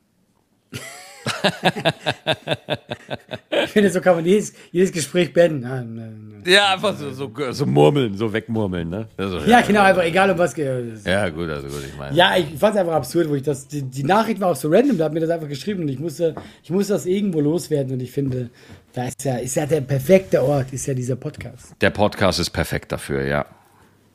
Ich 3.64 3.70
finde, 3.70 3.90
so 3.90 4.00
kann 4.00 4.16
man 4.16 4.24
jedes, 4.24 4.52
jedes 4.72 4.92
Gespräch 4.92 5.32
beenden. 5.32 5.64
Ah, 5.64 5.82
ne, 5.82 6.10
ne. 6.10 6.50
Ja, 6.50 6.74
einfach 6.74 6.96
so, 6.96 7.10
so, 7.12 7.30
so 7.50 7.66
murmeln, 7.66 8.16
so 8.16 8.32
wegmurmeln, 8.32 8.88
ne? 8.88 9.08
Also, 9.16 9.38
Ja, 9.38 9.60
genau, 9.60 9.82
einfach 9.82 10.02
egal 10.02 10.30
um 10.30 10.38
was 10.38 10.54
geht. 10.54 10.66
Ja, 11.04 11.28
gut, 11.28 11.48
also 11.48 11.68
gut, 11.68 11.84
ich 11.86 11.96
meine. 11.96 12.16
Ja, 12.16 12.36
ich 12.36 12.46
fand 12.58 12.74
es 12.74 12.80
einfach 12.80 12.94
absurd, 12.94 13.28
wo 13.28 13.34
ich 13.34 13.42
das. 13.42 13.68
Die, 13.68 13.82
die 13.82 14.02
Nachricht 14.04 14.40
war 14.40 14.50
auch 14.50 14.56
so 14.56 14.68
random, 14.68 14.98
da 14.98 15.04
hat 15.04 15.12
mir 15.12 15.20
das 15.20 15.30
einfach 15.30 15.48
geschrieben 15.48 15.82
und 15.82 15.88
ich 15.88 16.00
musste, 16.00 16.34
ich 16.62 16.70
musste 16.70 16.94
das 16.94 17.06
irgendwo 17.06 17.40
loswerden 17.40 17.92
und 17.92 18.00
ich 18.00 18.10
finde, 18.10 18.50
da 18.92 19.06
ist 19.06 19.24
ja, 19.24 19.36
ist 19.36 19.54
ja 19.54 19.66
der 19.66 19.80
perfekte 19.82 20.42
Ort, 20.42 20.72
ist 20.72 20.86
ja 20.86 20.94
dieser 20.94 21.16
Podcast. 21.16 21.74
Der 21.80 21.90
Podcast 21.90 22.40
ist 22.40 22.50
perfekt 22.50 22.90
dafür, 22.92 23.24
ja. 23.24 23.46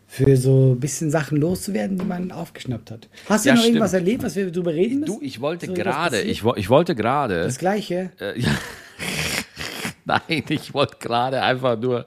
Für 0.10 0.38
so 0.38 0.72
ein 0.74 0.80
bisschen 0.80 1.12
Sachen 1.12 1.38
loszuwerden, 1.38 1.98
die 2.00 2.06
man 2.06 2.32
aufgeschnappt 2.32 2.92
hat. 2.92 3.10
Hast 3.28 3.44
du 3.46 3.50
Ja, 3.50 3.56
noch 3.56 3.62
stimmt. 3.62 3.76
irgendwas 3.76 3.94
erlebt, 3.94 4.24
was 4.24 4.36
wir 4.38 4.50
drüber 4.52 4.74
reden 4.74 5.02
müssen? 5.02 5.20
Du, 5.20 5.26
ich 5.26 5.42
wollte 5.42 5.68
gerade, 5.68 6.22
ich, 6.22 6.44
wo- 6.46 6.56
ich 6.56 6.70
wollte 6.70 6.96
gerade, 6.96 7.44
Das 7.44 7.58
gleiche. 7.58 8.12
äh, 8.20 8.40
ja, 8.40 8.50
nein, 10.06 10.44
ich 10.50 10.74
wollte 10.74 10.98
gerade 11.00 11.42
einfach 11.42 11.78
nur 11.80 12.06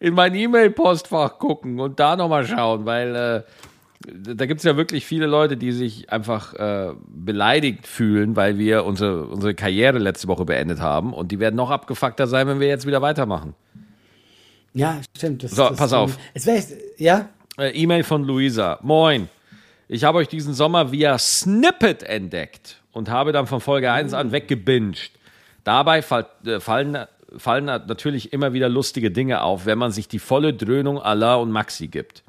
in 0.00 0.14
mein 0.14 0.34
E-Mail-Postfach 0.34 1.38
gucken 1.38 1.80
und 1.80 2.00
da 2.00 2.16
nochmal 2.16 2.46
schauen, 2.46 2.86
weil 2.86 3.14
äh, 3.14 3.42
da 4.34 4.46
gibt 4.46 4.60
es 4.60 4.64
ja 4.64 4.76
wirklich 4.76 5.04
viele 5.06 5.26
Leute, 5.26 5.56
die 5.56 5.72
sich 5.72 6.10
einfach 6.10 6.54
äh, 6.54 6.92
beleidigt 7.08 7.86
fühlen, 7.86 8.36
weil 8.36 8.58
wir 8.58 8.84
unsere, 8.84 9.26
unsere 9.26 9.54
Karriere 9.54 9.98
letzte 9.98 10.28
Woche 10.28 10.44
beendet 10.44 10.80
haben 10.80 11.12
und 11.12 11.30
die 11.30 11.38
werden 11.38 11.56
noch 11.56 11.70
abgefuckter 11.70 12.26
sein, 12.26 12.46
wenn 12.48 12.58
wir 12.60 12.68
jetzt 12.68 12.86
wieder 12.86 13.02
weitermachen. 13.02 13.54
Ja, 14.76 15.00
stimmt. 15.16 15.44
Das, 15.44 15.52
So, 15.52 15.68
das, 15.68 15.76
pass 15.78 15.92
auf. 15.92 16.18
Es 16.34 16.46
wäre, 16.46 16.60
ja, 16.98 17.28
Äh, 17.56 17.70
E-Mail 17.70 18.02
von 18.02 18.24
Luisa. 18.24 18.78
Moin. 18.82 19.28
Ich 19.86 20.02
habe 20.02 20.18
euch 20.18 20.28
diesen 20.28 20.54
Sommer 20.54 20.90
via 20.90 21.18
Snippet 21.18 22.02
entdeckt 22.02 22.80
und 22.92 23.10
habe 23.10 23.32
dann 23.32 23.46
von 23.46 23.60
Folge 23.60 23.92
1 23.92 24.12
an 24.12 24.32
weggebinged. 24.32 25.12
Dabei 25.62 26.02
fall, 26.02 26.26
äh, 26.44 26.58
fallen, 26.58 27.06
fallen 27.36 27.66
natürlich 27.66 28.32
immer 28.32 28.54
wieder 28.54 28.68
lustige 28.68 29.10
Dinge 29.10 29.42
auf, 29.42 29.66
wenn 29.66 29.78
man 29.78 29.92
sich 29.92 30.08
die 30.08 30.18
volle 30.18 30.52
Dröhnung 30.52 31.00
Allah 31.00 31.36
und 31.36 31.52
Maxi 31.52 31.86
gibt. 31.86 32.24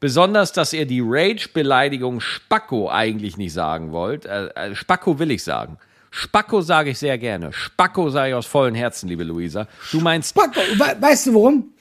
Besonders, 0.00 0.52
dass 0.52 0.72
ihr 0.72 0.84
die 0.84 1.02
Rage-Beleidigung 1.04 2.20
Spacko 2.20 2.90
eigentlich 2.90 3.36
nicht 3.36 3.52
sagen 3.52 3.92
wollt. 3.92 4.26
Äh, 4.26 4.48
äh, 4.48 4.74
Spacko 4.74 5.18
will 5.20 5.30
ich 5.30 5.44
sagen. 5.44 5.78
Spacko 6.10 6.60
sage 6.60 6.90
ich 6.90 6.98
sehr 6.98 7.18
gerne. 7.18 7.52
Spacko 7.52 8.10
sage 8.10 8.30
ich 8.30 8.34
aus 8.34 8.46
vollem 8.46 8.74
Herzen, 8.74 9.08
liebe 9.08 9.22
Luisa. 9.22 9.68
Du 9.92 10.00
meinst, 10.00 10.30
Spacko, 10.30 10.60
we 10.60 10.96
weißt 11.00 11.28
du 11.28 11.34
warum? 11.34 11.75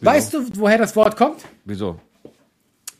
Weißt 0.00 0.34
du, 0.34 0.44
woher 0.54 0.78
das 0.78 0.94
Wort 0.96 1.16
kommt? 1.16 1.44
wieso? 1.64 2.00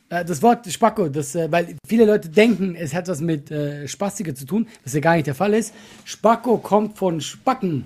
Äh, 0.09 0.23
Das 0.25 0.41
Wort 0.41 0.71
Spacko, 0.71 1.09
das, 1.09 1.35
äh, 1.35 1.51
weil 1.51 1.75
viele 1.87 2.05
Leute 2.05 2.29
denken, 2.29 2.75
es 2.75 2.93
hat 2.93 3.07
was 3.07 3.21
mit 3.21 3.51
äh, 3.51 3.87
Spastiker 3.87 4.35
zu 4.35 4.45
tun, 4.45 4.67
was 4.83 4.93
ja 4.93 4.99
gar 4.99 5.15
nicht 5.15 5.27
der 5.27 5.35
Fall 5.35 5.53
ist. 5.53 5.73
Spacko 6.03 6.57
kommt 6.57 6.97
von 6.97 7.19
Spacken. 7.21 7.85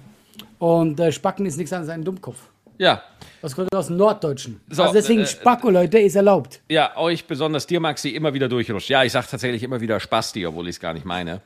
Und 0.57 0.99
äh, 0.99 1.11
Spacken 1.11 1.45
ist 1.45 1.57
nichts 1.57 1.71
anderes 1.71 1.89
als 1.89 1.99
ein 1.99 2.03
Dummkopf. 2.03 2.37
Ja, 2.77 3.01
Das 3.41 3.55
kommt 3.55 3.73
aus 3.75 3.87
dem 3.87 3.97
Norddeutschen. 3.97 4.61
So, 4.69 4.83
also 4.83 4.93
deswegen 4.93 5.21
äh, 5.21 5.25
Spacko, 5.25 5.69
Leute, 5.69 5.99
ist 5.99 6.15
erlaubt. 6.15 6.61
Ja, 6.69 6.95
euch 6.97 7.25
besonders 7.25 7.67
dir, 7.67 7.79
Maxi, 7.79 8.09
immer 8.09 8.33
wieder 8.33 8.47
durchrutscht. 8.47 8.89
Ja, 8.89 9.03
ich 9.03 9.11
sage 9.11 9.27
tatsächlich 9.29 9.63
immer 9.63 9.81
wieder 9.81 9.99
Spasti, 9.99 10.45
obwohl 10.45 10.67
ich 10.69 10.75
es 10.75 10.79
gar 10.79 10.93
nicht 10.93 11.05
meine. 11.05 11.41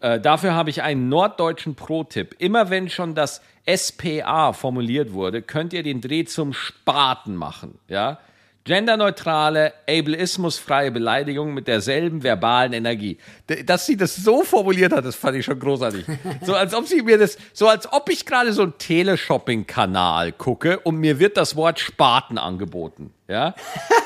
Äh, 0.00 0.20
dafür 0.20 0.54
habe 0.54 0.70
ich 0.70 0.80
einen 0.82 1.10
norddeutschen 1.10 1.74
Pro-Tipp. 1.74 2.34
Immer 2.38 2.70
wenn 2.70 2.88
schon 2.88 3.14
das 3.14 3.42
SPA 3.68 4.52
formuliert 4.52 5.12
wurde, 5.12 5.42
könnt 5.42 5.72
ihr 5.72 5.82
den 5.82 6.00
Dreh 6.00 6.24
zum 6.24 6.52
Spaten 6.52 7.36
machen. 7.36 7.78
Ja? 7.88 8.18
Genderneutrale, 8.64 9.72
ableismusfreie 9.88 10.90
Beleidigung 10.90 11.54
mit 11.54 11.66
derselben 11.66 12.22
verbalen 12.22 12.74
Energie. 12.74 13.16
Dass 13.64 13.86
sie 13.86 13.96
das 13.96 14.16
so 14.16 14.42
formuliert 14.42 14.92
hat, 14.92 15.04
das 15.04 15.16
fand 15.16 15.38
ich 15.38 15.44
schon 15.44 15.58
großartig. 15.58 16.04
So 16.42 16.54
als 16.54 16.74
ob 16.74 16.86
sie 16.86 17.02
mir 17.02 17.18
das, 17.18 17.38
so 17.52 17.68
als 17.68 17.90
ob 17.92 18.08
ich 18.10 18.26
gerade 18.26 18.52
so 18.52 18.62
einen 18.62 18.76
Teleshopping-Kanal 18.78 20.32
gucke 20.32 20.78
und 20.80 20.96
mir 20.96 21.18
wird 21.18 21.36
das 21.36 21.56
Wort 21.56 21.80
Spaten 21.80 22.38
angeboten. 22.38 23.12
Ja? 23.28 23.54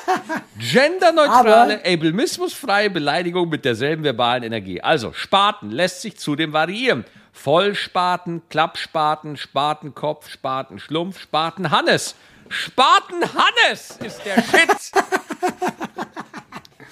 Genderneutrale, 0.58 1.80
ableismusfreie 1.84 2.90
Beleidigung 2.90 3.48
mit 3.48 3.64
derselben 3.64 4.04
verbalen 4.04 4.44
Energie. 4.44 4.80
Also, 4.80 5.12
Spaten 5.12 5.70
lässt 5.70 6.02
sich 6.02 6.16
zudem 6.16 6.52
variieren. 6.52 7.04
Vollspaten, 7.34 8.42
Klappspaten, 8.48 9.36
Spatenkopf, 9.36 10.30
Spatenschlumpf, 10.30 11.20
Spatenhannes. 11.20 12.14
Spatenhannes 12.48 13.98
ist 14.02 14.24
der 14.24 14.36
Shit. 14.36 14.92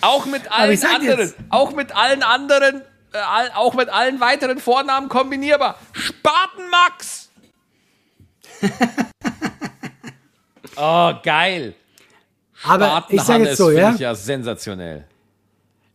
auch 0.03 0.27
mit 0.27 0.51
allen 0.53 0.85
anderen, 0.85 1.21
jetzt- 1.21 1.37
auch 1.49 1.73
mit 1.73 1.97
allen 1.97 2.23
anderen 2.23 2.83
äh, 3.13 3.19
auch 3.55 3.75
mit 3.75 3.89
allen 3.89 4.21
weiteren 4.21 4.59
Vornamen 4.59 5.09
kombinierbar. 5.09 5.79
Spatenmax! 5.93 7.31
oh, 10.77 11.13
geil. 11.23 11.75
Aber 12.65 13.07
ich 13.09 13.21
sage 13.23 13.45
jetzt 13.45 13.59
so, 13.59 13.67
finde 13.67 13.81
ja. 13.81 13.95
ich 13.95 14.01
ja 14.01 14.15
sensationell. 14.15 15.05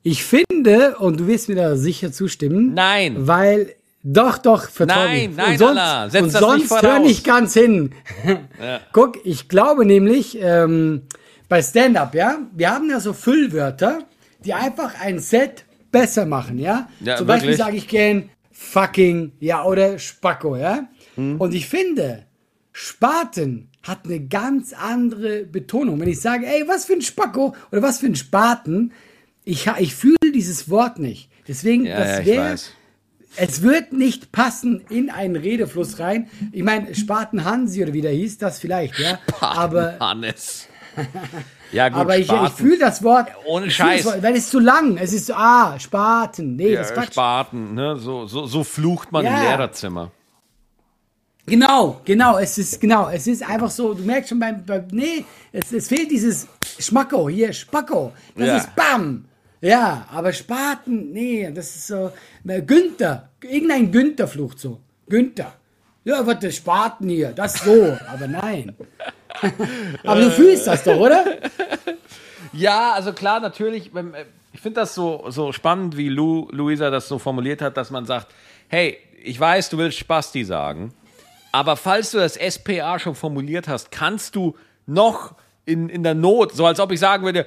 Ich 0.04 0.24
finde, 0.24 0.98
und 0.98 1.20
du 1.20 1.28
wirst 1.28 1.50
mir 1.50 1.56
da 1.56 1.76
sicher 1.76 2.12
zustimmen. 2.12 2.74
Nein. 2.74 3.28
Weil, 3.28 3.76
doch, 4.10 4.38
doch, 4.38 4.70
vertrau 4.70 4.96
Nein, 5.04 5.32
mir. 5.32 5.36
nein, 5.36 5.52
und 5.52 5.58
sonst, 5.58 5.70
Allah, 5.80 6.10
setz 6.10 6.22
und 6.24 6.34
das 6.34 6.42
nicht 6.42 6.50
sonst 6.50 6.68
voraus. 6.70 6.84
hör 6.84 7.00
nicht 7.00 7.24
ganz 7.26 7.54
hin. 7.54 7.92
Ja. 8.62 8.80
Guck, 8.94 9.26
ich 9.26 9.50
glaube 9.50 9.86
nämlich, 9.86 10.38
ähm, 10.42 11.04
bei 11.50 11.62
Stand-Up, 11.62 12.16
ja, 12.16 12.40
wir 12.56 12.72
haben 12.72 12.90
ja 12.90 13.00
so 13.00 13.12
Füllwörter, 13.14 14.00
die 14.46 14.54
einfach 14.54 15.00
ein 15.02 15.20
Set 15.20 15.66
besser 15.92 16.26
machen, 16.26 16.58
ja. 16.58 16.88
Ja, 17.02 17.18
Zum 17.18 17.28
Beispiel 17.28 17.50
wirklich? 17.50 17.66
sage 17.66 17.78
ich 17.78 17.88
gern 17.88 18.30
fucking, 18.52 19.34
ja, 19.40 19.64
oder 19.64 20.00
Spacko, 20.00 20.56
ja. 20.56 20.88
Hm. 21.16 21.40
Und 21.40 21.54
ich 21.54 21.68
finde, 21.68 22.26
Spaten 22.72 23.70
hat 23.84 24.06
eine 24.06 24.20
ganz 24.20 24.74
andere 24.74 25.44
Betonung. 25.46 26.00
Wenn 26.00 26.10
ich 26.10 26.22
sage, 26.22 26.46
ey, 26.46 26.64
was 26.68 26.86
für 26.86 26.94
ein 26.94 27.02
Spacko 27.02 27.56
oder 27.72 27.82
was 27.82 28.00
für 28.00 28.06
ein 28.08 28.16
Spaten, 28.16 28.92
ich, 29.44 29.68
ich 29.80 29.96
fühle 29.96 30.16
dieses 30.34 30.70
Wort 30.70 31.00
nicht. 31.00 31.30
Deswegen, 31.48 31.86
Ja, 31.86 32.00
das 32.00 32.20
ja, 32.20 32.26
wäre. 32.26 32.56
Es 33.38 33.62
wird 33.62 33.94
nicht 33.94 34.32
passen 34.32 34.82
in 34.90 35.10
einen 35.10 35.36
Redefluss 35.36 36.00
rein. 36.00 36.30
Ich 36.52 36.64
meine, 36.64 36.94
Spaten 36.96 37.46
Hansi 37.46 37.84
oder 37.84 37.94
wie 37.94 38.02
der 38.02 38.12
hieß, 38.12 38.38
das 38.38 38.60
vielleicht, 38.60 38.98
ja. 39.00 39.20
Aber, 39.40 39.98
Hannes. 40.00 40.68
Ja, 41.74 41.90
gut, 41.90 41.98
aber 42.00 42.16
ich, 42.16 42.22
ich 42.22 42.28
Spaten. 42.28 42.56
fühle 42.56 42.78
das 42.80 43.04
Wort. 43.04 43.28
Ohne 43.46 43.70
Scheiß. 43.70 44.06
Wort, 44.06 44.24
Weil 44.24 44.36
es 44.36 44.46
ist 44.46 44.52
zu 44.52 44.60
lang. 44.60 44.96
Es 44.96 45.12
ist 45.12 45.26
so, 45.26 45.34
ah, 45.34 45.78
Spaten. 45.78 46.56
Nee, 46.56 46.74
das 46.76 46.86
ist 46.92 46.96
ja, 46.96 47.02
Quatsch. 47.02 47.12
Spaten, 47.12 47.74
ne? 47.74 47.98
So, 47.98 48.26
so, 48.26 48.46
so 48.46 48.64
flucht 48.64 49.12
man 49.12 49.26
im 49.26 49.34
Ja. 49.34 49.42
Lehrerzimmer. 49.42 50.12
Genau, 51.46 52.02
genau, 52.06 52.38
es 52.38 52.58
ist, 52.58 52.80
genau, 52.82 53.10
es 53.10 53.28
ist 53.28 53.42
einfach 53.48 53.70
so, 53.70 53.94
du 53.94 54.04
merkst 54.04 54.30
schon 54.30 54.40
beim, 54.40 54.66
beim 54.66 54.86
nee, 54.92 55.26
es, 55.54 55.72
es 55.74 55.88
fehlt 55.90 56.10
dieses 56.10 56.48
Schmacko, 56.80 57.30
hier, 57.30 57.52
Spacko, 57.54 58.12
das 58.36 58.48
Ja. 58.48 58.58
ist 58.58 58.76
Bam. 58.76 59.26
Ja, 59.62 60.06
aber 60.12 60.34
Spaten, 60.34 61.12
nee, 61.12 61.50
das 61.52 61.76
ist 61.76 61.88
so, 61.88 62.12
Günther, 62.44 63.30
irgendein 63.44 63.92
Günther 63.92 64.28
flucht 64.28 64.60
so, 64.60 64.80
Günther. 65.10 65.54
Ja, 66.04 66.26
was 66.26 66.40
der 66.40 66.52
Spaten 66.52 67.10
hier, 67.10 67.32
das 67.32 67.56
so, 67.56 67.98
aber 68.08 68.28
nein. 68.28 68.76
aber 70.04 70.22
du 70.22 70.32
fühlst 70.32 70.68
das 70.68 70.84
doch, 70.84 70.98
oder? 70.98 71.26
Ja, 72.54 72.94
also 72.94 73.12
klar, 73.14 73.40
natürlich. 73.40 73.94
äh, 73.94 74.26
Ich 74.54 74.62
finde 74.62 74.82
das 74.82 74.96
so, 74.96 75.26
so 75.30 75.52
spannend, 75.52 75.98
wie 75.98 76.10
Lu, 76.10 76.48
Luisa 76.52 76.90
das 76.90 77.08
so 77.08 77.20
formuliert 77.20 77.62
hat, 77.62 77.76
dass 77.78 77.92
man 77.92 78.06
sagt, 78.06 78.28
hey, 78.70 78.98
ich 79.24 79.40
weiß, 79.40 79.70
du 79.70 79.78
willst 79.78 79.98
Spasti 79.98 80.46
sagen, 80.46 80.94
aber 81.52 81.76
falls 81.76 82.12
du 82.12 82.20
das 82.20 82.36
SPA 82.36 83.00
schon 83.00 83.16
formuliert 83.16 83.68
hast, 83.68 83.92
kannst 83.92 84.36
du 84.36 84.56
noch 84.86 85.36
in, 85.66 85.90
in 85.90 86.04
der 86.04 86.14
Not, 86.14 86.54
so 86.54 86.66
als 86.66 86.80
ob 86.80 86.92
ich 86.92 87.00
sagen 87.00 87.26
würde, 87.26 87.46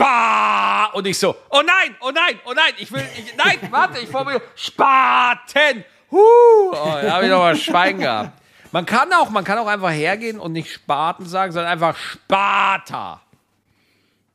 Spa 0.00 0.90
und 0.94 1.06
ich 1.06 1.18
so, 1.18 1.36
oh 1.50 1.62
nein, 1.64 1.94
oh 2.00 2.10
nein, 2.10 2.40
oh 2.46 2.52
nein, 2.54 2.72
ich 2.78 2.90
will, 2.90 3.04
ich, 3.16 3.36
nein, 3.36 3.58
warte, 3.70 3.98
ich 3.98 4.08
formuliere 4.08 4.42
Spaten. 4.54 5.84
Huh, 6.10 6.18
oh, 6.18 6.98
da 7.02 7.12
habe 7.12 7.24
ich 7.24 7.30
noch 7.30 7.38
mal 7.38 7.56
Schweigen 7.56 8.00
gehabt. 8.00 8.32
Man 8.72 8.86
kann 8.86 9.12
auch, 9.12 9.30
man 9.30 9.44
kann 9.44 9.58
auch 9.58 9.66
einfach 9.66 9.90
hergehen 9.90 10.38
und 10.38 10.52
nicht 10.52 10.72
Spaten 10.72 11.26
sagen, 11.26 11.52
sondern 11.52 11.72
einfach 11.72 11.96
Sparta. 11.96 13.20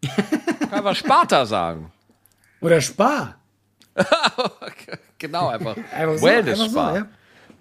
Man 0.01 0.59
kann 0.59 0.74
einfach 0.74 0.95
Sparta 0.95 1.45
sagen. 1.45 1.91
Oder 2.61 2.82
Spar. 2.82 3.36
Genau, 5.18 5.47
einfach. 5.47 5.78
Einfach 5.93 6.18
so, 6.18 6.26
Wellness 6.26 6.59
einfach 6.59 6.74
so, 6.74 6.80
Spa. 6.80 6.95
ja. 6.97 7.07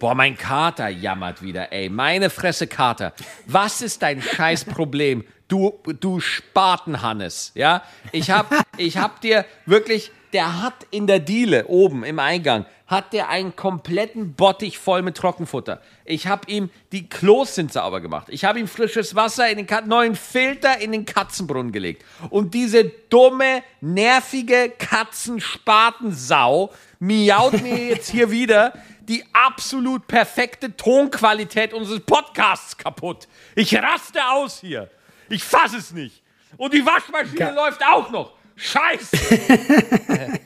Boah, 0.04 0.14
mein 0.14 0.36
Kater 0.36 0.90
jammert 0.90 1.40
wieder, 1.40 1.72
ey. 1.72 1.88
Meine 1.88 2.28
Fresse, 2.28 2.66
Kater. 2.66 3.14
Was 3.46 3.80
ist 3.80 4.02
dein 4.02 4.20
Scheißproblem? 4.20 5.24
Du, 5.48 5.80
du 5.98 6.20
Spatenhannes, 6.20 7.52
ja? 7.54 7.82
Ich 8.12 8.30
hab, 8.30 8.54
ich 8.76 8.98
hab 8.98 9.22
dir 9.22 9.46
wirklich, 9.64 10.12
der 10.34 10.60
hat 10.62 10.74
in 10.90 11.06
der 11.06 11.20
Diele 11.20 11.68
oben 11.68 12.04
im 12.04 12.18
Eingang, 12.18 12.66
hat 12.86 13.14
der 13.14 13.30
einen 13.30 13.56
kompletten 13.56 14.34
Bottich 14.34 14.78
voll 14.78 15.00
mit 15.00 15.16
Trockenfutter. 15.16 15.80
Ich 16.04 16.26
hab 16.26 16.50
ihm, 16.50 16.68
die 16.92 17.08
Klos 17.08 17.54
sind 17.54 17.72
sauber 17.72 18.02
gemacht. 18.02 18.26
Ich 18.28 18.44
hab 18.44 18.58
ihm 18.58 18.68
frisches 18.68 19.14
Wasser 19.14 19.48
in 19.48 19.56
den 19.56 19.66
Kat 19.66 19.86
neuen 19.86 20.16
Filter 20.16 20.82
in 20.82 20.92
den 20.92 21.06
Katzenbrunnen 21.06 21.72
gelegt. 21.72 22.04
Und 22.28 22.52
diese 22.52 22.84
dumme, 23.08 23.62
nervige 23.80 24.70
Katzenspatensau 24.78 26.70
miaut 27.06 27.60
mir 27.62 27.88
jetzt 27.88 28.10
hier 28.10 28.30
wieder 28.30 28.72
die 29.08 29.22
absolut 29.32 30.06
perfekte 30.06 30.74
Tonqualität 30.76 31.74
unseres 31.74 32.00
Podcasts 32.00 32.76
kaputt. 32.76 33.28
Ich 33.54 33.74
raste 33.76 34.18
aus 34.30 34.60
hier. 34.60 34.88
Ich 35.28 35.44
fass 35.44 35.74
es 35.74 35.92
nicht. 35.92 36.22
Und 36.56 36.72
die 36.72 36.84
Waschmaschine 36.86 37.36
Ka- 37.38 37.50
läuft 37.50 37.80
auch 37.86 38.10
noch. 38.10 38.32
Scheiße. 38.56 39.16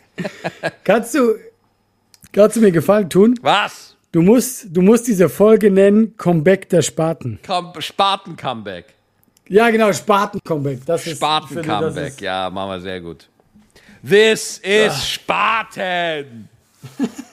Kannst 0.85 1.15
du, 1.15 1.35
kannst 2.33 2.57
du 2.57 2.61
mir 2.61 2.73
Gefallen 2.73 3.09
tun? 3.09 3.39
Was? 3.43 3.97
Du 4.11 4.23
musst, 4.23 4.67
du 4.71 4.81
musst 4.83 5.07
diese 5.07 5.29
Folge 5.29 5.71
nennen, 5.71 6.17
Comeback 6.17 6.69
der 6.71 6.83
Spaten. 6.83 7.39
Komm, 7.47 7.73
Spaten-Comeback. 7.79 8.87
Ja, 9.49 9.71
genau, 9.71 9.93
Spaten-Comeback. 9.93 10.85
Das 10.87 11.07
ist, 11.07 11.13
ich 11.13 11.19
finde, 11.19 11.29
das 11.43 11.51
Spaten-Comeback. 11.51 12.09
ist- 12.09 12.21
Ja, 12.21 12.51
machen 12.51 12.71
wir 12.71 12.81
sehr 12.81 13.01
gut. 13.01 13.29
This 14.03 14.59
is 14.59 15.07
Spaten. 15.07 16.49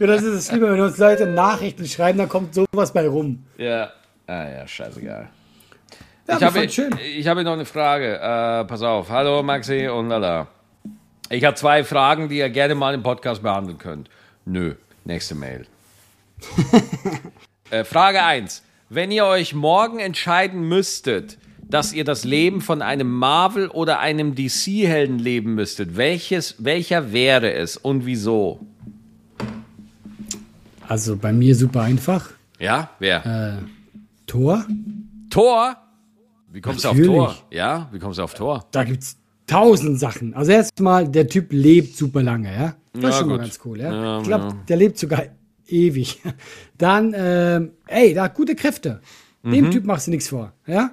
Ja, 0.00 0.06
das 0.06 0.22
ist 0.22 0.34
es 0.34 0.48
Schlimme, 0.48 0.72
wenn 0.72 0.80
uns 0.80 0.98
Leute 0.98 1.26
Nachrichten 1.26 1.86
schreiben, 1.86 2.18
dann 2.18 2.28
kommt 2.28 2.54
sowas 2.54 2.92
bei 2.92 3.06
rum. 3.06 3.44
Ja. 3.56 3.92
Ah 4.26 4.48
ja, 4.48 4.66
scheißegal. 4.66 5.28
Ja, 6.26 6.36
ich, 6.36 6.42
habe, 6.42 6.68
schön. 6.68 6.98
ich 6.98 7.26
habe 7.28 7.44
noch 7.44 7.52
eine 7.52 7.66
Frage. 7.66 8.16
Äh, 8.16 8.64
pass 8.64 8.82
auf. 8.82 9.10
Hallo 9.10 9.42
Maxi 9.42 9.86
und 9.86 10.08
Lala. 10.08 10.48
Ich 11.28 11.44
habe 11.44 11.54
zwei 11.54 11.84
Fragen, 11.84 12.28
die 12.28 12.38
ihr 12.38 12.50
gerne 12.50 12.74
mal 12.74 12.94
im 12.94 13.02
Podcast 13.02 13.42
behandeln 13.42 13.78
könnt. 13.78 14.08
Nö, 14.44 14.74
nächste 15.04 15.34
Mail. 15.34 15.66
äh, 17.70 17.84
Frage 17.84 18.22
1. 18.22 18.62
Wenn 18.88 19.10
ihr 19.10 19.26
euch 19.26 19.54
morgen 19.54 19.98
entscheiden 19.98 20.66
müsstet, 20.68 21.38
dass 21.74 21.92
ihr 21.92 22.04
das 22.04 22.22
Leben 22.24 22.60
von 22.60 22.82
einem 22.82 23.10
Marvel- 23.10 23.68
oder 23.68 23.98
einem 23.98 24.36
DC-Helden 24.36 25.18
leben 25.18 25.56
müsstet, 25.56 25.96
welches, 25.96 26.54
welcher 26.60 27.12
wäre 27.12 27.52
es 27.52 27.76
und 27.76 28.06
wieso? 28.06 28.60
Also 30.86 31.16
bei 31.16 31.32
mir 31.32 31.56
super 31.56 31.82
einfach. 31.82 32.30
Ja, 32.60 32.90
wer? 33.00 33.58
Tor, 34.28 34.64
Tor? 35.30 35.76
Wie 36.52 36.60
kommst 36.60 36.84
du 36.84 36.90
auf 36.90 36.96
Natürlich. 36.96 37.16
Tor? 37.16 37.36
Ja, 37.50 37.88
wie 37.90 37.98
kommst 37.98 38.20
du 38.20 38.22
auf 38.22 38.34
Tor? 38.34 38.68
da 38.70 38.84
gibt's 38.84 39.16
tausend 39.48 39.98
Sachen. 39.98 40.32
Also 40.34 40.52
erstmal, 40.52 41.08
der 41.08 41.26
Typ 41.26 41.52
lebt 41.52 41.96
super 41.96 42.22
lange, 42.22 42.54
ja. 42.54 42.76
Das 42.92 43.02
Ja, 43.02 43.08
ist 43.08 43.16
schon 43.16 43.28
mal 43.28 43.34
gut. 43.38 43.40
ganz 43.46 43.60
cool, 43.64 43.80
ja. 43.80 43.92
Ja, 43.92 44.20
ich 44.20 44.26
glaube, 44.28 44.44
ja. 44.44 44.56
der 44.68 44.76
lebt 44.76 44.96
sogar 44.96 45.24
ewig. 45.66 46.20
Dann, 46.78 47.12
ähm, 47.16 47.72
ey, 47.88 48.14
der 48.14 48.22
hat 48.22 48.34
gute 48.36 48.54
Kräfte. 48.54 49.00
Mhm. 49.42 49.52
Dem 49.52 49.70
Typ 49.72 49.84
machst 49.84 50.06
du 50.06 50.12
nichts 50.12 50.28
vor, 50.28 50.52
ja. 50.68 50.92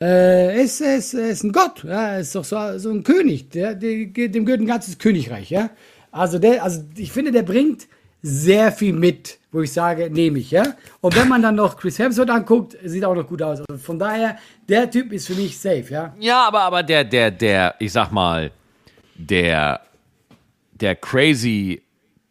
Äh, 0.00 0.62
ist, 0.62 0.80
ist, 0.82 1.14
ist 1.14 1.42
ein 1.42 1.52
Gott, 1.52 1.82
ja, 1.84 2.16
ist 2.18 2.34
doch 2.34 2.44
so, 2.44 2.78
so 2.78 2.90
ein 2.90 3.02
König, 3.02 3.48
der, 3.50 3.74
dem 3.74 4.12
gehört 4.12 4.60
ein 4.60 4.66
ganzes 4.66 4.98
Königreich, 4.98 5.50
ja. 5.50 5.70
Also 6.12 6.38
der, 6.38 6.62
also 6.62 6.84
ich 6.96 7.12
finde, 7.12 7.32
der 7.32 7.42
bringt 7.42 7.86
sehr 8.20 8.72
viel 8.72 8.92
mit, 8.92 9.38
wo 9.52 9.62
ich 9.62 9.72
sage, 9.72 10.10
nehme 10.10 10.38
ich, 10.38 10.50
ja. 10.50 10.64
Und 11.00 11.16
wenn 11.16 11.28
man 11.28 11.40
dann 11.40 11.54
noch 11.54 11.78
Chris 11.78 11.98
Hemsworth 11.98 12.28
anguckt, 12.28 12.76
sieht 12.84 13.06
auch 13.06 13.14
noch 13.14 13.26
gut 13.26 13.40
aus. 13.40 13.60
Also 13.60 13.82
von 13.82 13.98
daher, 13.98 14.36
der 14.68 14.90
Typ 14.90 15.12
ist 15.12 15.28
für 15.28 15.34
mich 15.34 15.58
safe, 15.58 15.86
ja. 15.88 16.14
Ja, 16.18 16.46
aber, 16.46 16.60
aber 16.62 16.82
der, 16.82 17.04
der, 17.04 17.30
der, 17.30 17.74
ich 17.78 17.92
sag 17.92 18.10
mal, 18.12 18.50
der, 19.14 19.80
der 20.72 20.94
crazy 20.96 21.82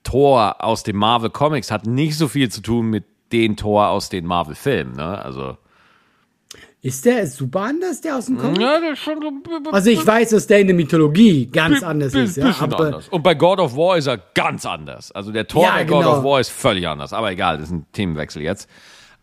Tor 0.03 0.63
aus 0.63 0.83
den 0.83 0.97
Marvel 0.97 1.31
Comics 1.31 1.71
hat 1.71 1.87
nicht 1.87 2.15
so 2.15 2.27
viel 2.27 2.51
zu 2.51 2.61
tun 2.61 2.91
mit 2.91 3.05
den 3.31 3.57
Tor 3.57 3.87
aus 3.87 4.09
den 4.09 4.25
Marvel 4.25 4.53
Filmen, 4.53 4.95
ne? 4.95 5.23
Also. 5.23 5.57
Ist 6.85 7.03
der 7.03 7.25
super 7.25 7.61
anders, 7.61 7.99
der 8.01 8.15
aus 8.15 8.27
dem 8.27 8.37
Comic? 8.37 8.61
Ja, 8.61 8.79
der 8.79 8.91
ist 8.93 8.99
schon 8.99 9.19
so 9.19 9.71
Also 9.71 9.89
ich 9.89 10.05
weiß, 10.05 10.29
dass 10.29 10.45
der 10.45 10.59
in 10.59 10.67
der 10.67 10.75
Mythologie 10.75 11.47
ganz 11.47 11.81
anders 11.81 12.13
ist, 12.13 12.37
ja. 12.37 12.55
Aber 12.59 12.79
anders. 12.79 13.07
Und 13.09 13.23
bei 13.23 13.33
God 13.33 13.57
of 13.57 13.75
War 13.75 13.97
ist 13.97 14.05
er 14.05 14.19
ganz 14.35 14.67
anders. 14.67 15.11
Also 15.11 15.31
der 15.31 15.47
Tor 15.47 15.63
Ja, 15.63 15.73
bei 15.77 15.83
God 15.85 16.03
genau. 16.03 16.17
of 16.19 16.23
War 16.23 16.39
ist 16.39 16.49
völlig 16.51 16.87
anders. 16.87 17.11
Aber 17.11 17.31
egal, 17.31 17.57
das 17.57 17.69
ist 17.69 17.71
ein 17.73 17.87
Themenwechsel 17.91 18.43
jetzt. 18.43 18.69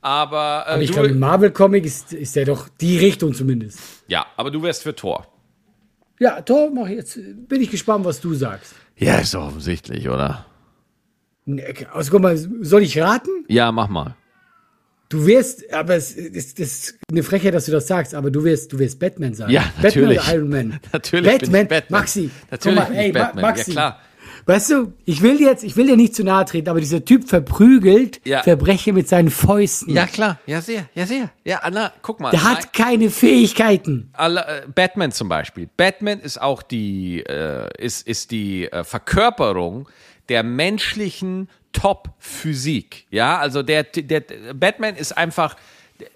Aber, 0.00 0.64
äh, 0.68 0.82
ich 0.82 0.88
du, 0.88 0.94
glaube, 0.94 1.10
im 1.10 1.20
Marvel-Comic 1.20 1.84
ist, 1.84 2.12
ist 2.12 2.34
der 2.34 2.46
doch 2.46 2.68
die 2.80 2.98
Richtung 2.98 3.32
zumindest. 3.32 3.78
ja, 4.08 4.26
aber 4.36 4.50
du 4.50 4.60
wärst 4.64 4.82
für 4.82 4.96
Tor. 4.96 5.28
Ja, 6.18 6.40
Tor, 6.40 6.68
mach 6.74 6.88
ich 6.88 6.96
jetzt. 6.96 7.16
Bin 7.48 7.62
ich 7.62 7.70
gespannt, 7.70 8.04
was 8.04 8.20
du 8.20 8.34
sagst. 8.34 8.74
Ja, 8.96 9.18
ist 9.18 9.34
doch 9.34 9.46
offensichtlich, 9.46 10.08
oder? 10.08 10.46
Ne, 11.44 11.62
Also 11.92 12.10
guck 12.10 12.22
mal, 12.22 12.36
soll 12.36 12.82
ich 12.82 12.98
raten? 13.00 13.30
Ja, 13.46 13.70
mach 13.70 13.88
mal. 13.88 14.16
Du 15.12 15.26
wirst, 15.26 15.70
aber 15.72 15.94
es 15.96 16.12
ist, 16.12 16.58
ist 16.58 16.94
eine 17.10 17.22
Frechheit, 17.22 17.52
dass 17.52 17.66
du 17.66 17.72
das 17.72 17.86
sagst, 17.86 18.14
aber 18.14 18.30
du 18.30 18.42
wirst, 18.44 18.72
du 18.72 18.78
wirst 18.78 18.98
Batman 18.98 19.34
sein. 19.34 19.50
Ja, 19.50 19.60
Batman 19.80 19.82
natürlich. 20.04 20.20
oder 20.22 20.34
Iron 20.34 20.48
Man? 20.48 20.80
Natürlich 20.92 21.30
Batman, 21.32 21.62
ich 21.62 21.68
Batman. 21.68 22.00
Maxi. 22.00 22.30
Natürlich 22.50 22.78
mal, 22.78 22.94
ey, 22.94 23.12
Ma- 23.12 23.18
Batman. 23.20 23.42
Maxi. 23.42 23.70
Ja, 23.70 23.74
klar. 23.74 24.00
Weißt 24.46 24.70
du, 24.70 24.92
ich 25.04 25.22
will 25.22 25.40
jetzt, 25.40 25.62
ich 25.62 25.76
will 25.76 25.86
dir 25.86 25.96
nicht 25.96 26.16
zu 26.16 26.24
nahe 26.24 26.44
treten, 26.46 26.68
aber 26.68 26.80
dieser 26.80 27.04
Typ 27.04 27.28
verprügelt 27.28 28.20
Ja. 28.24 28.42
Verbrecher 28.42 28.92
mit 28.92 29.06
seinen 29.08 29.30
Fäusten. 29.30 29.94
Ja, 29.94 30.06
klar. 30.06 30.40
Ja, 30.46 30.60
sehr. 30.60 30.88
Ja, 30.94 31.06
sehr. 31.06 31.30
Ja, 31.44 31.58
Anna, 31.58 31.92
guck 32.02 32.18
mal. 32.18 32.30
Der 32.30 32.42
hat 32.42 32.72
keine 32.72 33.10
Fähigkeiten. 33.10 34.10
äh, 34.18 34.62
Batman 34.74 35.12
zum 35.12 35.28
Beispiel. 35.28 35.68
Batman 35.76 36.18
ist 36.20 36.40
auch 36.40 36.62
die, 36.62 37.20
äh, 37.20 37.68
ist, 37.78 38.08
ist 38.08 38.30
die 38.32 38.64
äh, 38.72 38.82
Verkörperung 38.82 39.88
der 40.28 40.42
menschlichen 40.42 41.48
Top-Physik. 41.72 43.06
Ja, 43.10 43.38
also 43.38 43.62
der, 43.62 43.84
der, 43.84 44.20
Batman 44.54 44.96
ist 44.96 45.16
einfach 45.16 45.56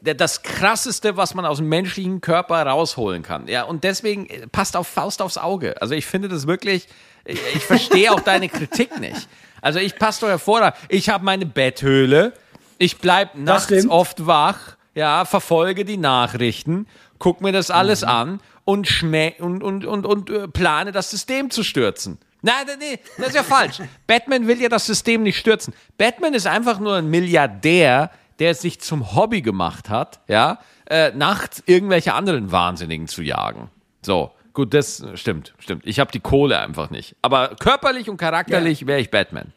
das 0.03 0.43
krasseste, 0.43 1.17
was 1.17 1.35
man 1.35 1.45
aus 1.45 1.59
dem 1.59 1.69
menschlichen 1.69 2.21
Körper 2.21 2.63
rausholen 2.63 3.23
kann. 3.23 3.49
Ja, 3.49 3.65
und 3.65 3.85
deswegen 3.85 4.27
äh, 4.27 4.47
passt 4.47 4.77
auf 4.77 4.89
Faust 4.89 5.23
aufs 5.23 5.39
Auge. 5.39 5.81
Also 5.81 5.95
ich 5.95 6.07
finde 6.07 6.29
das 6.29 6.47
wirklich, 6.47 6.89
ich, 7.25 7.41
ich 7.55 7.65
verstehe 7.65 8.13
auch 8.13 8.21
deine 8.21 8.49
Kritik 8.49 8.99
nicht. 9.01 9.29
Also 9.61 9.79
ich 9.79 9.97
passe 9.97 10.23
doch 10.23 10.29
hervorragend. 10.29 10.79
Ich 10.89 11.09
habe 11.09 11.25
meine 11.25 11.47
Betthöhle. 11.47 12.33
Ich 12.79 12.99
bleib 12.99 13.35
nachts 13.37 13.89
oft 13.89 14.27
wach, 14.27 14.77
ja, 14.95 15.25
verfolge 15.25 15.85
die 15.85 15.97
Nachrichten, 15.97 16.87
guck 17.19 17.41
mir 17.41 17.53
das 17.53 17.71
alles 17.71 18.03
Mhm. 18.03 18.09
an 18.09 18.41
und, 18.65 19.03
und, 19.41 19.63
und, 19.63 19.85
und, 19.87 20.07
und 20.07 20.31
äh, 20.31 20.49
plane 20.49 20.93
das 20.93 21.11
System 21.11 21.51
zu 21.51 21.63
stürzen. 21.63 22.19
Nein, 22.47 22.65
nee, 22.79 22.91
nee, 22.93 22.99
das 23.19 23.29
ist 23.29 23.35
ja 23.35 23.43
falsch. 23.43 23.81
Batman 24.07 24.47
will 24.47 24.61
ja 24.61 24.69
das 24.69 24.87
System 24.87 25.25
nicht 25.25 25.37
stürzen. 25.37 25.75
Batman 25.99 26.33
ist 26.33 26.47
einfach 26.47 26.79
nur 26.79 26.95
ein 26.95 27.09
Milliardär, 27.11 28.11
der 28.39 28.51
es 28.53 28.61
sich 28.61 28.81
zum 28.81 29.17
Hobby 29.17 29.43
gemacht 29.43 29.91
hat, 29.91 30.21
ja, 30.29 30.61
äh, 30.89 31.11
nachts 31.11 31.63
irgendwelche 31.67 32.15
anderen 32.15 32.53
Wahnsinnigen 32.53 33.09
zu 33.09 33.23
jagen. 33.23 33.69
So, 34.03 34.31
gut, 34.53 34.75
das 34.75 35.05
stimmt, 35.15 35.55
stimmt. 35.59 35.85
Ich 35.85 35.99
habe 35.99 36.13
die 36.13 36.21
Kohle 36.21 36.61
einfach 36.61 36.91
nicht. 36.91 37.17
Aber 37.21 37.57
körperlich 37.59 38.09
und 38.09 38.17
charakterlich 38.17 38.87
wäre 38.87 39.01
ich 39.01 39.11
Batman. 39.11 39.53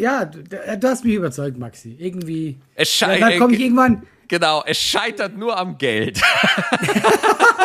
Ja, 0.00 0.24
du, 0.24 0.42
du 0.42 0.88
hast 0.88 1.04
mich 1.04 1.14
überzeugt, 1.14 1.56
Maxi. 1.58 1.94
Irgendwie. 2.00 2.58
Es 2.74 2.98
Ja, 2.98 3.06
schei- 3.06 3.20
dann 3.20 3.38
komme 3.38 3.54
ich 3.54 3.60
irgendwann. 3.60 4.02
Genau, 4.26 4.64
es 4.66 4.78
scheitert 4.78 5.36
nur 5.36 5.56
am 5.56 5.78
Geld. 5.78 6.20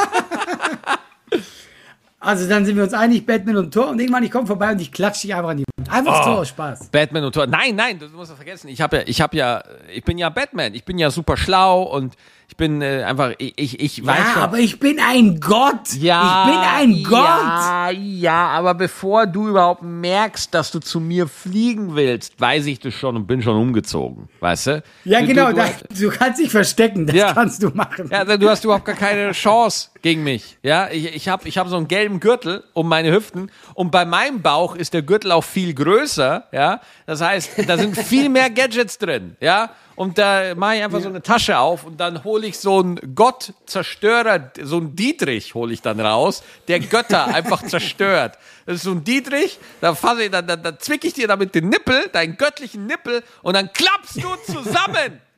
Also 2.24 2.47
dann 2.47 2.65
sind 2.65 2.76
wir 2.78 2.84
uns 2.84 2.93
einig, 2.93 3.26
Batman 3.26 3.57
und 3.57 3.74
Tor. 3.74 3.89
Und 3.89 3.99
irgendwann, 3.99 4.24
ich 4.24 4.30
komme 4.30 4.45
vorbei 4.45 4.72
und 4.72 4.80
ich 4.80 4.91
klatsche 4.91 5.24
dich 5.24 5.34
einfach 5.36 5.49
an 5.49 5.57
die 5.57 5.63
Wand. 5.78 5.91
Einfach 5.91 6.22
Oh. 6.22 6.36
Tor 6.36 6.45
Spaß. 6.45 6.89
Batman 6.89 7.24
und 7.24 7.34
Thor. 7.34 7.47
Nein, 7.47 7.76
nein, 7.76 7.97
du 7.97 8.07
musst 8.09 8.30
das 8.30 8.38
vergessen. 8.38 8.67
Ich 8.67 8.80
habe 8.80 8.97
ja, 8.97 9.03
ich 9.07 9.19
habe 9.22 9.36
ja, 9.36 9.63
ich 9.91 10.03
bin 10.03 10.19
ja 10.19 10.30
Batman. 10.30 10.76
Ich 10.76 10.86
bin 10.86 10.99
ja 10.99 11.09
super 11.09 11.36
schlau 11.36 11.82
und 11.82 12.13
ich 12.52 12.58
bin 12.58 12.82
äh, 12.82 13.04
einfach, 13.04 13.32
ich, 13.38 13.54
ich, 13.58 13.80
ich 13.80 14.06
weiß 14.06 14.18
Ja, 14.20 14.34
schon. 14.34 14.41
aber 14.43 14.60
ich 14.60 14.78
bin 14.78 14.99
ein 14.99 15.39
Gott. 15.39 15.93
Ja, 15.97 16.43
ich 16.45 16.52
bin 16.52 16.60
ein 16.97 17.04
Gott. 17.04 17.18
Ja, 17.18 17.89
ja, 17.91 18.47
aber 18.49 18.74
bevor 18.74 19.26
du 19.26 19.47
überhaupt 19.47 19.84
merkst, 19.84 20.54
dass 20.54 20.70
du 20.70 20.80
zu 20.80 20.99
mir 20.99 21.28
fliegen 21.30 21.95
willst, 21.95 22.39
weiß 22.41 22.66
ich 22.66 22.80
das 22.80 22.93
schon 22.93 23.16
und 23.16 23.26
bin 23.26 23.41
schon 23.41 23.56
umgezogen, 23.56 24.28
weißt 24.41 24.68
du? 24.68 24.84
Ja, 25.06 25.22
du, 25.22 25.28
genau. 25.28 25.45
Du, 25.47 25.54
du, 25.54 25.62
da, 25.62 25.70
du 25.97 26.10
kannst 26.10 26.41
dich 26.41 26.52
verstecken. 26.52 27.06
Das 27.08 27.16
Ja. 27.16 27.34
kannst 27.34 27.64
du 27.64 27.70
machen. 27.70 28.10
ja, 28.12 28.26
du 28.26 28.49
hast 28.49 28.66
überhaupt 28.66 28.84
gar 28.86 28.95
keine 28.97 29.32
Chance 29.32 29.88
gegen 30.02 30.24
mich. 30.26 30.58
Ja, 30.62 30.89
ich, 30.91 31.16
ich 31.16 31.30
habe 31.30 31.47
ich 31.47 31.58
hab 31.58 31.70
so 31.70 31.78
einen 31.78 31.88
gelben 31.88 32.20
Gürtel 32.20 32.66
um 32.74 32.89
meine 32.89 33.14
Hüften 33.14 33.49
und 33.76 33.91
bei 33.91 34.04
meinem 34.04 34.41
Bauch 34.41 34.76
ist 34.76 34.93
der 34.93 35.04
Gürtel 35.04 35.32
auch 35.32 35.45
viel 35.45 35.74
größer. 35.74 36.47
Ja, 36.52 36.82
das 37.06 37.22
heißt, 37.22 37.52
da 37.66 37.78
sind 37.78 37.95
viel 37.97 38.28
mehr 38.28 38.49
Gadgets 38.49 38.97
drin. 38.97 39.38
Ja, 39.39 39.70
und 39.95 40.18
da 40.18 40.56
mache 40.56 40.78
ich 40.78 40.84
einfach 40.84 40.99
so 41.02 41.10
eine 41.10 41.22
Tasche 41.22 41.60
auf 41.60 41.84
und 41.86 41.99
dann 41.99 42.24
hole 42.24 42.41
ich 42.44 42.60
so 42.60 42.80
einen 42.80 43.16
Gottzerstörer, 43.16 44.52
so 44.62 44.78
einen 44.78 44.96
Dietrich 44.96 45.56
hole 45.56 45.74
ich 45.74 45.82
dann 45.82 46.00
raus, 46.00 46.44
der 46.68 46.80
Götter 46.80 47.28
einfach 47.34 47.64
zerstört. 47.64 48.38
Das 48.66 48.76
ist 48.78 48.84
so 48.84 48.92
ein 48.92 49.04
Dietrich, 49.04 49.60
da 49.82 49.96
fasse 49.96 50.24
ich, 50.24 50.32
da, 50.32 50.42
da, 50.42 50.56
da 50.56 50.78
zwick 50.80 51.04
ich 51.06 51.14
dir 51.14 51.28
damit 51.28 51.56
den 51.56 51.70
Nippel, 51.70 52.08
deinen 52.14 52.38
göttlichen 52.38 52.86
Nippel 52.86 53.24
und 53.42 53.56
dann 53.56 53.72
klappst 53.74 54.18
du 54.24 54.36
zusammen. 54.54 55.20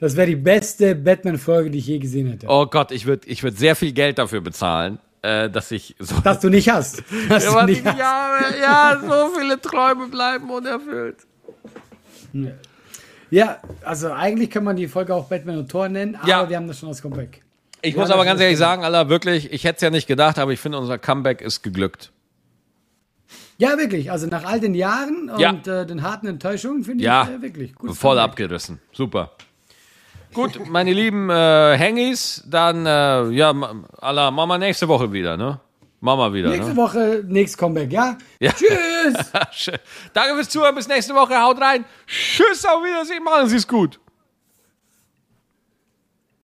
Das 0.00 0.14
wäre 0.14 0.28
die 0.28 0.36
beste 0.36 0.94
Batman-Folge, 0.94 1.70
die 1.70 1.78
ich 1.78 1.88
je 1.88 1.98
gesehen 1.98 2.28
hätte. 2.28 2.46
Oh 2.48 2.66
Gott, 2.66 2.92
ich 2.92 3.04
würde 3.06 3.26
ich 3.26 3.42
würd 3.42 3.58
sehr 3.58 3.74
viel 3.74 3.90
Geld 3.90 4.18
dafür 4.18 4.40
bezahlen, 4.40 5.00
äh, 5.22 5.50
dass 5.50 5.72
ich 5.72 5.96
so. 5.98 6.14
Dass 6.20 6.38
du 6.38 6.50
nicht 6.50 6.68
hast. 6.70 7.02
Dass 7.28 7.44
Ja, 7.44 7.60
du 7.62 7.66
nicht 7.66 7.80
ich 7.80 7.84
hast. 7.84 7.98
habe. 8.00 8.58
ja, 8.60 9.00
so 9.04 9.34
viele 9.36 9.60
Träume 9.60 10.06
bleiben 10.06 10.48
unerfüllt. 10.50 11.16
Ja, 12.32 12.50
also 13.84 14.12
eigentlich 14.12 14.50
kann 14.50 14.64
man 14.64 14.76
die 14.76 14.88
Folge 14.88 15.14
auch 15.14 15.28
Batman 15.28 15.58
und 15.58 15.70
Thor 15.70 15.88
nennen, 15.88 16.16
aber 16.16 16.28
Ja. 16.28 16.48
wir 16.48 16.56
haben 16.56 16.66
das 16.68 16.78
schon 16.78 16.88
als 16.88 17.02
Comeback. 17.02 17.42
Ich 17.82 17.94
Ja, 17.94 18.00
muss 18.00 18.10
aber 18.10 18.24
ganz 18.24 18.40
ehrlich 18.40 18.58
sagen, 18.58 18.84
Alter, 18.84 19.08
wirklich, 19.08 19.52
ich 19.52 19.64
hätte 19.64 19.76
es 19.76 19.82
ja 19.82 19.90
nicht 19.90 20.06
gedacht, 20.08 20.38
aber 20.38 20.52
ich 20.52 20.60
finde, 20.60 20.78
unser 20.78 20.98
Comeback 20.98 21.40
ist 21.40 21.62
geglückt. 21.62 22.10
Ja, 23.58 23.76
wirklich. 23.76 24.10
Also 24.10 24.26
nach 24.26 24.44
all 24.44 24.60
den 24.60 24.74
Jahren 24.74 25.30
Ja. 25.38 25.50
und 25.50 25.66
äh, 25.66 25.84
den 25.86 26.02
harten 26.02 26.26
Enttäuschungen 26.26 26.84
finde 26.84 27.04
Ja, 27.04 27.24
ich 27.24 27.36
äh, 27.38 27.42
wirklich 27.42 27.74
gut. 27.74 27.96
voll 27.96 28.18
abgerissen. 28.18 28.80
Super. 28.92 29.32
Gut, 30.34 30.68
meine 30.68 30.92
lieben 30.92 31.30
äh, 31.30 31.76
Hengis, 31.78 32.44
dann, 32.48 32.84
äh, 32.86 33.30
ja, 33.30 33.52
machen 33.52 34.48
wir 34.48 34.58
nächste 34.58 34.86
Woche 34.88 35.12
wieder, 35.12 35.36
ne? 35.36 35.58
Machen 36.00 36.18
wir 36.20 36.32
wieder, 36.32 36.50
Nächste 36.50 36.70
ne? 36.70 36.76
Woche, 36.76 37.24
nächstes 37.26 37.58
Comeback, 37.58 37.92
ja? 37.92 38.16
Ja. 38.38 38.52
Tschüss! 38.52 39.14
Danke 40.12 40.34
fürs 40.34 40.48
Zuhören, 40.48 40.74
bis 40.74 40.86
nächste 40.86 41.14
Woche, 41.14 41.40
haut 41.40 41.60
rein. 41.60 41.84
Tschüss, 42.06 42.64
auf 42.64 42.84
Wiedersehen, 42.84 43.24
machen 43.24 43.48
Sie 43.48 43.56
es 43.56 43.66
gut. 43.66 43.98